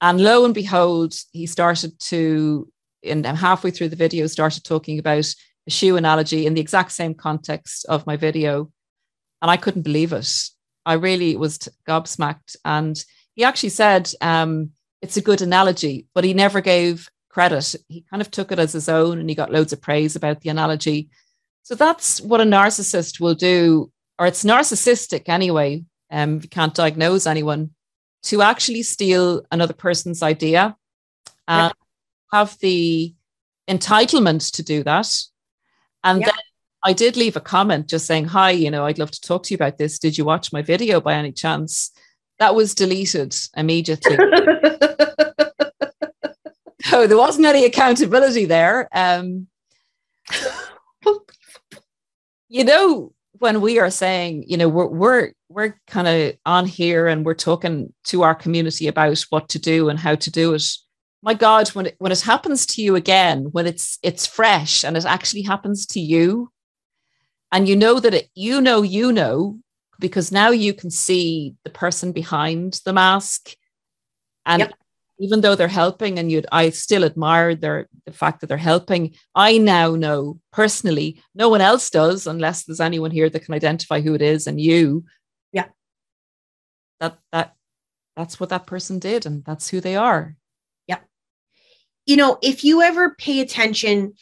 and 0.00 0.20
lo 0.20 0.44
and 0.44 0.54
behold, 0.54 1.14
he 1.32 1.46
started 1.46 1.98
to, 2.00 2.70
and 3.02 3.26
halfway 3.26 3.70
through 3.70 3.88
the 3.88 3.96
video, 3.96 4.26
started 4.26 4.64
talking 4.64 4.98
about 4.98 5.34
a 5.68 5.70
shoe 5.70 5.96
analogy 5.96 6.46
in 6.46 6.54
the 6.54 6.60
exact 6.60 6.92
same 6.92 7.14
context 7.14 7.86
of 7.88 8.06
my 8.06 8.16
video. 8.16 8.70
And 9.40 9.50
I 9.50 9.56
couldn't 9.56 9.82
believe 9.82 10.12
it. 10.12 10.50
I 10.84 10.94
really 10.94 11.36
was 11.36 11.58
gobsmacked. 11.86 12.56
And 12.64 13.02
he 13.34 13.44
actually 13.44 13.68
said, 13.68 14.10
um, 14.20 14.70
it's 15.00 15.16
a 15.16 15.22
good 15.22 15.42
analogy, 15.42 16.06
but 16.14 16.24
he 16.24 16.34
never 16.34 16.60
gave 16.60 17.08
credit. 17.28 17.76
He 17.86 18.04
kind 18.10 18.20
of 18.20 18.30
took 18.30 18.50
it 18.50 18.58
as 18.58 18.72
his 18.72 18.88
own 18.88 19.20
and 19.20 19.28
he 19.28 19.36
got 19.36 19.52
loads 19.52 19.72
of 19.72 19.80
praise 19.80 20.16
about 20.16 20.40
the 20.40 20.48
analogy. 20.48 21.08
So 21.62 21.74
that's 21.74 22.20
what 22.20 22.40
a 22.40 22.44
narcissist 22.44 23.20
will 23.20 23.34
do, 23.34 23.92
or 24.18 24.26
it's 24.26 24.42
narcissistic 24.42 25.28
anyway. 25.28 25.84
Um, 26.10 26.40
you 26.42 26.48
can't 26.48 26.74
diagnose 26.74 27.26
anyone, 27.26 27.70
to 28.24 28.42
actually 28.42 28.82
steal 28.82 29.42
another 29.52 29.74
person's 29.74 30.22
idea 30.22 30.76
and 31.46 31.72
have 32.32 32.58
the 32.60 33.14
entitlement 33.68 34.50
to 34.52 34.62
do 34.62 34.82
that. 34.82 35.14
And 36.04 36.22
then 36.22 36.32
I 36.84 36.92
did 36.92 37.16
leave 37.16 37.36
a 37.36 37.40
comment 37.40 37.88
just 37.88 38.06
saying, 38.06 38.26
Hi, 38.26 38.50
you 38.50 38.70
know, 38.70 38.86
I'd 38.86 38.98
love 38.98 39.10
to 39.10 39.20
talk 39.20 39.42
to 39.44 39.50
you 39.52 39.56
about 39.56 39.78
this. 39.78 39.98
Did 39.98 40.16
you 40.16 40.24
watch 40.24 40.52
my 40.52 40.62
video 40.62 41.00
by 41.00 41.14
any 41.14 41.32
chance? 41.32 41.92
that 42.38 42.54
was 42.54 42.74
deleted 42.74 43.34
immediately. 43.56 44.16
so 46.82 47.06
there 47.06 47.16
wasn't 47.18 47.46
any 47.46 47.64
accountability 47.64 48.44
there. 48.44 48.88
Um, 48.92 49.48
you 52.48 52.64
know, 52.64 53.12
when 53.32 53.60
we 53.60 53.78
are 53.78 53.90
saying, 53.90 54.44
you 54.46 54.56
know, 54.56 54.68
we're 54.68 54.86
we're 54.86 55.32
we're 55.48 55.80
kind 55.86 56.08
of 56.08 56.34
on 56.44 56.66
here 56.66 57.06
and 57.06 57.24
we're 57.24 57.34
talking 57.34 57.92
to 58.04 58.22
our 58.22 58.34
community 58.34 58.86
about 58.86 59.18
what 59.30 59.48
to 59.50 59.58
do 59.58 59.88
and 59.88 59.98
how 59.98 60.14
to 60.14 60.30
do 60.30 60.54
it. 60.54 60.62
My 61.22 61.34
God, 61.34 61.68
when 61.70 61.86
it 61.86 61.96
when 61.98 62.12
it 62.12 62.20
happens 62.20 62.64
to 62.66 62.82
you 62.82 62.94
again, 62.94 63.46
when 63.50 63.66
it's 63.66 63.98
it's 64.02 64.26
fresh 64.26 64.84
and 64.84 64.96
it 64.96 65.04
actually 65.04 65.42
happens 65.42 65.86
to 65.86 66.00
you, 66.00 66.52
and 67.50 67.68
you 67.68 67.76
know 67.76 67.98
that 67.98 68.14
it, 68.14 68.28
you 68.34 68.60
know 68.60 68.82
you 68.82 69.12
know 69.12 69.58
because 69.98 70.30
now 70.30 70.50
you 70.50 70.72
can 70.72 70.90
see 70.90 71.54
the 71.64 71.70
person 71.70 72.12
behind 72.12 72.80
the 72.84 72.92
mask. 72.92 73.50
And 74.46 74.60
yep. 74.60 74.72
even 75.18 75.40
though 75.40 75.54
they're 75.54 75.68
helping 75.68 76.18
and 76.18 76.30
you 76.30 76.42
i 76.52 76.70
still 76.70 77.04
admire 77.04 77.54
their 77.54 77.88
the 78.06 78.12
fact 78.12 78.40
that 78.40 78.46
they're 78.46 78.56
helping 78.56 79.14
i 79.34 79.58
now 79.58 79.94
know 79.94 80.40
personally 80.52 81.20
no 81.34 81.50
one 81.50 81.60
else 81.60 81.90
does 81.90 82.26
unless 82.26 82.64
there's 82.64 82.80
anyone 82.80 83.10
here 83.10 83.28
that 83.28 83.44
can 83.44 83.52
identify 83.52 84.00
who 84.00 84.14
it 84.14 84.22
is 84.22 84.46
and 84.46 84.60
you. 84.60 85.04
Yeah. 85.52 85.66
That 87.00 87.18
that 87.32 87.56
that's 88.16 88.40
what 88.40 88.48
that 88.50 88.66
person 88.66 88.98
did 88.98 89.26
and 89.26 89.44
that's 89.44 89.68
who 89.68 89.80
they 89.80 89.96
are 89.96 90.36
you 92.08 92.16
know 92.16 92.38
if 92.42 92.64
you 92.64 92.82
ever 92.82 93.14
pay 93.14 93.40
attention 93.40 94.14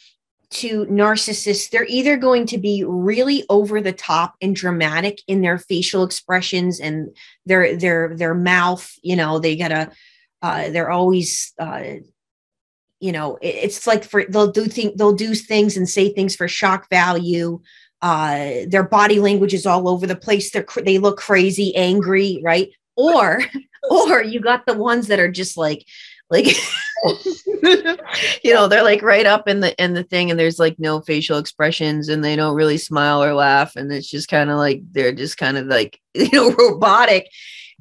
to 0.49 0.85
narcissists, 0.85 1.69
they're 1.69 1.85
either 1.85 2.15
going 2.15 2.45
to 2.47 2.57
be 2.57 2.83
really 2.85 3.43
over 3.49 3.81
the 3.81 3.91
top 3.91 4.35
and 4.41 4.55
dramatic 4.55 5.21
in 5.27 5.41
their 5.41 5.57
facial 5.57 6.03
expressions 6.03 6.79
and 6.79 7.15
their 7.45 7.75
their 7.75 8.15
their 8.15 8.33
mouth. 8.33 8.89
You 9.01 9.15
know, 9.15 9.39
they 9.39 9.55
gotta 9.55 9.91
uh, 10.41 10.69
they're 10.69 10.91
always 10.91 11.53
uh, 11.59 11.95
you 12.99 13.11
know, 13.11 13.37
it, 13.41 13.55
it's 13.55 13.85
like 13.85 14.03
for 14.03 14.25
they'll 14.29 14.51
do 14.51 14.65
think 14.65 14.97
they'll 14.97 15.13
do 15.13 15.35
things 15.35 15.75
and 15.75 15.87
say 15.87 16.13
things 16.13 16.35
for 16.35 16.47
shock 16.47 16.89
value. 16.89 17.59
Uh, 18.01 18.65
their 18.67 18.83
body 18.83 19.19
language 19.19 19.53
is 19.53 19.65
all 19.65 19.89
over 19.89 20.07
the 20.07 20.15
place. 20.15 20.51
They're 20.51 20.65
they 20.83 20.97
look 20.97 21.17
crazy, 21.17 21.75
angry, 21.75 22.41
right? 22.43 22.69
Or 22.95 23.41
or 23.89 24.23
you 24.23 24.39
got 24.39 24.65
the 24.65 24.75
ones 24.75 25.07
that 25.07 25.19
are 25.19 25.31
just 25.31 25.57
like 25.57 25.85
like 26.29 26.45
you 28.43 28.53
know 28.53 28.67
they're 28.67 28.83
like 28.83 29.01
right 29.01 29.25
up 29.25 29.47
in 29.47 29.59
the 29.59 29.75
in 29.83 29.93
the 29.93 30.03
thing 30.03 30.31
and 30.31 30.39
there's 30.39 30.59
like 30.59 30.77
no 30.79 30.99
facial 31.01 31.37
expressions 31.37 32.09
and 32.09 32.23
they 32.23 32.35
don't 32.35 32.55
really 32.55 32.77
smile 32.77 33.23
or 33.23 33.33
laugh 33.33 33.75
and 33.75 33.91
it's 33.91 34.09
just 34.09 34.27
kind 34.27 34.49
of 34.49 34.57
like 34.57 34.81
they're 34.91 35.11
just 35.11 35.37
kind 35.37 35.57
of 35.57 35.67
like 35.67 35.99
you 36.13 36.29
know 36.31 36.51
robotic. 36.51 37.29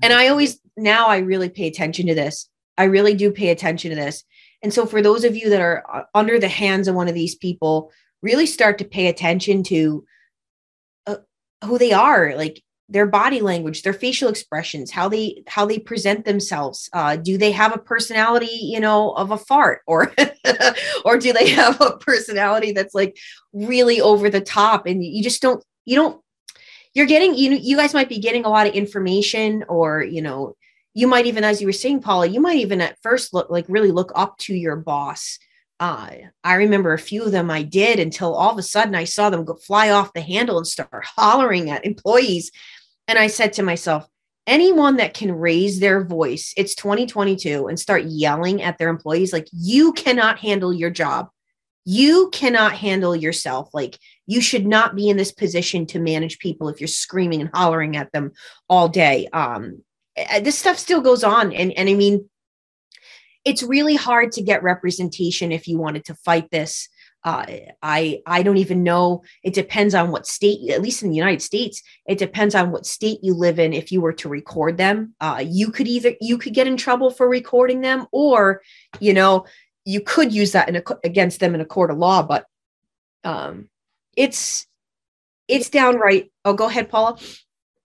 And 0.02 0.12
i 0.12 0.28
always 0.28 0.60
now 0.76 1.06
i 1.08 1.18
really 1.18 1.48
pay 1.48 1.66
attention 1.66 2.06
to 2.06 2.14
this. 2.14 2.48
I 2.78 2.84
really 2.84 3.14
do 3.14 3.32
pay 3.32 3.48
attention 3.48 3.90
to 3.90 3.96
this. 3.96 4.22
And 4.62 4.72
so 4.72 4.84
for 4.84 5.00
those 5.00 5.24
of 5.24 5.36
you 5.36 5.48
that 5.50 5.60
are 5.60 5.84
uh, 5.92 6.02
under 6.14 6.38
the 6.38 6.48
hands 6.48 6.88
of 6.88 6.94
one 6.94 7.08
of 7.08 7.14
these 7.14 7.34
people 7.34 7.90
really 8.22 8.46
start 8.46 8.78
to 8.78 8.84
pay 8.84 9.06
attention 9.06 9.62
to 9.64 10.04
uh, 11.06 11.16
who 11.64 11.78
they 11.78 11.92
are 11.92 12.34
like 12.36 12.62
their 12.88 13.06
body 13.06 13.40
language 13.40 13.82
their 13.82 13.92
facial 13.92 14.28
expressions 14.28 14.92
how 14.92 15.08
they 15.08 15.42
how 15.46 15.66
they 15.66 15.78
present 15.78 16.24
themselves. 16.24 16.88
Uh, 16.92 17.16
do 17.16 17.36
they 17.36 17.50
have 17.50 17.74
a 17.74 17.78
personality 17.78 18.50
you 18.50 18.80
know 18.80 19.12
of 19.12 19.30
a 19.30 19.38
fart? 19.38 19.82
Or 19.86 20.12
or 21.04 21.18
do 21.18 21.32
they 21.32 21.50
have 21.50 21.80
a 21.80 21.96
personality 21.98 22.72
that's 22.72 22.94
like 22.94 23.16
really 23.52 24.00
over 24.00 24.30
the 24.30 24.40
top? 24.40 24.86
And 24.86 25.04
you 25.04 25.22
just 25.22 25.42
don't 25.42 25.62
you 25.84 25.96
don't 25.96 26.20
you're 26.94 27.06
getting 27.06 27.34
you 27.34 27.50
know 27.50 27.56
you 27.60 27.76
guys 27.76 27.94
might 27.94 28.08
be 28.08 28.18
getting 28.18 28.44
a 28.44 28.50
lot 28.50 28.66
of 28.66 28.74
information 28.74 29.64
or 29.68 30.02
you 30.02 30.22
know 30.22 30.56
you 30.94 31.08
might 31.08 31.26
even 31.26 31.44
as 31.44 31.60
you 31.60 31.66
were 31.66 31.72
saying 31.72 32.00
paula 32.00 32.26
you 32.26 32.40
might 32.40 32.56
even 32.56 32.80
at 32.80 32.96
first 33.02 33.34
look 33.34 33.50
like 33.50 33.66
really 33.68 33.90
look 33.90 34.12
up 34.14 34.38
to 34.38 34.54
your 34.54 34.76
boss. 34.76 35.38
Uh, 35.78 36.10
I 36.42 36.54
remember 36.54 36.94
a 36.94 36.98
few 36.98 37.22
of 37.22 37.32
them 37.32 37.50
I 37.50 37.62
did 37.62 38.00
until 38.00 38.34
all 38.34 38.50
of 38.50 38.56
a 38.56 38.62
sudden 38.62 38.94
I 38.94 39.04
saw 39.04 39.28
them 39.28 39.44
go 39.44 39.56
fly 39.56 39.90
off 39.90 40.14
the 40.14 40.22
handle 40.22 40.56
and 40.56 40.66
start 40.66 40.88
hollering 41.04 41.68
at 41.68 41.84
employees 41.84 42.50
and 43.08 43.18
I 43.18 43.26
said 43.28 43.52
to 43.54 43.62
myself, 43.62 44.08
anyone 44.46 44.96
that 44.96 45.14
can 45.14 45.32
raise 45.32 45.80
their 45.80 46.04
voice, 46.04 46.52
it's 46.56 46.74
2022, 46.74 47.66
and 47.66 47.78
start 47.78 48.04
yelling 48.04 48.62
at 48.62 48.78
their 48.78 48.88
employees, 48.88 49.32
like, 49.32 49.48
you 49.52 49.92
cannot 49.92 50.38
handle 50.38 50.72
your 50.72 50.90
job. 50.90 51.28
You 51.84 52.30
cannot 52.32 52.72
handle 52.72 53.14
yourself. 53.14 53.70
Like, 53.72 53.98
you 54.26 54.40
should 54.40 54.66
not 54.66 54.96
be 54.96 55.08
in 55.08 55.16
this 55.16 55.32
position 55.32 55.86
to 55.86 56.00
manage 56.00 56.38
people 56.38 56.68
if 56.68 56.80
you're 56.80 56.88
screaming 56.88 57.40
and 57.40 57.50
hollering 57.54 57.96
at 57.96 58.10
them 58.12 58.32
all 58.68 58.88
day. 58.88 59.28
Um, 59.32 59.82
this 60.42 60.58
stuff 60.58 60.78
still 60.78 61.00
goes 61.00 61.22
on. 61.22 61.52
And, 61.52 61.72
and 61.72 61.88
I 61.88 61.94
mean, 61.94 62.28
it's 63.44 63.62
really 63.62 63.94
hard 63.94 64.32
to 64.32 64.42
get 64.42 64.64
representation 64.64 65.52
if 65.52 65.68
you 65.68 65.78
wanted 65.78 66.04
to 66.06 66.14
fight 66.14 66.50
this 66.50 66.88
uh, 67.26 67.44
I 67.82 68.22
I 68.24 68.44
don't 68.44 68.56
even 68.56 68.84
know. 68.84 69.24
It 69.42 69.52
depends 69.52 69.96
on 69.96 70.12
what 70.12 70.28
state, 70.28 70.70
at 70.70 70.80
least 70.80 71.02
in 71.02 71.10
the 71.10 71.16
United 71.16 71.42
States, 71.42 71.82
it 72.06 72.18
depends 72.18 72.54
on 72.54 72.70
what 72.70 72.86
state 72.86 73.18
you 73.20 73.34
live 73.34 73.58
in. 73.58 73.72
If 73.72 73.90
you 73.90 74.00
were 74.00 74.12
to 74.12 74.28
record 74.28 74.76
them, 74.76 75.14
uh, 75.20 75.42
you 75.44 75.72
could 75.72 75.88
either 75.88 76.14
you 76.20 76.38
could 76.38 76.54
get 76.54 76.68
in 76.68 76.76
trouble 76.76 77.10
for 77.10 77.28
recording 77.28 77.80
them, 77.80 78.06
or 78.12 78.62
you 79.00 79.12
know 79.12 79.44
you 79.84 80.00
could 80.00 80.32
use 80.32 80.52
that 80.52 80.68
in 80.68 80.76
a, 80.76 80.82
against 81.02 81.40
them 81.40 81.56
in 81.56 81.60
a 81.60 81.64
court 81.64 81.90
of 81.90 81.98
law. 81.98 82.22
But 82.22 82.46
um, 83.24 83.68
it's 84.16 84.68
it's 85.48 85.68
downright. 85.68 86.30
Oh, 86.44 86.54
go 86.54 86.66
ahead, 86.68 86.88
Paula. 86.88 87.18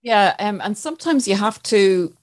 Yeah, 0.02 0.36
um, 0.38 0.60
and 0.62 0.78
sometimes 0.78 1.26
you 1.26 1.34
have 1.34 1.60
to 1.64 2.14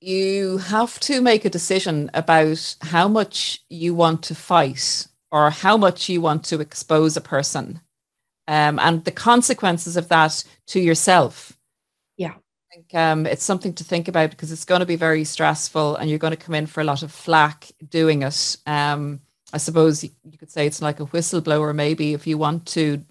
you 0.00 0.58
have 0.58 0.98
to 1.00 1.20
make 1.20 1.44
a 1.44 1.50
decision 1.50 2.10
about 2.14 2.74
how 2.80 3.06
much 3.06 3.60
you 3.68 3.94
want 3.94 4.24
to 4.24 4.34
fight 4.34 5.06
or 5.30 5.50
how 5.50 5.76
much 5.76 6.08
you 6.08 6.20
want 6.20 6.44
to 6.44 6.60
expose 6.60 7.16
a 7.16 7.20
person 7.20 7.80
um, 8.48 8.78
and 8.78 9.04
the 9.04 9.12
consequences 9.12 9.96
of 9.96 10.08
that 10.08 10.42
to 10.66 10.80
yourself. 10.80 11.56
Yeah. 12.16 12.32
I 12.32 12.74
think 12.74 12.94
um, 12.94 13.26
it's 13.26 13.44
something 13.44 13.74
to 13.74 13.84
think 13.84 14.08
about 14.08 14.30
because 14.30 14.50
it's 14.50 14.64
going 14.64 14.80
to 14.80 14.86
be 14.86 14.96
very 14.96 15.24
stressful 15.24 15.96
and 15.96 16.08
you're 16.08 16.18
going 16.18 16.32
to 16.32 16.36
come 16.36 16.54
in 16.54 16.66
for 16.66 16.80
a 16.80 16.84
lot 16.84 17.02
of 17.02 17.12
flack 17.12 17.70
doing 17.90 18.22
it. 18.22 18.56
Um, 18.66 19.20
I 19.52 19.58
suppose 19.58 20.02
you 20.02 20.38
could 20.38 20.50
say 20.50 20.66
it's 20.66 20.82
like 20.82 20.98
a 20.98 21.06
whistleblower, 21.06 21.74
maybe 21.74 22.14
if 22.14 22.26
you 22.26 22.38
want 22.38 22.66
to 22.68 23.04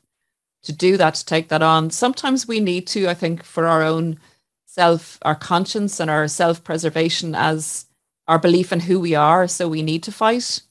to 0.63 0.73
do 0.73 0.97
that, 0.97 1.13
to 1.13 1.25
take 1.25 1.47
that 1.49 1.61
on. 1.61 1.91
Sometimes 1.91 2.47
we 2.47 2.59
need 2.59 2.87
to, 2.87 3.07
I 3.07 3.13
think, 3.13 3.43
for 3.43 3.67
our 3.67 3.83
own 3.83 4.19
self, 4.65 5.17
our 5.21 5.35
conscience 5.35 5.99
and 5.99 6.09
our 6.09 6.27
self 6.27 6.63
preservation 6.63 7.35
as 7.35 7.85
our 8.27 8.39
belief 8.39 8.73
in 8.73 8.81
who 8.81 8.99
we 8.99 9.15
are. 9.15 9.47
So 9.47 9.69
we 9.69 9.81
need 9.81 10.03
to 10.03 10.11
fight. 10.11 10.61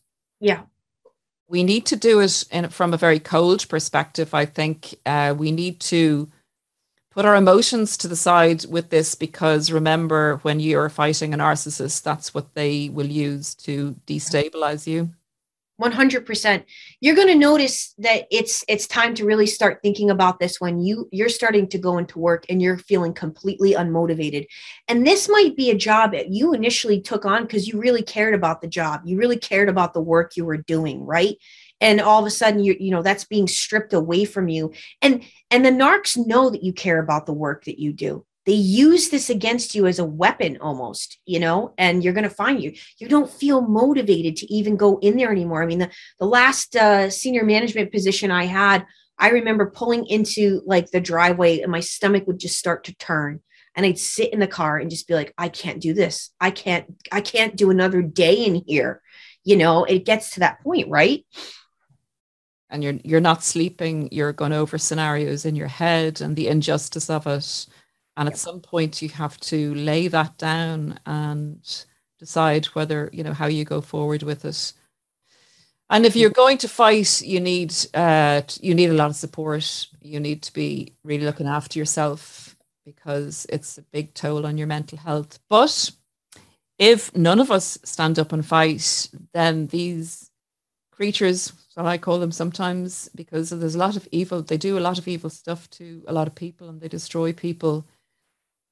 Yeah 0.41 0.63
we 1.49 1.63
need 1.63 1.87
to 1.87 1.97
do 1.97 2.21
it 2.21 2.45
in, 2.51 2.69
from 2.71 2.93
a 2.93 2.97
very 2.97 3.21
cold 3.21 3.69
perspective. 3.69 4.35
I 4.35 4.47
think 4.47 4.95
uh, 5.07 5.35
we 5.37 5.53
need 5.53 5.81
to 5.81 6.29
put 7.11 7.25
our 7.25 7.37
emotions 7.37 7.97
to 7.99 8.09
the 8.09 8.17
side 8.17 8.67
with 8.67 8.91
this 8.91 9.15
because 9.15 9.73
remember, 9.73 10.37
when 10.43 10.61
you're 10.61 10.89
fighting 10.89 11.33
a 11.33 11.39
narcissist, 11.39 12.03
that's 12.03 12.35
what 12.35 12.55
they 12.55 12.91
will 12.91 13.07
use 13.07 13.55
to 13.55 13.97
destabilize 14.07 14.87
you. 14.87 15.11
100% 15.81 16.65
you're 17.01 17.15
going 17.15 17.29
to 17.29 17.35
notice 17.35 17.95
that 17.99 18.27
it's 18.31 18.65
it's 18.67 18.87
time 18.87 19.15
to 19.15 19.27
really 19.27 19.47
start 19.47 19.81
thinking 19.83 20.11
about 20.11 20.39
this 20.39 20.61
when 20.61 20.81
you 20.81 21.09
you're 21.13 21.29
starting 21.29 21.69
to 21.69 21.79
go 21.79 21.99
into 21.99 22.19
work 22.19 22.47
and 22.49 22.63
you're 22.63 22.79
feeling 22.79 23.13
completely 23.13 23.75
unmotivated. 23.75 24.47
And 24.89 25.07
this 25.07 25.29
might 25.29 25.57
be 25.57 25.71
a 25.71 25.77
job 25.77 26.13
that 26.13 26.31
you 26.31 26.55
initially 26.55 27.01
took 27.01 27.27
on 27.27 27.43
because 27.43 27.69
you 27.69 27.79
really 27.79 28.03
cared 28.03 28.35
about 28.35 28.61
the 28.63 28.69
job. 28.69 29.03
You 29.05 29.19
really 29.19 29.39
cared 29.39 29.69
about 29.69 29.93
the 29.93 30.01
work 30.01 30.37
you 30.37 30.45
were 30.45 30.57
doing 30.57 31.05
right? 31.05 31.37
And 31.81 32.01
all 32.01 32.21
of 32.21 32.27
a 32.27 32.31
sudden 32.31 32.65
you 32.65 32.77
you 32.81 32.91
know 32.91 33.03
that's 33.03 33.25
being 33.25 33.47
stripped 33.47 33.93
away 33.93 34.25
from 34.25 34.49
you. 34.49 34.73
And 35.03 35.23
and 35.51 35.65
the 35.65 35.71
narcs 35.71 36.17
know 36.27 36.51
that 36.51 36.63
you 36.63 36.73
care 36.73 37.01
about 37.01 37.27
the 37.27 37.35
work 37.35 37.65
that 37.65 37.79
you 37.79 37.93
do 37.93 38.26
they 38.47 38.53
use 38.53 39.09
this 39.09 39.29
against 39.29 39.75
you 39.75 39.87
as 39.87 39.99
a 39.99 40.05
weapon 40.05 40.57
almost 40.61 41.19
you 41.27 41.39
know 41.39 41.75
and 41.77 42.03
you're 42.03 42.15
going 42.15 42.29
to 42.29 42.31
find 42.31 42.63
you. 42.63 42.73
You 42.99 43.09
don't 43.09 43.31
feel 43.31 43.61
motivated 43.61 44.37
to 44.37 44.53
even 44.53 44.77
go 44.77 44.99
in 44.99 45.17
there 45.17 45.33
anymore. 45.33 45.63
I 45.63 45.67
mean 45.67 45.81
the, 45.81 45.91
the 46.19 46.27
last 46.27 46.77
uh, 46.77 47.11
senior 47.11 47.45
management 47.45 47.93
position 47.93 48.31
i 48.31 48.45
had 48.45 48.87
i 49.19 49.31
remember 49.31 49.71
pulling 49.71 50.07
into 50.07 50.63
like 50.65 50.91
the 50.91 51.01
driveway 51.01 51.61
and 51.61 51.73
my 51.73 51.81
stomach 51.81 52.27
would 52.27 52.39
just 52.39 52.59
start 52.59 52.85
to 52.85 52.97
turn. 52.97 53.41
And 53.75 53.85
i'd 53.85 53.99
sit 53.99 54.33
in 54.33 54.41
the 54.41 54.47
car 54.47 54.79
and 54.79 54.91
just 54.91 55.09
be 55.09 55.15
like 55.15 55.35
i 55.37 55.49
can't 55.49 55.83
do 55.83 55.93
this. 55.93 56.31
I 56.41 56.51
can't 56.51 56.87
i 57.13 57.21
can't 57.21 57.57
do 57.57 57.71
another 57.71 58.01
day 58.01 58.45
in 58.45 58.63
here. 58.67 59.03
You 59.45 59.57
know 59.57 59.85
it 59.85 60.05
gets 60.05 60.31
to 60.31 60.41
that 60.41 60.63
point 60.63 60.89
right? 60.89 61.27
And 62.71 62.83
you're 62.83 62.99
you're 63.05 63.21
not 63.21 63.45
sleeping. 63.45 64.09
You're 64.11 64.33
going 64.33 64.53
over 64.53 64.77
scenarios 64.77 65.45
in 65.45 65.55
your 65.55 65.69
head 65.69 66.21
and 66.21 66.35
the 66.35 66.49
injustice 66.49 67.09
of 67.11 67.27
it 67.27 67.67
and 68.17 68.29
at 68.29 68.39
some 68.39 68.61
point 68.61 69.03
you 69.03 69.09
have 69.11 69.39
to 69.41 69.75
lay 69.75 70.09
that 70.09 70.39
down 70.39 70.99
and 71.07 71.85
decide 72.19 72.67
whether 72.67 73.11
you 73.13 73.23
know 73.23 73.35
how 73.35 73.47
you 73.47 73.65
go 73.65 73.81
forward 73.81 74.23
with 74.23 74.45
it. 74.45 74.73
And 75.89 76.05
if 76.05 76.17
you're 76.17 76.31
going 76.31 76.59
to 76.59 76.69
fight 76.69 77.23
you 77.23 77.41
need 77.41 77.75
uh, 77.95 78.43
you 78.61 78.75
need 78.75 78.91
a 78.91 78.95
lot 78.95 79.11
of 79.11 79.17
support. 79.17 79.87
You 80.01 80.21
need 80.21 80.43
to 80.43 80.53
be 80.53 80.95
really 81.05 81.25
looking 81.25 81.47
after 81.47 81.79
yourself 81.79 82.57
because 82.85 83.47
it's 83.49 83.79
a 83.79 83.83
big 83.83 84.15
toll 84.15 84.47
on 84.47 84.57
your 84.57 84.67
mental 84.67 84.99
health. 84.99 85.39
But 85.51 85.91
if 86.79 87.15
none 87.17 87.41
of 87.41 87.51
us 87.51 87.79
stand 87.85 88.19
up 88.19 88.33
and 88.33 88.45
fight 88.45 89.09
then 89.33 89.67
these 89.69 90.31
creatures, 90.91 91.53
what 91.75 91.87
i 91.87 91.99
call 91.99 92.19
them 92.19 92.33
sometimes 92.33 93.11
because 93.15 93.51
there's 93.51 93.75
a 93.75 93.79
lot 93.79 93.97
of 93.97 94.09
evil 94.11 94.41
they 94.41 94.57
do 94.57 94.79
a 94.79 94.81
lot 94.81 94.99
of 94.99 95.07
evil 95.07 95.29
stuff 95.29 95.69
to 95.69 96.03
a 96.07 96.13
lot 96.13 96.27
of 96.27 96.35
people 96.35 96.71
and 96.71 96.81
they 96.81 96.89
destroy 96.89 97.35
people 97.35 97.85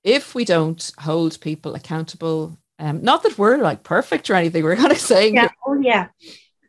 if 0.04 0.34
we 0.34 0.44
don't 0.44 0.92
hold 0.98 1.40
people 1.40 1.74
accountable, 1.74 2.56
um, 2.78 3.02
not 3.02 3.22
that 3.22 3.38
we're 3.38 3.56
like 3.56 3.82
perfect 3.82 4.30
or 4.30 4.34
anything, 4.34 4.62
we're 4.64 4.76
kind 4.76 4.92
of 4.92 4.98
saying, 4.98 5.34
yeah, 5.34 5.48
oh 5.66 5.80
yeah, 5.80 6.08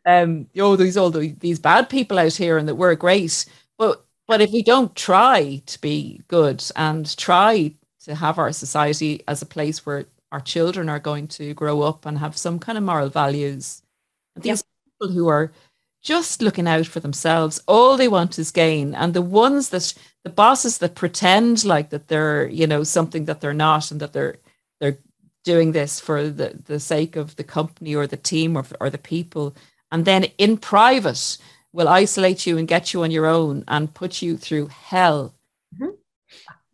um, 0.06 0.48
oh, 0.58 0.74
these 0.76 0.96
all 0.96 1.10
these 1.10 1.58
bad 1.58 1.88
people 1.88 2.18
out 2.18 2.34
here, 2.34 2.58
and 2.58 2.68
that 2.68 2.74
we're 2.74 2.94
great, 2.94 3.44
but 3.78 4.04
but 4.26 4.40
if 4.40 4.50
we 4.50 4.62
don't 4.62 4.94
try 4.96 5.62
to 5.66 5.80
be 5.80 6.22
good 6.28 6.64
and 6.74 7.16
try 7.16 7.74
to 8.04 8.14
have 8.14 8.38
our 8.38 8.52
society 8.52 9.22
as 9.28 9.42
a 9.42 9.46
place 9.46 9.86
where 9.86 10.06
our 10.32 10.40
children 10.40 10.88
are 10.88 10.98
going 10.98 11.28
to 11.28 11.54
grow 11.54 11.82
up 11.82 12.06
and 12.06 12.18
have 12.18 12.36
some 12.36 12.58
kind 12.58 12.76
of 12.76 12.84
moral 12.84 13.08
values, 13.08 13.82
these 14.34 14.46
yep. 14.46 14.60
people 15.00 15.14
who 15.14 15.28
are 15.28 15.52
just 16.02 16.40
looking 16.40 16.68
out 16.68 16.86
for 16.86 17.00
themselves. 17.00 17.60
All 17.66 17.96
they 17.96 18.06
want 18.06 18.38
is 18.38 18.52
gain. 18.52 18.94
And 18.94 19.12
the 19.12 19.22
ones 19.22 19.70
that 19.70 19.92
the 20.26 20.30
bosses 20.30 20.78
that 20.78 20.96
pretend 20.96 21.64
like 21.64 21.90
that 21.90 22.08
they're, 22.08 22.48
you 22.48 22.66
know, 22.66 22.82
something 22.82 23.26
that 23.26 23.40
they're 23.40 23.54
not 23.54 23.92
and 23.92 24.00
that 24.00 24.12
they're 24.12 24.34
they're 24.80 24.98
doing 25.44 25.70
this 25.70 26.00
for 26.00 26.28
the, 26.28 26.60
the 26.64 26.80
sake 26.80 27.14
of 27.14 27.36
the 27.36 27.44
company 27.44 27.94
or 27.94 28.08
the 28.08 28.16
team 28.16 28.56
or, 28.56 28.64
or 28.80 28.90
the 28.90 28.98
people. 28.98 29.54
And 29.92 30.04
then 30.04 30.24
in 30.36 30.56
private 30.56 31.38
will 31.72 31.86
isolate 31.86 32.44
you 32.44 32.58
and 32.58 32.66
get 32.66 32.92
you 32.92 33.04
on 33.04 33.12
your 33.12 33.26
own 33.26 33.62
and 33.68 33.94
put 33.94 34.20
you 34.20 34.36
through 34.36 34.66
hell. 34.66 35.32
Mm-hmm. 35.72 35.94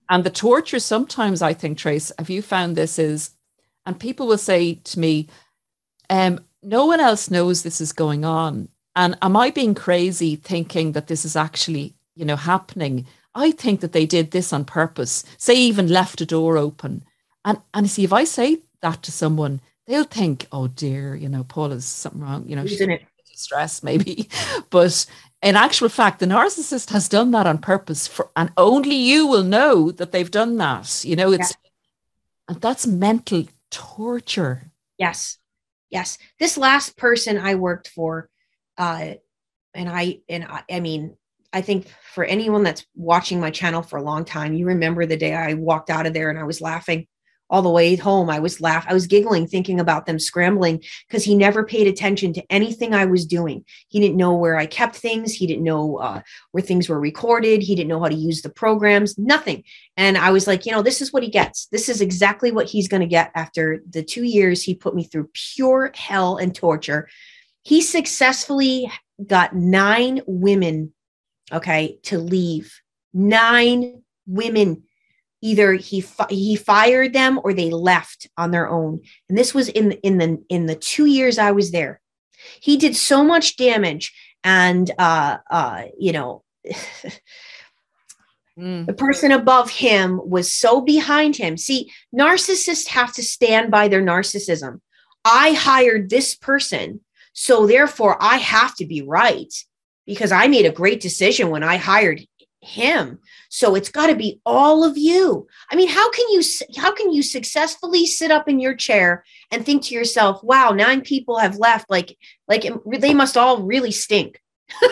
And 0.09 0.25
the 0.25 0.31
torture 0.31 0.81
sometimes, 0.81 1.43
I 1.43 1.53
think, 1.53 1.77
Trace, 1.77 2.11
have 2.19 2.31
you 2.31 2.41
found 2.41 2.75
this 2.75 2.99
is, 2.99 3.33
and 3.85 4.01
people 4.01 4.27
will 4.27 4.39
say 4.39 4.77
to 4.77 4.99
me, 4.99 5.29
um, 6.09 6.41
no 6.63 6.87
one 6.87 7.01
else 7.01 7.31
knows 7.31 7.63
this 7.63 7.83
is 7.83 7.93
going 7.93 8.25
on. 8.25 8.71
And 8.97 9.19
am 9.21 9.37
I 9.37 9.51
being 9.51 9.75
crazy 9.75 10.37
thinking 10.37 10.93
that 10.93 11.09
this 11.09 11.27
is 11.27 11.37
actually, 11.37 11.93
you 12.15 12.25
know, 12.25 12.37
happening? 12.37 13.07
I 13.35 13.51
think 13.51 13.81
that 13.81 13.93
they 13.93 14.07
did 14.07 14.31
this 14.31 14.53
on 14.53 14.65
purpose. 14.65 15.25
Say 15.39 15.55
even 15.55 15.89
left 15.89 16.21
a 16.21 16.27
door 16.27 16.59
open. 16.59 17.05
And 17.45 17.59
and 17.75 17.91
see 17.91 18.05
if 18.05 18.13
I 18.13 18.25
say 18.25 18.59
that 18.83 19.03
to 19.03 19.13
someone, 19.13 19.61
they'll 19.87 20.05
think, 20.05 20.47
oh 20.53 20.69
dear, 20.69 21.15
you 21.15 21.29
know, 21.29 21.45
Paul 21.45 21.73
is 21.73 21.85
something 21.85 22.21
wrong, 22.21 22.45
you 22.47 22.57
know, 22.57 22.67
she's 22.67 22.81
in 22.81 22.99
stress 23.35 23.83
maybe. 23.83 24.29
but 24.71 25.07
in 25.43 25.57
actual 25.57 25.89
fact, 25.89 26.21
the 26.21 26.27
narcissist 26.27 26.91
has 26.91 27.09
done 27.09 27.33
that 27.33 27.47
on 27.47 27.59
purpose 27.59 28.07
for 28.07 28.31
and 28.37 28.53
only 28.57 28.95
you 28.95 29.27
will 29.27 29.43
know 29.43 29.91
that 29.91 30.13
they've 30.13 30.31
done 30.31 30.57
that. 30.59 31.05
You 31.05 31.17
know, 31.17 31.33
it's 31.33 31.51
yeah. 31.51 31.71
and 32.55 32.61
that's 32.61 32.87
mental 32.87 33.45
torture. 33.71 34.71
Yes. 34.99 35.39
Yes. 35.91 36.19
This 36.39 36.57
last 36.57 36.97
person 36.97 37.39
I 37.39 37.57
worked 37.57 37.89
for, 37.89 38.31
uh, 38.79 39.15
and 39.75 39.89
I 39.89 40.21
and 40.29 40.45
I, 40.45 40.63
I 40.71 40.81
mean, 40.81 41.17
I 41.53 41.61
think 41.61 41.87
for 42.15 42.25
anyone 42.25 42.63
that's 42.63 42.87
watching 42.95 43.41
my 43.41 43.51
channel 43.51 43.83
for 43.83 43.99
a 43.99 44.03
long 44.03 44.25
time, 44.25 44.55
you 44.55 44.67
remember 44.67 45.07
the 45.07 45.17
day 45.17 45.35
I 45.35 45.55
walked 45.55 45.91
out 45.91 46.07
of 46.07 46.15
there 46.15 46.31
and 46.31 46.39
I 46.39 46.45
was 46.45 46.61
laughing 46.61 47.07
all 47.53 47.61
the 47.61 47.69
way 47.69 47.95
home. 47.97 48.31
I 48.31 48.39
was 48.39 48.63
laugh, 48.63 48.87
I 48.89 48.95
was 48.95 49.07
giggling 49.07 49.47
thinking 49.47 49.79
about 49.79 50.07
them 50.07 50.19
scrambling 50.19 50.83
because 51.07 51.23
he 51.23 51.35
never 51.35 51.63
paid 51.63 51.87
attention 51.87 52.33
to 52.33 52.45
anything 52.49 52.95
I 52.95 53.05
was 53.05 53.27
doing. 53.27 53.63
He 53.89 54.01
didn't 54.01 54.17
know 54.17 54.35
where 54.35 54.57
I 54.57 54.65
kept 54.65 54.97
things. 54.97 55.35
He 55.35 55.47
didn't 55.47 55.63
know 55.63 55.99
uh, 55.99 56.23
where 56.53 56.63
things 56.63 56.89
were 56.89 56.99
recorded. 56.99 57.63
He 57.63 57.75
didn't 57.75 57.91
know 57.91 58.01
how 58.01 58.09
to 58.09 58.15
use 58.15 58.41
the 58.41 58.49
programs. 58.49 59.19
Nothing. 59.19 59.65
And 59.99 60.17
I 60.17 60.31
was 60.31 60.47
like, 60.47 60.65
you 60.65 60.73
know, 60.73 60.81
this 60.81 61.03
is 61.03 61.13
what 61.13 61.23
he 61.23 61.29
gets. 61.29 61.67
This 61.67 61.91
is 61.91 62.01
exactly 62.01 62.53
what 62.53 62.71
he's 62.71 62.89
going 62.89 63.03
to 63.03 63.07
get 63.07 63.31
after 63.35 63.83
the 63.91 64.03
two 64.03 64.25
years 64.25 64.63
he 64.63 64.75
put 64.75 64.95
me 64.95 65.05
through 65.05 65.29
pure 65.35 65.93
hell 65.95 66.39
and 66.39 66.55
torture. 66.55 67.07
He 67.65 67.83
successfully 67.83 68.91
got 69.27 69.55
nine 69.55 70.23
women, 70.27 70.95
okay, 71.51 71.99
to 72.05 72.19
leave. 72.19 72.81
Nine 73.13 74.03
women 74.27 74.83
either 75.41 75.73
he 75.73 76.01
fi- 76.01 76.27
he 76.31 76.55
fired 76.55 77.13
them 77.13 77.41
or 77.43 77.53
they 77.53 77.71
left 77.71 78.29
on 78.37 78.51
their 78.51 78.69
own. 78.69 79.01
And 79.29 79.37
this 79.37 79.53
was 79.55 79.69
in 79.69 79.93
in 79.93 80.19
the 80.19 80.43
in 80.49 80.67
the 80.67 80.77
2 80.77 81.07
years 81.07 81.39
I 81.39 81.53
was 81.53 81.73
there. 81.73 82.01
He 82.61 82.77
did 82.77 82.97
so 82.97 83.25
much 83.25 83.57
damage 83.57 84.13
and 84.45 84.91
uh 84.99 85.39
uh 85.51 85.85
you 85.99 86.13
know 86.13 86.43
mm. 88.59 88.87
the 88.87 88.93
person 88.93 89.33
above 89.33 89.71
him 89.71 90.21
was 90.25 90.53
so 90.53 90.81
behind 90.81 91.37
him. 91.37 91.57
See 91.57 91.91
narcissists 92.15 92.89
have 92.89 93.13
to 93.15 93.23
stand 93.23 93.71
by 93.71 93.89
their 93.89 94.03
narcissism. 94.03 94.81
I 95.25 95.53
hired 95.53 96.11
this 96.11 96.35
person 96.35 97.01
so 97.33 97.67
therefore 97.67 98.17
i 98.21 98.37
have 98.37 98.75
to 98.75 98.87
be 98.87 99.03
right 99.03 99.53
because 100.13 100.33
i 100.33 100.47
made 100.47 100.67
a 100.67 100.73
great 100.73 101.01
decision 101.01 101.51
when 101.51 101.63
i 101.63 101.77
hired 101.77 102.21
him. 102.63 103.19
So 103.49 103.75
it's 103.75 103.91
got 103.91 104.07
to 104.07 104.15
be 104.15 104.41
all 104.47 104.85
of 104.85 104.97
you. 104.97 105.47
I 105.71 105.77
mean 105.77 105.89
how 105.89 106.11
can 106.11 106.27
you 106.31 106.43
how 106.77 106.93
can 106.95 107.13
you 107.13 107.23
successfully 107.23 108.07
sit 108.07 108.31
up 108.31 108.49
in 108.49 108.61
your 108.61 108.75
chair 108.75 109.25
and 109.51 109.65
think 109.65 109.83
to 109.85 109.95
yourself 109.95 110.43
wow 110.43 110.71
nine 110.71 111.03
people 111.03 111.39
have 111.39 111.57
left 111.57 111.91
like 111.91 112.17
like 112.49 112.65
um, 112.65 112.81
they 112.87 113.15
must 113.15 113.37
all 113.37 113.63
really 113.63 113.93
stink. 113.93 114.41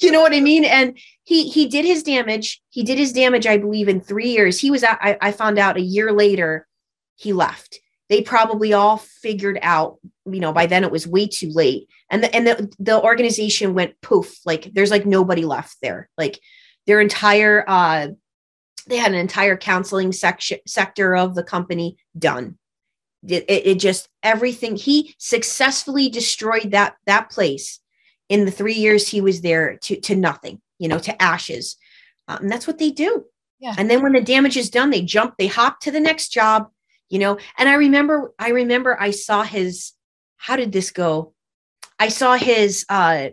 You 0.00 0.10
know 0.10 0.20
what 0.20 0.34
i 0.34 0.40
mean? 0.40 0.64
And 0.64 0.98
he 1.24 1.48
he 1.48 1.66
did 1.66 1.84
his 1.84 2.02
damage. 2.02 2.60
He 2.68 2.82
did 2.82 2.98
his 2.98 3.12
damage 3.12 3.46
i 3.46 3.56
believe 3.56 3.88
in 3.88 4.00
three 4.00 4.28
years. 4.28 4.60
He 4.60 4.70
was 4.70 4.84
I, 4.84 5.16
I 5.20 5.32
found 5.32 5.58
out 5.58 5.76
a 5.76 5.88
year 5.96 6.12
later 6.12 6.68
he 7.16 7.32
left. 7.32 7.80
They 8.08 8.20
probably 8.20 8.74
all 8.74 8.98
figured 8.98 9.58
out 9.62 9.98
you 10.26 10.40
know 10.40 10.52
by 10.52 10.66
then 10.66 10.84
it 10.84 10.90
was 10.90 11.06
way 11.06 11.26
too 11.26 11.50
late. 11.50 11.88
And 12.10 12.22
the 12.22 12.34
and 12.34 12.46
the, 12.46 12.74
the 12.78 13.00
organization 13.00 13.74
went 13.74 14.00
poof 14.00 14.40
like 14.44 14.72
there's 14.72 14.90
like 14.90 15.06
nobody 15.06 15.44
left 15.44 15.76
there. 15.82 16.08
Like 16.16 16.40
their 16.86 17.00
entire 17.00 17.64
uh, 17.66 18.08
they 18.86 18.96
had 18.96 19.12
an 19.12 19.18
entire 19.18 19.56
counseling 19.56 20.12
section 20.12 20.58
sector 20.66 21.16
of 21.16 21.34
the 21.34 21.44
company 21.44 21.96
done. 22.18 22.58
It, 23.26 23.44
it, 23.48 23.66
it, 23.66 23.74
just 23.76 24.08
everything 24.24 24.74
he 24.74 25.14
successfully 25.16 26.08
destroyed 26.08 26.72
that 26.72 26.96
that 27.06 27.30
place 27.30 27.78
in 28.28 28.44
the 28.44 28.50
three 28.50 28.74
years 28.74 29.06
he 29.06 29.20
was 29.20 29.42
there 29.42 29.78
to 29.82 30.00
to 30.00 30.16
nothing 30.16 30.60
you 30.78 30.88
know 30.88 30.98
to 30.98 31.22
ashes. 31.22 31.76
Um, 32.28 32.38
and 32.42 32.50
that's 32.50 32.66
what 32.66 32.78
they 32.78 32.90
do. 32.90 33.24
Yeah. 33.60 33.74
And 33.78 33.88
then 33.88 34.02
when 34.02 34.12
the 34.12 34.20
damage 34.20 34.56
is 34.56 34.70
done 34.70 34.90
they 34.90 35.02
jump 35.02 35.34
they 35.38 35.46
hop 35.46 35.80
to 35.80 35.90
the 35.90 36.00
next 36.00 36.28
job 36.28 36.68
you 37.10 37.18
know. 37.18 37.38
And 37.58 37.68
i 37.68 37.74
remember 37.74 38.32
i 38.38 38.50
remember 38.50 39.00
i 39.00 39.10
saw 39.10 39.42
his 39.42 39.92
how 40.42 40.56
did 40.56 40.72
this 40.72 40.90
go 40.90 41.32
i 41.98 42.08
saw 42.08 42.34
his 42.34 42.84
uh 42.88 43.28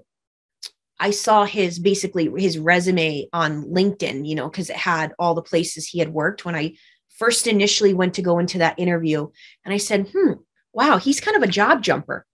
I 0.99 1.11
saw 1.11 1.45
his 1.45 1.79
basically 1.79 2.29
his 2.41 2.59
resume 2.59 3.29
on 3.31 3.63
LinkedIn, 3.63 4.27
you 4.27 4.35
know, 4.35 4.49
because 4.49 4.69
it 4.69 4.75
had 4.75 5.13
all 5.17 5.33
the 5.33 5.41
places 5.41 5.87
he 5.87 5.99
had 5.99 6.11
worked 6.11 6.43
when 6.43 6.55
I 6.55 6.75
first 7.19 7.47
initially 7.47 7.93
went 7.93 8.15
to 8.15 8.21
go 8.21 8.39
into 8.39 8.57
that 8.57 8.79
interview. 8.79 9.27
And 9.63 9.73
I 9.73 9.77
said, 9.77 10.09
hmm, 10.13 10.33
wow, 10.73 10.97
he's 10.97 11.21
kind 11.21 11.37
of 11.37 11.43
a 11.43 11.47
job 11.47 11.83
jumper. 11.83 12.25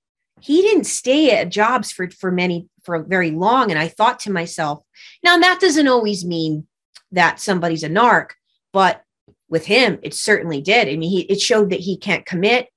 He 0.42 0.62
didn't 0.62 0.86
stay 0.86 1.32
at 1.32 1.50
jobs 1.50 1.92
for, 1.92 2.10
for 2.10 2.32
many, 2.32 2.68
for 2.84 3.04
very 3.04 3.32
long. 3.32 3.72
And 3.72 3.80
I 3.80 3.88
thought 3.88 4.20
to 4.22 4.32
myself, 4.32 4.84
now 5.24 5.38
that 5.38 5.60
doesn't 5.60 5.88
always 5.88 6.26
mean 6.26 6.68
that 7.12 7.40
somebody's 7.40 7.84
a 7.84 7.90
narc, 7.90 8.32
but 8.74 9.02
with 9.50 9.66
him, 9.66 10.00
it 10.02 10.14
certainly 10.14 10.62
did. 10.62 10.88
I 10.88 10.96
mean, 10.98 11.10
he, 11.10 11.22
it 11.22 11.40
showed 11.40 11.70
that 11.70 11.80
he 11.80 11.98
can't 11.98 12.26
commit. 12.26 12.68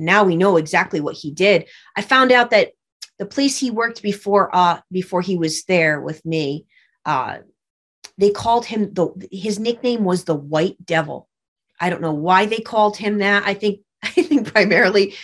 And 0.00 0.06
now 0.06 0.24
we 0.24 0.34
know 0.34 0.56
exactly 0.56 0.98
what 0.98 1.14
he 1.14 1.30
did. 1.30 1.68
I 1.94 2.00
found 2.00 2.32
out 2.32 2.50
that 2.50 2.72
the 3.18 3.26
place 3.26 3.58
he 3.58 3.70
worked 3.70 4.02
before 4.02 4.48
uh 4.56 4.80
before 4.90 5.20
he 5.20 5.36
was 5.36 5.64
there 5.64 6.00
with 6.00 6.24
me 6.24 6.64
uh 7.04 7.36
they 8.16 8.30
called 8.30 8.64
him 8.64 8.94
the 8.94 9.28
his 9.30 9.58
nickname 9.60 10.04
was 10.04 10.24
the 10.24 10.34
white 10.34 10.74
devil 10.84 11.28
i 11.78 11.90
don't 11.90 12.00
know 12.00 12.14
why 12.14 12.46
they 12.46 12.60
called 12.60 12.96
him 12.96 13.18
that 13.18 13.46
i 13.46 13.52
think 13.52 13.80
i 14.02 14.08
think 14.08 14.50
primarily 14.50 15.14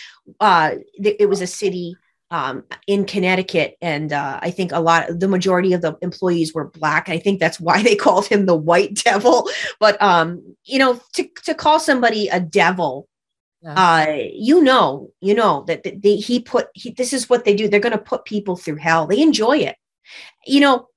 uh 0.41 0.73
it 1.03 1.29
was 1.29 1.41
a 1.41 1.47
city 1.47 1.97
um, 2.29 2.65
in 2.89 3.05
Connecticut, 3.05 3.77
and 3.81 4.13
uh, 4.13 4.41
I 4.43 4.51
think 4.51 4.73
a 4.73 4.81
lot, 4.81 5.21
the 5.21 5.29
majority 5.29 5.75
of 5.75 5.81
the 5.81 5.97
employees 6.03 6.53
were 6.53 6.69
black. 6.71 7.09
I 7.09 7.19
think 7.19 7.39
that's 7.39 7.61
why 7.61 7.85
they 7.85 7.95
called 8.07 8.27
him 8.27 8.47
the 8.47 8.57
White 8.57 8.95
Devil. 8.95 9.49
But 9.79 10.03
um, 10.03 10.57
you 10.65 10.81
know, 10.81 11.01
to 11.13 11.29
to 11.45 11.55
call 11.55 11.79
somebody 11.79 12.27
a 12.27 12.41
devil 12.41 13.07
uh, 13.67 14.07
you 14.33 14.63
know, 14.63 15.11
you 15.21 15.35
know 15.35 15.65
that 15.67 15.85
he 16.03 16.41
put, 16.41 16.69
he, 16.75 16.91
this 16.93 17.13
is 17.13 17.29
what 17.29 17.45
they 17.45 17.55
do. 17.55 17.69
They're 17.69 17.81
going 17.81 17.93
to 17.93 17.99
put 17.99 18.25
people 18.25 18.57
through 18.57 18.77
hell. 18.77 19.07
They 19.07 19.21
enjoy 19.21 19.59
it. 19.59 19.77
You 20.47 20.61
know, 20.61 20.89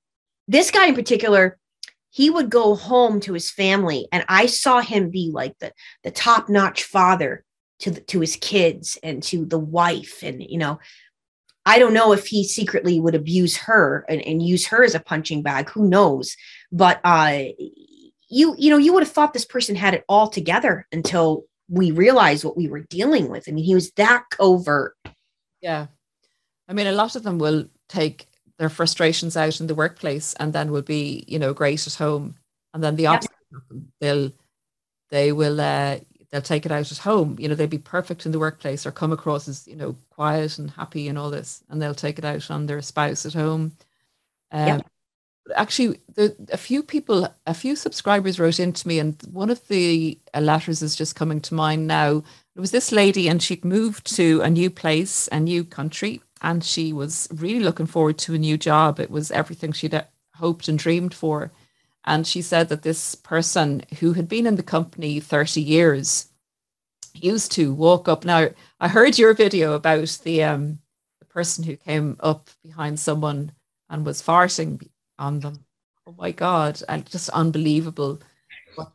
this 0.46 0.70
guy 0.70 0.86
in 0.86 0.94
particular, 0.94 1.58
he 2.10 2.30
would 2.30 2.50
go 2.50 2.74
home 2.74 3.20
to 3.20 3.32
his 3.32 3.50
family 3.50 4.08
and 4.12 4.24
I 4.28 4.46
saw 4.46 4.80
him 4.80 5.10
be 5.10 5.30
like 5.32 5.58
the, 5.58 5.72
the 6.02 6.10
top 6.10 6.48
notch 6.48 6.84
father 6.84 7.44
to 7.80 7.90
the, 7.92 8.00
to 8.02 8.20
his 8.20 8.36
kids 8.36 8.98
and 9.02 9.22
to 9.24 9.44
the 9.44 9.58
wife. 9.58 10.22
And, 10.22 10.42
you 10.42 10.58
know, 10.58 10.80
I 11.64 11.78
don't 11.78 11.94
know 11.94 12.12
if 12.12 12.26
he 12.26 12.44
secretly 12.44 12.98
would 13.00 13.14
abuse 13.14 13.56
her 13.58 14.04
and, 14.08 14.20
and 14.22 14.42
use 14.42 14.66
her 14.66 14.82
as 14.82 14.94
a 14.94 15.00
punching 15.00 15.42
bag. 15.42 15.70
Who 15.70 15.88
knows? 15.88 16.36
But, 16.72 17.00
uh, 17.04 17.44
you, 18.28 18.54
you 18.58 18.70
know, 18.70 18.78
you 18.78 18.92
would 18.92 19.02
have 19.02 19.12
thought 19.12 19.32
this 19.32 19.44
person 19.44 19.74
had 19.74 19.94
it 19.94 20.04
all 20.08 20.28
together 20.28 20.86
until 20.92 21.44
we 21.70 21.92
realized 21.92 22.44
what 22.44 22.56
we 22.56 22.68
were 22.68 22.80
dealing 22.80 23.30
with. 23.30 23.48
I 23.48 23.52
mean, 23.52 23.64
he 23.64 23.74
was 23.74 23.92
that 23.92 24.24
covert. 24.30 24.96
Yeah. 25.62 25.86
I 26.68 26.72
mean, 26.72 26.88
a 26.88 26.92
lot 26.92 27.16
of 27.16 27.22
them 27.22 27.38
will 27.38 27.66
take 27.88 28.26
their 28.58 28.68
frustrations 28.68 29.36
out 29.36 29.60
in 29.60 29.68
the 29.68 29.74
workplace 29.74 30.34
and 30.34 30.52
then 30.52 30.72
will 30.72 30.82
be, 30.82 31.24
you 31.26 31.38
know, 31.38 31.54
great 31.54 31.86
at 31.86 31.94
home. 31.94 32.36
And 32.74 32.82
then 32.82 32.96
the 32.96 33.06
opposite 33.06 33.30
they'll 34.00 34.32
they 35.10 35.32
will 35.32 35.60
uh 35.60 35.98
they'll 36.30 36.42
take 36.42 36.66
it 36.66 36.72
out 36.72 36.90
at 36.90 36.98
home. 36.98 37.36
You 37.38 37.48
know, 37.48 37.54
they'll 37.54 37.66
be 37.66 37.78
perfect 37.78 38.26
in 38.26 38.32
the 38.32 38.38
workplace 38.38 38.84
or 38.84 38.92
come 38.92 39.12
across 39.12 39.48
as, 39.48 39.66
you 39.66 39.76
know, 39.76 39.96
quiet 40.10 40.58
and 40.58 40.70
happy 40.70 41.08
and 41.08 41.18
all 41.18 41.30
this. 41.30 41.62
And 41.68 41.80
they'll 41.80 41.94
take 41.94 42.18
it 42.18 42.24
out 42.24 42.50
on 42.50 42.66
their 42.66 42.82
spouse 42.82 43.26
at 43.26 43.34
home. 43.34 43.72
Um, 44.52 44.82
actually 45.54 46.00
the, 46.14 46.36
a 46.52 46.56
few 46.56 46.82
people 46.82 47.32
a 47.46 47.54
few 47.54 47.76
subscribers 47.76 48.38
wrote 48.38 48.60
into 48.60 48.86
me 48.86 48.98
and 48.98 49.20
one 49.32 49.50
of 49.50 49.66
the 49.68 50.18
letters 50.38 50.82
is 50.82 50.96
just 50.96 51.16
coming 51.16 51.40
to 51.42 51.54
mind 51.54 51.86
now. 51.86 52.22
It 52.56 52.60
was 52.60 52.70
this 52.70 52.92
lady 52.92 53.28
and 53.28 53.42
she'd 53.42 53.64
moved 53.64 54.14
to 54.16 54.40
a 54.42 54.50
new 54.50 54.70
place 54.70 55.28
a 55.32 55.40
new 55.40 55.64
country 55.64 56.22
and 56.42 56.64
she 56.64 56.92
was 56.92 57.28
really 57.32 57.60
looking 57.60 57.86
forward 57.86 58.18
to 58.18 58.34
a 58.34 58.38
new 58.38 58.56
job. 58.56 58.98
It 58.98 59.10
was 59.10 59.30
everything 59.30 59.72
she'd 59.72 59.94
uh, 59.94 60.04
hoped 60.36 60.68
and 60.68 60.78
dreamed 60.78 61.14
for. 61.14 61.52
And 62.04 62.26
she 62.26 62.40
said 62.40 62.70
that 62.70 62.82
this 62.82 63.14
person 63.14 63.82
who 64.00 64.14
had 64.14 64.28
been 64.28 64.46
in 64.46 64.56
the 64.56 64.62
company 64.62 65.20
30 65.20 65.60
years 65.60 66.28
used 67.14 67.52
to 67.52 67.74
walk 67.74 68.08
up. 68.08 68.24
Now 68.24 68.48
i 68.80 68.88
heard 68.88 69.18
your 69.18 69.34
video 69.34 69.74
about 69.74 70.18
the 70.24 70.42
um 70.42 70.78
the 71.18 71.26
person 71.26 71.64
who 71.64 71.76
came 71.76 72.16
up 72.20 72.50
behind 72.62 72.98
someone 72.98 73.52
and 73.88 74.06
was 74.06 74.22
farting 74.22 74.88
on 75.20 75.40
them. 75.40 75.64
Oh 76.06 76.14
my 76.18 76.32
God. 76.32 76.82
And 76.88 77.08
just 77.08 77.28
unbelievable. 77.30 78.20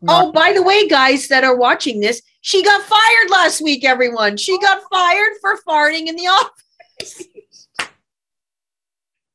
oh, 0.07 0.32
by 0.32 0.51
the 0.53 0.63
way, 0.63 0.88
guys 0.88 1.28
that 1.28 1.43
are 1.43 1.55
watching 1.55 1.99
this, 1.99 2.21
she 2.41 2.63
got 2.63 2.82
fired 2.82 3.30
last 3.30 3.61
week, 3.61 3.86
everyone. 3.86 4.38
She 4.38 4.59
got 4.59 4.82
fired 4.91 5.34
for 5.41 5.57
farting 5.67 6.07
in 6.07 6.15
the 6.15 6.28
office. 6.28 7.23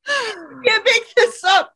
can't 0.65 0.85
make 0.85 1.15
this 1.15 1.43
up. 1.43 1.73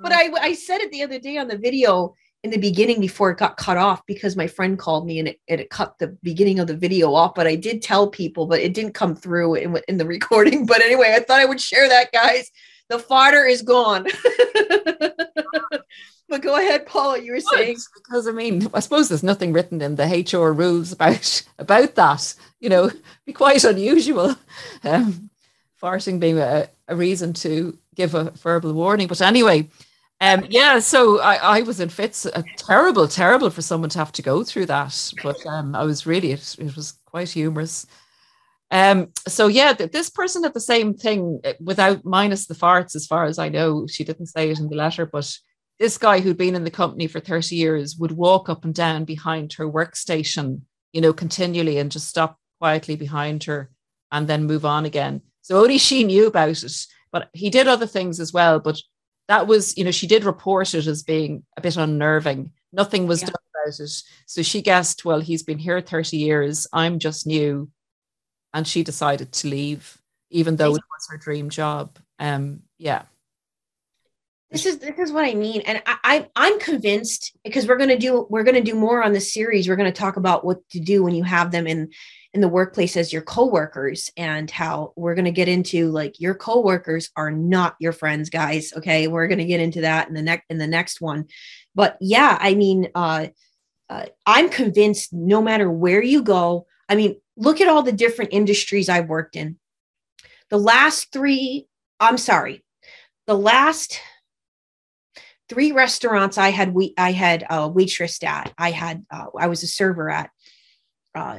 But 0.00 0.12
I, 0.12 0.30
I 0.40 0.52
said 0.54 0.80
it 0.80 0.90
the 0.90 1.02
other 1.02 1.18
day 1.18 1.38
on 1.38 1.48
the 1.48 1.56
video 1.56 2.14
in 2.42 2.50
the 2.50 2.58
beginning 2.58 3.00
before 3.00 3.30
it 3.30 3.38
got 3.38 3.56
cut 3.56 3.76
off 3.76 4.04
because 4.06 4.36
my 4.36 4.46
friend 4.46 4.78
called 4.78 5.06
me 5.06 5.18
and 5.18 5.28
it, 5.28 5.40
it 5.46 5.70
cut 5.70 5.94
the 5.98 6.16
beginning 6.22 6.58
of 6.58 6.66
the 6.66 6.76
video 6.76 7.14
off. 7.14 7.34
But 7.34 7.46
I 7.46 7.54
did 7.56 7.80
tell 7.80 8.08
people, 8.08 8.46
but 8.46 8.60
it 8.60 8.74
didn't 8.74 8.92
come 8.92 9.14
through 9.14 9.54
in, 9.54 9.78
in 9.88 9.96
the 9.96 10.06
recording. 10.16 10.66
But 10.66 10.82
anyway, 10.82 11.14
I 11.16 11.20
thought 11.20 11.40
I 11.40 11.46
would 11.46 11.60
share 11.60 11.88
that, 11.88 12.12
guys. 12.12 12.50
The 12.88 12.98
fodder 12.98 13.44
is 13.44 13.62
gone. 13.62 14.04
but 16.28 16.42
go 16.42 16.56
ahead, 16.56 16.86
Paula. 16.86 17.18
You 17.18 17.32
were 17.32 17.40
saying 17.40 17.78
because 17.94 18.28
I 18.28 18.32
mean, 18.32 18.68
I 18.74 18.80
suppose 18.80 19.08
there's 19.08 19.22
nothing 19.22 19.52
written 19.52 19.80
in 19.80 19.96
the 19.96 20.04
HR 20.04 20.52
rules 20.52 20.92
about 20.92 21.42
about 21.58 21.94
that. 21.94 22.34
You 22.60 22.68
know, 22.68 22.90
be 23.24 23.32
quite 23.32 23.64
unusual. 23.64 24.36
Um, 24.82 25.30
farting 25.80 26.20
being 26.20 26.38
a, 26.38 26.68
a 26.88 26.96
reason 26.96 27.32
to 27.34 27.76
give 27.94 28.14
a 28.14 28.30
verbal 28.32 28.72
warning. 28.72 29.06
But 29.06 29.20
anyway, 29.22 29.68
um, 30.20 30.46
yeah, 30.48 30.78
so 30.78 31.20
I, 31.20 31.58
I 31.58 31.62
was 31.62 31.80
in 31.80 31.88
fits. 31.88 32.26
Uh, 32.26 32.42
terrible, 32.56 33.08
terrible 33.08 33.50
for 33.50 33.62
someone 33.62 33.90
to 33.90 33.98
have 33.98 34.12
to 34.12 34.22
go 34.22 34.44
through 34.44 34.66
that. 34.66 35.12
But 35.22 35.44
um, 35.46 35.74
I 35.74 35.84
was 35.84 36.06
really, 36.06 36.32
it, 36.32 36.56
it 36.58 36.76
was 36.76 36.94
quite 37.04 37.30
humorous. 37.30 37.86
Um, 38.74 39.12
so 39.28 39.46
yeah, 39.46 39.72
th- 39.72 39.92
this 39.92 40.10
person 40.10 40.42
had 40.42 40.52
the 40.52 40.58
same 40.58 40.94
thing 40.94 41.40
uh, 41.44 41.52
without 41.60 42.04
minus 42.04 42.48
the 42.48 42.54
farts, 42.54 42.96
as 42.96 43.06
far 43.06 43.24
as 43.24 43.38
I 43.38 43.48
know. 43.48 43.86
She 43.86 44.02
didn't 44.02 44.26
say 44.26 44.50
it 44.50 44.58
in 44.58 44.68
the 44.68 44.74
letter, 44.74 45.06
but 45.06 45.32
this 45.78 45.96
guy 45.96 46.18
who'd 46.18 46.36
been 46.36 46.56
in 46.56 46.64
the 46.64 46.72
company 46.72 47.06
for 47.06 47.20
30 47.20 47.54
years 47.54 47.96
would 47.96 48.10
walk 48.10 48.48
up 48.48 48.64
and 48.64 48.74
down 48.74 49.04
behind 49.04 49.52
her 49.52 49.70
workstation, 49.70 50.62
you 50.92 51.00
know, 51.00 51.12
continually 51.12 51.78
and 51.78 51.92
just 51.92 52.08
stop 52.08 52.36
quietly 52.60 52.96
behind 52.96 53.44
her 53.44 53.70
and 54.10 54.26
then 54.26 54.42
move 54.42 54.64
on 54.64 54.84
again. 54.84 55.20
So 55.42 55.60
only 55.60 55.78
she 55.78 56.02
knew 56.02 56.26
about 56.26 56.48
it. 56.48 56.86
But 57.12 57.30
he 57.32 57.50
did 57.50 57.68
other 57.68 57.86
things 57.86 58.18
as 58.18 58.32
well. 58.32 58.58
But 58.58 58.80
that 59.28 59.46
was, 59.46 59.78
you 59.78 59.84
know, 59.84 59.92
she 59.92 60.08
did 60.08 60.24
report 60.24 60.74
it 60.74 60.88
as 60.88 61.04
being 61.04 61.44
a 61.56 61.60
bit 61.60 61.76
unnerving. 61.76 62.50
Nothing 62.72 63.06
was 63.06 63.22
yeah. 63.22 63.26
done 63.28 63.36
about 63.54 63.78
it. 63.78 64.02
So 64.26 64.42
she 64.42 64.62
guessed, 64.62 65.04
well, 65.04 65.20
he's 65.20 65.44
been 65.44 65.58
here 65.58 65.80
30 65.80 66.16
years. 66.16 66.66
I'm 66.72 66.98
just 66.98 67.24
new. 67.24 67.70
And 68.54 68.66
she 68.66 68.82
decided 68.82 69.32
to 69.32 69.48
leave, 69.48 69.98
even 70.30 70.56
though 70.56 70.74
it 70.74 70.82
was 70.90 71.08
her 71.10 71.18
dream 71.18 71.50
job. 71.50 71.98
Um, 72.18 72.62
yeah. 72.78 73.02
This 74.50 74.64
is 74.64 74.78
this 74.78 74.96
is 74.98 75.12
what 75.12 75.24
I 75.24 75.34
mean. 75.34 75.62
And 75.62 75.82
I, 75.84 75.96
I 76.04 76.28
I'm 76.36 76.60
convinced 76.60 77.36
because 77.44 77.66
we're 77.66 77.76
gonna 77.76 77.98
do 77.98 78.26
we're 78.30 78.44
gonna 78.44 78.62
do 78.62 78.74
more 78.74 79.02
on 79.02 79.12
this 79.12 79.34
series. 79.34 79.68
We're 79.68 79.76
gonna 79.76 79.92
talk 79.92 80.16
about 80.16 80.44
what 80.44 80.66
to 80.70 80.80
do 80.80 81.02
when 81.02 81.14
you 81.14 81.24
have 81.24 81.50
them 81.50 81.66
in 81.66 81.90
in 82.34 82.40
the 82.40 82.48
workplace 82.48 82.96
as 82.96 83.12
your 83.12 83.22
coworkers 83.22 84.10
and 84.16 84.50
how 84.50 84.92
we're 84.96 85.14
going 85.14 85.24
to 85.24 85.30
get 85.30 85.48
into 85.48 85.90
like 85.90 86.20
your 86.20 86.34
coworkers 86.34 87.10
are 87.16 87.30
not 87.30 87.76
your 87.78 87.92
friends 87.92 88.28
guys 88.28 88.72
okay 88.76 89.06
we're 89.06 89.28
going 89.28 89.38
to 89.38 89.44
get 89.44 89.60
into 89.60 89.82
that 89.82 90.08
in 90.08 90.14
the 90.14 90.22
next 90.22 90.44
in 90.50 90.58
the 90.58 90.66
next 90.66 91.00
one 91.00 91.26
but 91.74 91.96
yeah 92.00 92.36
i 92.40 92.54
mean 92.54 92.88
uh, 92.96 93.28
uh, 93.88 94.04
i'm 94.26 94.48
convinced 94.50 95.12
no 95.12 95.40
matter 95.40 95.70
where 95.70 96.02
you 96.02 96.22
go 96.22 96.66
i 96.88 96.96
mean 96.96 97.16
look 97.36 97.60
at 97.60 97.68
all 97.68 97.82
the 97.82 97.92
different 97.92 98.32
industries 98.32 98.88
i've 98.88 99.08
worked 99.08 99.36
in 99.36 99.56
the 100.50 100.58
last 100.58 101.12
three 101.12 101.66
i'm 102.00 102.18
sorry 102.18 102.64
the 103.26 103.36
last 103.36 104.00
three 105.48 105.72
restaurants 105.72 106.38
i 106.38 106.50
had 106.50 106.74
we 106.74 106.94
i 106.96 107.12
had 107.12 107.44
a 107.50 107.68
waitress 107.68 108.22
at 108.22 108.52
i 108.58 108.70
had 108.70 109.04
uh, 109.10 109.26
i 109.38 109.46
was 109.46 109.62
a 109.62 109.66
server 109.66 110.10
at 110.10 110.30
uh, 111.14 111.38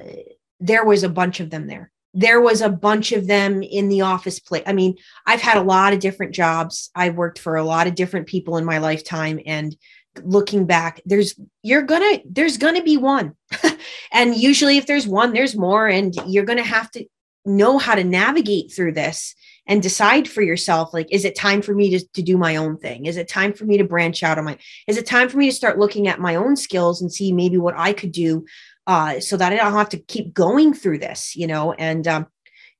there 0.59 0.85
was 0.85 1.03
a 1.03 1.09
bunch 1.09 1.39
of 1.39 1.49
them 1.49 1.67
there. 1.67 1.91
There 2.13 2.39
was 2.39 2.61
a 2.61 2.69
bunch 2.69 3.11
of 3.11 3.27
them 3.27 3.61
in 3.61 3.89
the 3.89 4.01
office 4.01 4.39
place. 4.39 4.63
I 4.65 4.73
mean, 4.73 4.95
I've 5.25 5.41
had 5.41 5.57
a 5.57 5.63
lot 5.63 5.93
of 5.93 5.99
different 5.99 6.33
jobs. 6.33 6.89
I've 6.95 7.15
worked 7.15 7.39
for 7.39 7.57
a 7.57 7.63
lot 7.63 7.87
of 7.87 7.95
different 7.95 8.27
people 8.27 8.57
in 8.57 8.63
my 8.63 8.77
lifetime 8.77 9.39
and 9.45 9.75
looking 10.23 10.65
back 10.65 11.01
there's 11.05 11.39
you're 11.63 11.81
gonna 11.81 12.19
there's 12.25 12.57
gonna 12.57 12.83
be 12.83 12.97
one 12.97 13.35
and 14.11 14.35
usually 14.35 14.77
if 14.77 14.85
there's 14.85 15.07
one 15.07 15.33
there's 15.33 15.55
more 15.55 15.87
and 15.87 16.15
you're 16.27 16.45
gonna 16.45 16.63
have 16.63 16.89
to 16.91 17.05
know 17.45 17.77
how 17.77 17.95
to 17.95 18.03
navigate 18.03 18.71
through 18.73 18.91
this 18.91 19.35
and 19.67 19.81
decide 19.81 20.27
for 20.27 20.41
yourself 20.41 20.93
like 20.93 21.07
is 21.11 21.25
it 21.25 21.35
time 21.35 21.61
for 21.61 21.73
me 21.73 21.89
to, 21.91 22.07
to 22.13 22.21
do 22.21 22.37
my 22.37 22.55
own 22.55 22.77
thing 22.77 23.05
is 23.05 23.17
it 23.17 23.27
time 23.27 23.53
for 23.53 23.65
me 23.65 23.77
to 23.77 23.83
branch 23.83 24.23
out 24.23 24.37
on 24.37 24.45
my 24.45 24.57
is 24.87 24.97
it 24.97 25.05
time 25.05 25.29
for 25.29 25.37
me 25.37 25.49
to 25.49 25.55
start 25.55 25.77
looking 25.77 26.07
at 26.07 26.19
my 26.19 26.35
own 26.35 26.55
skills 26.55 27.01
and 27.01 27.11
see 27.11 27.31
maybe 27.31 27.57
what 27.57 27.77
i 27.77 27.93
could 27.93 28.11
do 28.11 28.45
uh, 28.87 29.19
so 29.19 29.37
that 29.37 29.51
I 29.51 29.57
don't 29.57 29.73
have 29.73 29.89
to 29.89 29.97
keep 29.97 30.33
going 30.33 30.73
through 30.73 30.99
this, 30.99 31.35
you 31.35 31.47
know. 31.47 31.73
And 31.73 32.07
um, 32.07 32.27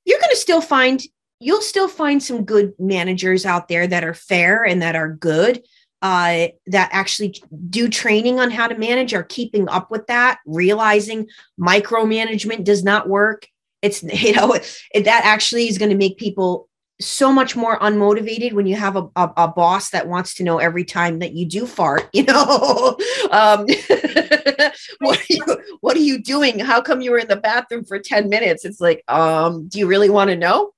you're 0.04 0.20
going 0.20 0.30
to 0.30 0.36
still 0.36 0.60
find 0.60 1.02
you'll 1.38 1.60
still 1.60 1.88
find 1.88 2.22
some 2.22 2.44
good 2.44 2.72
managers 2.78 3.44
out 3.44 3.68
there 3.68 3.86
that 3.86 4.04
are 4.04 4.14
fair 4.14 4.64
and 4.64 4.80
that 4.80 4.96
are 4.96 5.12
good 5.12 5.62
uh, 6.06 6.46
that 6.68 6.88
actually 6.92 7.34
do 7.68 7.88
training 7.88 8.38
on 8.38 8.48
how 8.48 8.68
to 8.68 8.78
manage 8.78 9.12
are 9.12 9.24
keeping 9.24 9.68
up 9.68 9.90
with 9.90 10.06
that 10.06 10.38
realizing 10.46 11.26
micromanagement 11.60 12.62
does 12.62 12.84
not 12.84 13.08
work. 13.08 13.48
It's 13.82 14.02
you 14.24 14.32
know 14.32 14.52
it, 14.52 15.04
that 15.04 15.24
actually 15.24 15.68
is 15.68 15.78
going 15.78 15.90
to 15.90 15.96
make 15.96 16.16
people 16.16 16.68
so 17.00 17.32
much 17.32 17.56
more 17.56 17.78
unmotivated 17.80 18.52
when 18.52 18.66
you 18.66 18.76
have 18.76 18.96
a, 18.96 19.02
a, 19.16 19.30
a, 19.36 19.48
boss 19.48 19.90
that 19.90 20.08
wants 20.08 20.32
to 20.32 20.42
know 20.42 20.56
every 20.56 20.82
time 20.82 21.18
that 21.18 21.34
you 21.34 21.44
do 21.44 21.66
fart 21.66 22.08
you 22.14 22.22
know? 22.22 22.96
Um, 23.30 23.66
what, 25.00 25.20
are 25.20 25.26
you, 25.28 25.44
what 25.82 25.94
are 25.94 26.00
you 26.00 26.22
doing? 26.22 26.58
How 26.58 26.80
come 26.80 27.02
you 27.02 27.10
were 27.10 27.18
in 27.18 27.28
the 27.28 27.36
bathroom 27.36 27.84
for 27.84 27.98
10 27.98 28.30
minutes? 28.30 28.64
It's 28.64 28.80
like 28.80 29.04
um, 29.08 29.68
do 29.68 29.78
you 29.78 29.86
really 29.86 30.08
want 30.08 30.30
to 30.30 30.36
know 30.36 30.72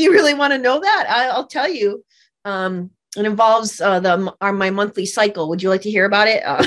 do 0.00 0.04
you 0.04 0.12
really 0.12 0.32
want 0.32 0.54
to 0.54 0.58
know 0.58 0.80
that? 0.80 1.06
I, 1.10 1.36
will 1.36 1.46
tell 1.46 1.68
you. 1.68 2.02
Um, 2.46 2.90
it 3.18 3.26
involves 3.26 3.82
uh, 3.82 4.00
the 4.00 4.34
our, 4.40 4.50
my 4.50 4.70
monthly 4.70 5.04
cycle. 5.04 5.50
Would 5.50 5.62
you 5.62 5.68
like 5.68 5.82
to 5.82 5.90
hear 5.90 6.06
about 6.06 6.26
it? 6.26 6.42
Uh, 6.42 6.64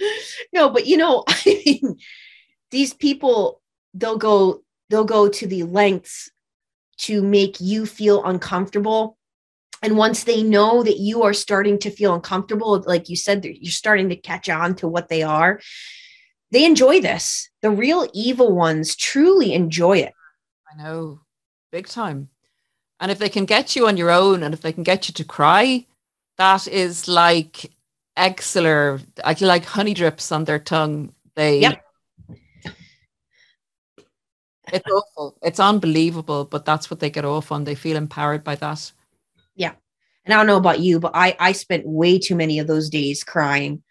no 0.54 0.70
but 0.70 0.86
you 0.86 0.96
know 0.96 1.24
I 1.28 1.62
mean, 1.66 1.98
these 2.70 2.94
people 2.94 3.60
they'll 3.92 4.16
go 4.16 4.62
they'll 4.88 5.04
go 5.04 5.28
to 5.28 5.46
the 5.46 5.64
lengths 5.64 6.30
to 6.98 7.22
make 7.22 7.60
you 7.60 7.84
feel 7.84 8.24
uncomfortable. 8.24 9.18
And 9.82 9.98
once 9.98 10.24
they 10.24 10.42
know 10.42 10.82
that 10.82 10.98
you 10.98 11.24
are 11.24 11.34
starting 11.34 11.78
to 11.80 11.90
feel 11.90 12.14
uncomfortable 12.14 12.82
like 12.86 13.10
you 13.10 13.16
said 13.16 13.44
you're 13.44 13.72
starting 13.72 14.08
to 14.08 14.16
catch 14.16 14.48
on 14.48 14.74
to 14.76 14.88
what 14.88 15.08
they 15.08 15.22
are 15.22 15.60
they 16.50 16.64
enjoy 16.64 17.00
this. 17.00 17.50
The 17.60 17.70
real 17.70 18.08
evil 18.14 18.54
ones 18.54 18.96
truly 18.96 19.52
enjoy 19.52 19.98
it. 19.98 20.14
I 20.72 20.82
know 20.82 21.21
big 21.72 21.88
time 21.88 22.28
and 23.00 23.10
if 23.10 23.18
they 23.18 23.28
can 23.28 23.44
get 23.44 23.74
you 23.74 23.88
on 23.88 23.96
your 23.96 24.10
own 24.10 24.44
and 24.44 24.54
if 24.54 24.60
they 24.60 24.72
can 24.72 24.84
get 24.84 25.08
you 25.08 25.14
to 25.14 25.24
cry 25.24 25.84
that 26.38 26.68
is 26.68 27.08
like 27.08 27.72
excellent 28.16 29.02
like 29.40 29.64
honey 29.64 29.94
drips 29.94 30.30
on 30.30 30.44
their 30.44 30.60
tongue 30.60 31.12
they 31.34 31.58
yep 31.60 31.82
it's 34.72 34.90
awful. 34.90 35.36
It's 35.42 35.60
unbelievable, 35.60 36.44
but 36.44 36.64
that's 36.64 36.90
what 36.90 37.00
they 37.00 37.10
get 37.10 37.24
off 37.24 37.52
on. 37.52 37.64
They 37.64 37.74
feel 37.74 37.96
empowered 37.96 38.44
by 38.44 38.54
that. 38.56 38.92
Yeah. 39.54 39.72
And 40.24 40.32
I 40.32 40.36
don't 40.36 40.46
know 40.46 40.56
about 40.56 40.80
you, 40.80 41.00
but 41.00 41.12
I 41.14 41.36
I 41.38 41.52
spent 41.52 41.86
way 41.86 42.18
too 42.18 42.36
many 42.36 42.58
of 42.58 42.66
those 42.66 42.88
days 42.88 43.24
crying. 43.24 43.82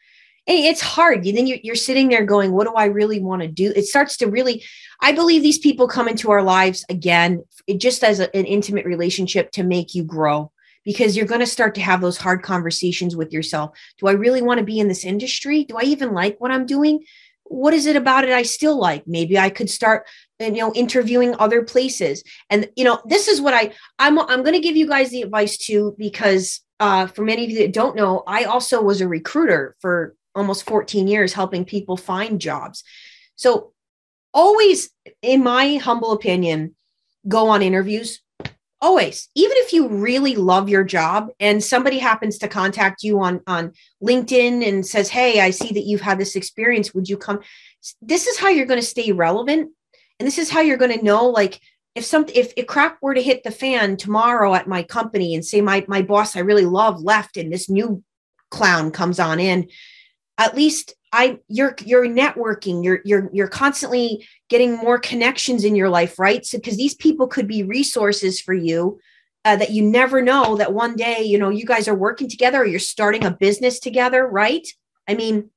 It's 0.48 0.82
hard. 0.82 1.26
And 1.26 1.38
then 1.38 1.48
you're, 1.48 1.76
sitting 1.76 2.10
there 2.10 2.26
going, 2.26 2.52
what 2.52 2.68
do 2.68 2.74
I 2.74 2.86
really 2.86 3.20
want 3.20 3.42
to 3.44 3.48
do? 3.48 3.72
It 3.76 3.86
starts 3.86 4.18
to 4.18 4.28
really, 4.28 4.64
I 5.00 5.12
believe 5.12 5.44
these 5.44 5.60
people 5.60 5.88
come 5.88 6.08
into 6.08 6.32
our 6.32 6.42
lives 6.42 6.84
again, 6.89 7.44
just 7.78 8.04
as 8.04 8.20
a, 8.20 8.36
an 8.36 8.46
intimate 8.46 8.86
relationship 8.86 9.52
to 9.52 9.64
make 9.64 9.94
you 9.94 10.04
grow 10.04 10.52
because 10.84 11.16
you're 11.16 11.28
going 11.28 11.42
to 11.42 11.48
start 11.48 11.76
to 11.76 11.82
have 11.82 12.02
those 12.02 12.18
hard 12.18 12.42
conversations 12.42 13.16
with 13.16 13.32
yourself. 13.32 13.78
Do 14.00 14.08
I 14.08 14.14
really 14.14 14.42
want 14.42 14.58
to 14.58 14.66
be 14.66 14.80
in 14.80 14.88
this 14.88 15.06
industry? 15.06 15.64
Do 15.64 15.78
I 15.78 15.84
even 15.84 16.12
like 16.12 16.42
what 16.42 16.52
I'm 16.52 16.66
doing? 16.66 17.04
what 17.52 17.74
is 17.74 17.86
it 17.86 17.96
about 17.96 18.24
it 18.24 18.32
I 18.32 18.44
still 18.44 18.80
like? 18.80 19.06
Maybe 19.06 19.38
I 19.38 19.50
could 19.50 19.70
start, 19.70 20.08
you 20.39 20.52
know, 20.52 20.74
interviewing 20.74 21.36
other 21.38 21.64
places. 21.64 22.24
And 22.50 22.70
you 22.76 22.86
know, 22.86 23.02
this 23.06 23.28
is 23.28 23.42
what 23.42 23.54
I 23.54 23.74
I'm 24.00 24.18
I'm 24.20 24.42
going 24.42 24.54
to 24.54 24.60
give 24.60 24.78
you 24.78 24.88
guys 24.88 25.10
the 25.10 25.22
advice 25.22 25.58
too 25.58 25.96
because 25.98 26.62
uh, 26.80 27.08
for 27.08 27.24
many 27.24 27.44
of 27.44 27.52
you 27.52 27.60
that 27.60 27.74
don't 27.74 27.96
know, 27.96 28.24
I 28.26 28.46
also 28.46 28.82
was 28.82 29.02
a 29.02 29.08
recruiter 29.08 29.76
for 29.82 30.16
almost 30.36 30.66
14 30.66 31.08
years, 31.08 31.34
helping 31.34 31.66
people 31.66 31.98
find 31.98 32.40
jobs. 32.40 32.84
So 33.36 33.74
always, 34.34 34.90
in 35.22 35.44
my 35.44 35.78
humble 35.78 36.12
opinion, 36.12 36.76
go 37.28 37.50
on 37.50 37.62
interviews. 37.62 38.22
Always. 38.84 39.30
Even 39.36 39.58
if 39.58 39.74
you 39.74 39.88
really 39.88 40.36
love 40.36 40.68
your 40.68 40.84
job 40.84 41.30
and 41.40 41.64
somebody 41.64 42.00
happens 42.00 42.40
to 42.40 42.48
contact 42.48 43.04
you 43.04 43.20
on 43.20 43.42
on 43.46 43.74
linkedin 44.04 44.68
and 44.68 44.84
says 44.84 45.08
hey 45.08 45.40
i 45.40 45.52
see 45.52 45.72
that 45.72 45.86
you've 45.86 46.02
had 46.02 46.18
this 46.18 46.36
experience. 46.36 46.92
Would 46.94 47.08
you 47.08 47.18
come? 47.18 47.42
This 48.02 48.26
is 48.26 48.40
how 48.40 48.50
you're 48.50 48.66
going 48.66 48.80
to 48.80 48.86
stay 48.86 49.12
relevant. 49.12 49.72
And 50.20 50.26
this 50.26 50.40
is 50.40 50.50
how 50.50 50.62
you're 50.62 50.78
going 50.78 50.98
to 50.98 51.06
know 51.06 51.28
like 51.28 51.60
if 51.96 52.06
something 52.06 52.36
if, 52.36 52.54
if 52.56 52.68
crap 52.68 52.98
were 53.02 53.14
to 53.14 53.22
hit 53.22 53.44
the 53.44 53.52
fan 53.52 53.98
tomorrow 53.98 54.54
at 54.54 54.68
my 54.68 54.84
company 54.84 55.36
and 55.36 55.46
say 55.46 55.62
my 55.62 55.86
my 55.88 56.02
boss 56.02 56.36
i 56.36 56.40
really 56.40 56.66
love 56.66 57.02
left 57.02 57.38
and 57.38 57.52
this 57.52 57.70
new 57.70 58.04
clown 58.50 58.92
comes 58.92 59.20
on 59.20 59.40
in 59.40 59.68
at 60.42 60.56
least 60.56 60.96
I 61.14 61.39
you're 61.48 61.76
you're 61.86 62.08
networking, 62.08 62.84
you're 62.84 63.02
you're 63.04 63.30
you're 63.34 63.48
constantly 63.48 64.26
getting 64.50 64.76
more 64.76 64.98
connections 64.98 65.64
in 65.64 65.76
your 65.76 65.89
life, 65.89 66.18
right? 66.18 66.46
So 66.46 66.58
because 66.58 66.78
these 66.78 66.96
people 66.96 67.28
could 67.28 67.48
be 67.48 67.64
resources 67.64 68.39
for 68.39 68.54
you 68.54 69.00
uh, 69.44 69.56
that 69.58 69.72
you 69.72 69.84
never 69.84 70.22
know 70.22 70.56
that 70.58 70.74
one 70.74 70.96
day, 70.96 71.22
you 71.24 71.38
know, 71.38 71.50
you 71.50 71.66
guys 71.66 71.88
are 71.88 71.96
working 71.96 72.30
together 72.30 72.62
or 72.62 72.66
you're 72.66 72.80
starting 72.80 73.26
a 73.26 73.32
business 73.32 73.80
together, 73.80 74.26
right? 74.28 74.68
I 75.08 75.16
mean, 75.16 75.50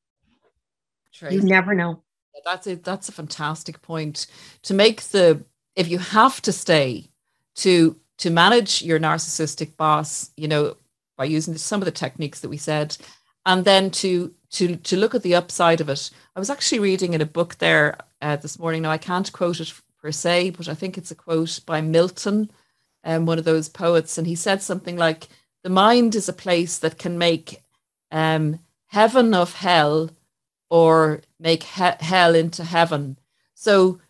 you 1.31 1.41
never 1.43 1.75
know. 1.75 2.03
That's 2.45 2.67
a 2.67 2.75
that's 2.75 3.09
a 3.09 3.13
fantastic 3.13 3.81
point 3.81 4.27
to 4.63 4.75
make 4.75 5.03
the 5.03 5.45
if 5.77 5.89
you 5.89 5.99
have 5.99 6.43
to 6.43 6.53
stay 6.53 7.09
to 7.57 7.97
to 8.19 8.31
manage 8.31 8.83
your 8.83 8.99
narcissistic 8.99 9.77
boss, 9.77 10.31
you 10.37 10.49
know, 10.49 10.77
by 11.17 11.25
using 11.25 11.57
some 11.57 11.81
of 11.81 11.87
the 11.87 11.93
techniques 11.93 12.41
that 12.41 12.49
we 12.49 12.57
said, 12.57 12.97
and 13.47 13.65
then 13.65 13.91
to 13.91 14.35
to 14.55 14.77
to 14.77 14.97
look 14.97 15.15
at 15.15 15.23
the 15.23 15.35
upside 15.35 15.81
of 15.81 15.89
it. 15.89 16.11
I 16.35 16.39
was 16.39 16.51
actually 16.51 16.81
reading 16.81 17.15
in 17.15 17.21
a 17.21 17.27
book 17.27 17.57
there 17.59 17.99
uh, 18.23 18.37
this 18.37 18.59
morning. 18.59 18.83
Now 18.83 18.91
I 18.91 18.99
can't 18.99 19.33
quote 19.33 19.61
it 19.61 19.73
per 20.01 20.13
se, 20.13 20.51
but 20.51 20.69
I 20.69 20.75
think 20.75 20.97
it's 20.97 21.11
a 21.11 21.15
quote 21.17 21.61
by 21.67 21.81
Milton, 21.81 22.51
um, 23.05 23.27
one 23.27 23.39
of 23.39 23.45
those 23.45 23.69
poets, 23.69 24.19
and 24.19 24.27
he 24.27 24.35
said 24.35 24.63
something 24.63 24.97
like, 24.97 25.29
"The 25.63 25.71
mind 25.71 26.15
is 26.15 26.29
a 26.29 26.33
place 26.33 26.79
that 26.79 26.99
can 26.99 27.19
make 27.19 27.63
um, 28.11 28.61
heaven 28.87 29.35
of 29.35 29.55
hell, 29.55 30.11
or 30.71 31.23
make 31.39 31.63
he- 31.63 32.01
hell 32.01 32.35
into 32.35 32.65
heaven." 32.65 33.19
So 33.55 34.01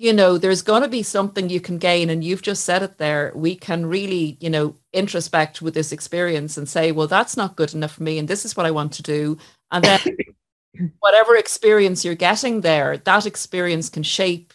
you 0.00 0.14
know, 0.14 0.38
there's 0.38 0.62
going 0.62 0.80
to 0.80 0.88
be 0.88 1.02
something 1.02 1.50
you 1.50 1.60
can 1.60 1.76
gain. 1.76 2.08
And 2.08 2.24
you've 2.24 2.40
just 2.40 2.64
said 2.64 2.82
it 2.82 2.96
there. 2.96 3.32
We 3.34 3.54
can 3.54 3.84
really, 3.84 4.38
you 4.40 4.48
know, 4.48 4.74
introspect 4.94 5.60
with 5.60 5.74
this 5.74 5.92
experience 5.92 6.56
and 6.56 6.66
say, 6.66 6.90
well, 6.90 7.06
that's 7.06 7.36
not 7.36 7.54
good 7.54 7.74
enough 7.74 7.92
for 7.92 8.02
me. 8.02 8.18
And 8.18 8.26
this 8.26 8.46
is 8.46 8.56
what 8.56 8.64
I 8.64 8.70
want 8.70 8.94
to 8.94 9.02
do. 9.02 9.36
And 9.72 9.84
then 9.84 10.94
whatever 11.00 11.36
experience 11.36 12.04
you're 12.04 12.14
getting 12.14 12.60
there, 12.60 12.96
that 12.96 13.26
experience 13.26 13.88
can 13.88 14.02
shape 14.02 14.52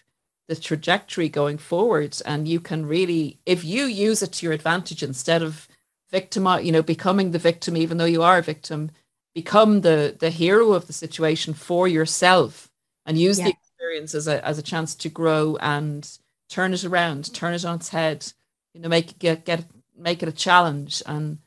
the 0.47 0.55
trajectory 0.55 1.29
going 1.29 1.57
forward. 1.57 2.17
And 2.25 2.47
you 2.47 2.59
can 2.59 2.85
really, 2.85 3.39
if 3.45 3.63
you 3.63 3.85
use 3.85 4.21
it 4.21 4.33
to 4.33 4.45
your 4.45 4.53
advantage 4.53 5.03
instead 5.03 5.41
of 5.41 5.67
victim, 6.11 6.47
you 6.61 6.71
know, 6.71 6.83
becoming 6.83 7.31
the 7.31 7.39
victim, 7.39 7.75
even 7.75 7.97
though 7.97 8.05
you 8.05 8.23
are 8.23 8.37
a 8.37 8.43
victim, 8.43 8.91
become 9.33 9.81
the 9.81 10.15
the 10.17 10.29
hero 10.29 10.71
of 10.71 10.87
the 10.87 10.93
situation 10.93 11.53
for 11.53 11.87
yourself 11.87 12.71
and 13.05 13.17
use 13.17 13.37
yeah. 13.37 13.45
the 13.45 13.51
experience 13.51 14.15
as 14.15 14.27
a 14.27 14.43
as 14.45 14.57
a 14.57 14.63
chance 14.63 14.95
to 14.95 15.09
grow 15.09 15.57
and 15.57 16.17
turn 16.49 16.73
it 16.73 16.85
around, 16.85 17.33
turn 17.33 17.53
it 17.53 17.65
on 17.65 17.75
its 17.75 17.89
head, 17.89 18.31
you 18.73 18.81
know, 18.81 18.89
make 18.89 19.19
get 19.19 19.45
get 19.45 19.65
make 19.97 20.23
it 20.23 20.29
a 20.29 20.31
challenge 20.31 21.03
and 21.05 21.39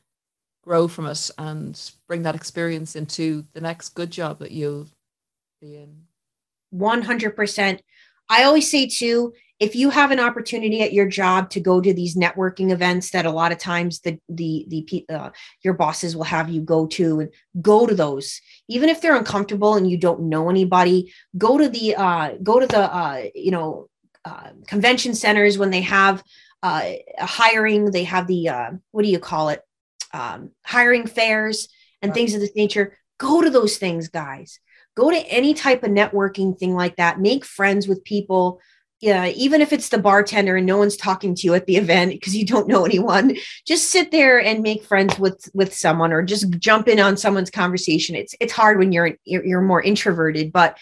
grow 0.69 0.87
from 0.87 1.07
it 1.07 1.31
and 1.39 1.91
bring 2.07 2.21
that 2.21 2.35
experience 2.35 2.95
into 2.95 3.43
the 3.53 3.61
next 3.61 3.89
good 3.95 4.11
job 4.11 4.37
that 4.37 4.51
you'll 4.51 4.85
be 5.59 5.77
in. 5.77 6.03
100%. 6.71 7.79
I 8.29 8.43
always 8.43 8.69
say 8.69 8.85
too, 8.85 9.33
if 9.59 9.75
you 9.75 9.89
have 9.89 10.11
an 10.11 10.19
opportunity 10.19 10.83
at 10.83 10.93
your 10.93 11.07
job 11.07 11.49
to 11.49 11.59
go 11.59 11.81
to 11.81 11.91
these 11.91 12.15
networking 12.15 12.71
events 12.71 13.09
that 13.09 13.25
a 13.25 13.31
lot 13.31 13.51
of 13.51 13.57
times 13.57 14.01
the 14.01 14.19
the 14.29 14.65
the 14.67 15.05
uh, 15.09 15.31
your 15.63 15.73
bosses 15.73 16.15
will 16.15 16.23
have 16.23 16.49
you 16.49 16.61
go 16.61 16.85
to 16.85 17.21
and 17.21 17.31
go 17.61 17.87
to 17.87 17.95
those 17.95 18.39
even 18.67 18.89
if 18.89 19.01
they're 19.01 19.17
uncomfortable 19.17 19.75
and 19.75 19.89
you 19.89 19.97
don't 19.97 20.21
know 20.21 20.49
anybody 20.49 21.11
go 21.37 21.57
to 21.57 21.67
the 21.67 21.95
uh, 21.95 22.35
go 22.41 22.59
to 22.59 22.67
the 22.67 22.95
uh, 22.95 23.23
you 23.35 23.51
know 23.51 23.89
uh, 24.23 24.51
convention 24.67 25.13
centers 25.13 25.57
when 25.57 25.71
they 25.71 25.81
have 25.81 26.23
uh, 26.63 26.91
hiring 27.17 27.91
they 27.91 28.05
have 28.05 28.27
the 28.27 28.47
uh, 28.47 28.71
what 28.91 29.03
do 29.03 29.09
you 29.09 29.19
call 29.19 29.49
it 29.49 29.61
um, 30.13 30.51
hiring 30.65 31.07
fairs 31.07 31.69
and 32.01 32.09
right. 32.09 32.15
things 32.15 32.33
of 32.33 32.41
this 32.41 32.55
nature 32.55 32.97
go 33.17 33.41
to 33.41 33.49
those 33.49 33.77
things 33.77 34.07
guys 34.07 34.59
go 34.95 35.09
to 35.09 35.17
any 35.27 35.53
type 35.53 35.83
of 35.83 35.91
networking 35.91 36.57
thing 36.57 36.73
like 36.73 36.95
that 36.95 37.19
make 37.19 37.45
friends 37.45 37.87
with 37.87 38.03
people 38.03 38.59
yeah, 39.01 39.27
even 39.27 39.61
if 39.61 39.71
it's 39.71 39.89
the 39.89 39.97
bartender 39.97 40.57
and 40.57 40.65
no 40.65 40.77
one's 40.77 40.97
talking 40.97 41.33
to 41.33 41.47
you 41.47 41.53
at 41.53 41.65
the 41.65 41.75
event 41.77 42.11
because 42.11 42.35
you 42.35 42.45
don't 42.45 42.67
know 42.67 42.85
anyone, 42.85 43.35
just 43.65 43.89
sit 43.89 44.11
there 44.11 44.39
and 44.39 44.61
make 44.61 44.83
friends 44.83 45.17
with 45.17 45.49
with 45.53 45.73
someone 45.73 46.11
or 46.11 46.21
just 46.21 46.49
jump 46.59 46.87
in 46.87 46.99
on 46.99 47.17
someone's 47.17 47.49
conversation. 47.51 48.15
It's 48.15 48.35
it's 48.39 48.53
hard 48.53 48.77
when 48.77 48.91
you're 48.91 49.17
you're, 49.25 49.45
you're 49.45 49.61
more 49.61 49.81
introverted, 49.81 50.51
but 50.51 50.77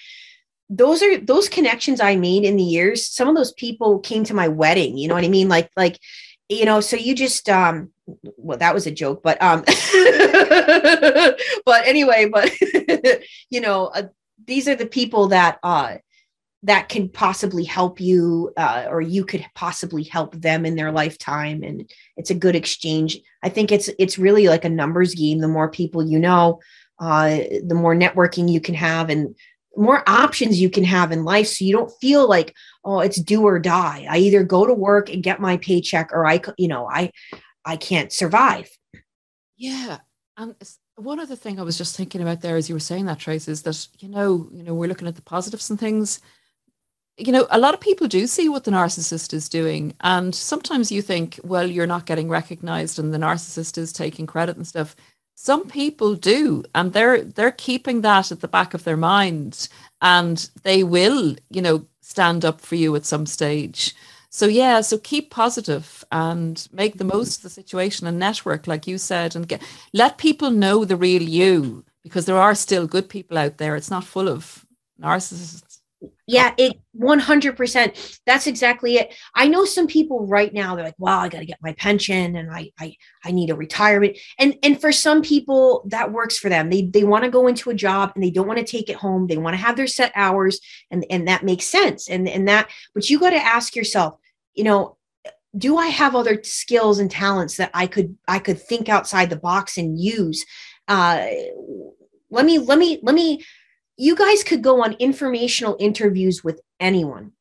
those 0.69 1.01
are 1.01 1.17
those 1.17 1.47
connections 1.47 2.01
I 2.01 2.15
made 2.15 2.43
in 2.43 2.57
the 2.57 2.63
years. 2.63 3.07
Some 3.07 3.29
of 3.29 3.35
those 3.35 3.53
people 3.53 3.99
came 3.99 4.23
to 4.25 4.33
my 4.33 4.47
wedding, 4.47 4.97
you 4.97 5.07
know 5.07 5.15
what 5.15 5.23
I 5.23 5.29
mean? 5.29 5.47
Like 5.47 5.69
like 5.77 5.99
you 6.49 6.65
know, 6.65 6.79
so 6.79 6.95
you 6.95 7.15
just 7.15 7.49
um 7.49 7.91
well 8.37 8.57
that 8.57 8.73
was 8.73 8.87
a 8.87 8.91
joke, 8.91 9.21
but 9.23 9.41
um 9.41 9.61
but 11.65 11.85
anyway, 11.85 12.29
but 12.31 12.51
you 13.49 13.61
know, 13.61 13.87
uh, 13.87 14.03
these 14.45 14.67
are 14.67 14.75
the 14.75 14.85
people 14.85 15.29
that 15.29 15.59
uh 15.63 15.95
that 16.63 16.89
can 16.89 17.07
possibly 17.07 17.63
help 17.63 18.01
you 18.01 18.51
uh, 18.57 18.87
or 18.89 18.99
you 18.99 19.23
could 19.23 19.45
possibly 19.53 20.03
help 20.03 20.33
them 20.35 20.65
in 20.65 20.75
their 20.75 20.91
lifetime 20.91 21.61
and 21.63 21.89
it's 22.17 22.31
a 22.31 22.35
good 22.35 22.55
exchange. 22.55 23.17
I 23.43 23.49
think 23.49 23.71
it's 23.71 23.89
it's 23.99 24.17
really 24.17 24.47
like 24.47 24.65
a 24.65 24.69
numbers 24.69 25.15
game. 25.15 25.39
The 25.39 25.47
more 25.47 25.69
people 25.69 26.05
you 26.05 26.19
know 26.19 26.59
uh, 26.99 27.37
the 27.65 27.75
more 27.75 27.95
networking 27.95 28.51
you 28.51 28.59
can 28.59 28.75
have 28.75 29.09
and 29.09 29.35
more 29.75 30.03
options 30.07 30.59
you 30.59 30.69
can 30.69 30.83
have 30.83 31.11
in 31.11 31.23
life. 31.23 31.47
So 31.47 31.63
you 31.63 31.73
don't 31.73 31.91
feel 32.01 32.27
like 32.27 32.55
oh 32.87 32.99
it's 32.99 33.21
do 33.21 33.43
or 33.43 33.59
die 33.59 34.07
i 34.09 34.17
either 34.17 34.43
go 34.43 34.65
to 34.65 34.73
work 34.73 35.09
and 35.09 35.21
get 35.21 35.39
my 35.39 35.57
paycheck 35.57 36.09
or 36.11 36.25
i 36.25 36.41
you 36.57 36.67
know 36.67 36.89
i 36.89 37.11
i 37.65 37.75
can't 37.75 38.11
survive 38.11 38.69
yeah 39.57 39.99
and 40.37 40.55
one 40.95 41.19
other 41.19 41.35
thing 41.35 41.59
i 41.59 41.63
was 41.63 41.77
just 41.77 41.95
thinking 41.95 42.21
about 42.21 42.41
there 42.41 42.55
as 42.55 42.67
you 42.67 42.73
were 42.73 42.79
saying 42.79 43.05
that 43.05 43.19
trace 43.19 43.47
is 43.47 43.61
that 43.61 43.87
you 43.99 44.09
know 44.09 44.49
you 44.51 44.63
know 44.63 44.73
we're 44.73 44.89
looking 44.89 45.07
at 45.07 45.15
the 45.15 45.21
positives 45.21 45.69
and 45.69 45.79
things 45.79 46.19
you 47.17 47.31
know, 47.31 47.47
a 47.49 47.59
lot 47.59 47.73
of 47.73 47.79
people 47.79 48.07
do 48.07 48.27
see 48.27 48.47
what 48.47 48.63
the 48.63 48.71
narcissist 48.71 49.33
is 49.33 49.49
doing. 49.49 49.95
And 50.01 50.33
sometimes 50.33 50.91
you 50.91 51.01
think, 51.01 51.39
well, 51.43 51.65
you're 51.65 51.87
not 51.87 52.05
getting 52.05 52.29
recognized 52.29 52.99
and 52.99 53.11
the 53.11 53.17
narcissist 53.17 53.77
is 53.77 53.91
taking 53.91 54.27
credit 54.27 54.55
and 54.55 54.67
stuff. 54.67 54.95
Some 55.39 55.67
people 55.69 56.15
do, 56.15 56.63
and 56.75 56.93
they're 56.93 57.23
they're 57.23 57.51
keeping 57.51 58.01
that 58.01 58.31
at 58.31 58.41
the 58.41 58.49
back 58.49 58.73
of 58.73 58.85
their 58.85 58.97
mind 58.97 59.69
and 60.01 60.49
they 60.63 60.83
will, 60.83 61.35
you 61.51 61.61
know, 61.61 61.87
stand 62.01 62.45
up 62.45 62.61
for 62.61 62.75
you 62.75 62.95
at 62.97 63.05
some 63.05 63.27
stage. 63.27 63.95
So 64.31 64.47
yeah, 64.47 64.81
so 64.81 64.97
keep 64.99 65.31
positive 65.31 66.05
and 66.11 66.67
make 66.73 66.97
the 66.97 67.05
most 67.05 67.37
of 67.37 67.43
the 67.43 67.51
situation 67.51 68.07
and 68.07 68.19
network, 68.19 68.67
like 68.67 68.87
you 68.87 68.97
said, 68.99 69.35
and 69.35 69.47
get 69.47 69.63
let 69.93 70.17
people 70.19 70.51
know 70.51 70.85
the 70.85 70.97
real 70.97 71.23
you 71.23 71.85
because 72.03 72.25
there 72.25 72.37
are 72.39 72.55
still 72.55 72.87
good 72.87 73.09
people 73.09 73.37
out 73.37 73.59
there. 73.59 73.75
It's 73.77 73.91
not 73.91 74.05
full 74.05 74.29
of 74.29 74.65
narcissists 75.01 75.61
yeah, 76.27 76.53
it 76.57 76.77
100%. 76.95 78.19
That's 78.25 78.47
exactly 78.47 78.97
it. 78.97 79.15
I 79.33 79.47
know 79.47 79.65
some 79.65 79.87
people 79.87 80.27
right 80.27 80.53
now 80.53 80.75
they're 80.75 80.85
like, 80.85 80.99
"Wow, 80.99 81.19
I 81.19 81.29
got 81.29 81.39
to 81.39 81.45
get 81.45 81.57
my 81.61 81.73
pension 81.73 82.35
and 82.35 82.51
I 82.51 82.71
I 82.79 82.95
I 83.23 83.31
need 83.31 83.49
a 83.49 83.55
retirement." 83.55 84.17
And 84.37 84.55
and 84.61 84.79
for 84.79 84.91
some 84.91 85.21
people 85.21 85.83
that 85.87 86.11
works 86.11 86.37
for 86.37 86.49
them. 86.49 86.69
They 86.69 86.83
they 86.83 87.03
want 87.03 87.23
to 87.23 87.31
go 87.31 87.47
into 87.47 87.69
a 87.69 87.75
job 87.75 88.11
and 88.13 88.23
they 88.23 88.29
don't 88.29 88.47
want 88.47 88.59
to 88.59 88.65
take 88.65 88.89
it 88.89 88.97
home. 88.97 89.27
They 89.27 89.37
want 89.37 89.55
to 89.55 89.61
have 89.61 89.75
their 89.75 89.87
set 89.87 90.11
hours 90.15 90.59
and 90.91 91.05
and 91.09 91.27
that 91.27 91.43
makes 91.43 91.65
sense. 91.65 92.09
And 92.09 92.27
and 92.27 92.47
that 92.47 92.69
but 92.93 93.09
you 93.09 93.19
got 93.19 93.31
to 93.31 93.37
ask 93.37 93.75
yourself, 93.75 94.19
you 94.53 94.63
know, 94.63 94.97
do 95.57 95.77
I 95.77 95.87
have 95.87 96.15
other 96.15 96.41
skills 96.43 96.99
and 96.99 97.09
talents 97.09 97.57
that 97.57 97.71
I 97.73 97.87
could 97.87 98.17
I 98.27 98.39
could 98.39 98.61
think 98.61 98.89
outside 98.89 99.29
the 99.29 99.35
box 99.37 99.77
and 99.77 99.99
use? 99.99 100.45
Uh 100.87 101.25
let 102.29 102.45
me 102.45 102.59
let 102.59 102.77
me 102.77 102.99
let 103.03 103.15
me 103.15 103.43
you 103.97 104.15
guys 104.15 104.43
could 104.43 104.61
go 104.61 104.83
on 104.83 104.93
informational 104.93 105.75
interviews 105.79 106.43
with 106.43 106.61
anyone. 106.79 107.31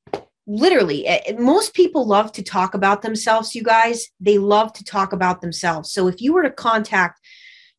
Literally 0.47 1.07
eh, 1.07 1.21
eh, 1.27 1.37
most 1.39 1.75
people 1.75 2.07
love 2.07 2.33
to 2.33 2.43
talk 2.43 2.75
about 2.75 3.03
themselves 3.03 3.55
you 3.55 3.63
guys. 3.63 4.09
They 4.21 4.39
love 4.39 4.73
to 4.75 4.85
talk 4.85 5.13
about 5.13 5.41
themselves. 5.41 5.93
So 5.93 6.09
if 6.09 6.21
you 6.21 6.33
were 6.33 6.43
to 6.43 6.51
contact 6.51 7.21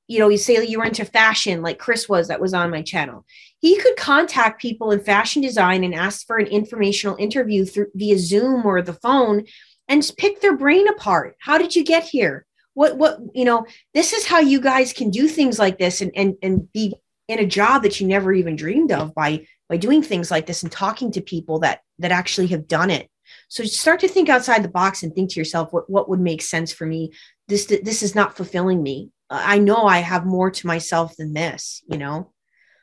you 0.10 0.20
know 0.20 0.30
you 0.30 0.38
say 0.38 0.66
you 0.66 0.80
were 0.80 0.86
into 0.86 1.04
fashion 1.04 1.62
like 1.62 1.80
chris 1.80 2.08
was 2.08 2.30
that 2.30 2.40
was 2.40 2.54
on 2.54 2.72
my 2.72 2.82
channel 2.82 3.26
he 3.60 3.78
could 3.78 3.98
contact 3.98 4.62
people 4.62 4.92
in 4.92 5.02
fashion 5.02 5.42
design 5.42 5.84
and 5.84 5.94
ask 5.94 6.26
for 6.26 6.38
an 6.38 6.48
informational 6.48 7.18
interview 7.18 7.66
through 7.66 7.88
via 7.94 8.18
zoom 8.18 8.66
or 8.66 8.82
the 8.82 8.94
phone 8.94 9.44
and 9.88 10.12
pick 10.18 10.42
their 10.42 10.56
brain 10.56 10.88
apart. 10.88 11.36
How 11.40 11.58
did 11.58 11.76
you 11.76 11.84
get 11.84 12.04
here? 12.04 12.46
What 12.74 12.98
what 12.98 13.20
you 13.34 13.46
know 13.46 13.66
this 13.94 14.14
is 14.14 14.26
how 14.28 14.40
you 14.40 14.62
guys 14.62 14.94
can 14.94 15.10
do 15.10 15.28
things 15.28 15.58
like 15.58 15.80
this 15.80 16.02
and 16.02 16.12
and, 16.16 16.36
and 16.44 16.72
be 16.72 16.94
in 17.28 17.40
a 17.40 17.46
job 17.46 17.84
that 17.84 18.00
you 18.00 18.08
never 18.08 18.34
even 18.34 18.56
dreamed 18.56 18.92
of 18.92 19.14
by 19.14 19.46
by 19.70 19.78
doing 19.78 20.02
things 20.02 20.32
like 20.32 20.46
this 20.46 20.64
and 20.64 20.72
talking 20.72 21.12
to 21.12 21.22
people 21.22 21.60
that 21.60 21.82
that 22.00 22.12
actually 22.12 22.48
have 22.48 22.68
done 22.68 22.90
it. 22.90 23.10
So 23.50 23.64
start 23.66 24.00
to 24.02 24.08
think 24.08 24.30
outside 24.30 24.64
the 24.64 24.70
box 24.70 25.04
and 25.04 25.14
think 25.14 25.32
to 25.32 25.40
yourself 25.40 25.74
what 25.74 25.90
what 25.90 26.10
would 26.10 26.20
make 26.20 26.42
sense 26.42 26.72
for 26.72 26.86
me? 26.86 27.12
This 27.48 27.66
this 27.66 28.04
is 28.04 28.16
not 28.16 28.38
fulfilling 28.38 28.82
me. 28.82 29.12
I 29.30 29.58
know 29.60 29.84
i 29.84 30.00
have 30.00 30.26
more 30.26 30.52
to 30.52 30.68
myself 30.68 31.18
than 31.18 31.34
this 31.34 31.82
you 31.90 31.98
know? 31.98 32.32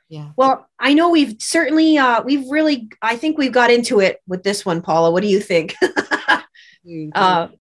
Yeah. 0.08 0.30
Well 0.36 0.68
i 0.78 0.92
know 0.92 1.10
we've 1.10 1.36
certainly 1.40 1.96
uh 1.96 2.22
we've 2.22 2.50
really 2.50 2.90
i 3.00 3.16
think 3.16 3.38
we've 3.38 3.52
got 3.52 3.70
into 3.70 4.00
it 4.00 4.20
with 4.26 4.42
this 4.42 4.64
one 4.64 4.82
paula. 4.82 5.10
What 5.10 5.22
do 5.22 5.28
you 5.28 5.40
think? 5.40 5.74
Uh 7.14 7.48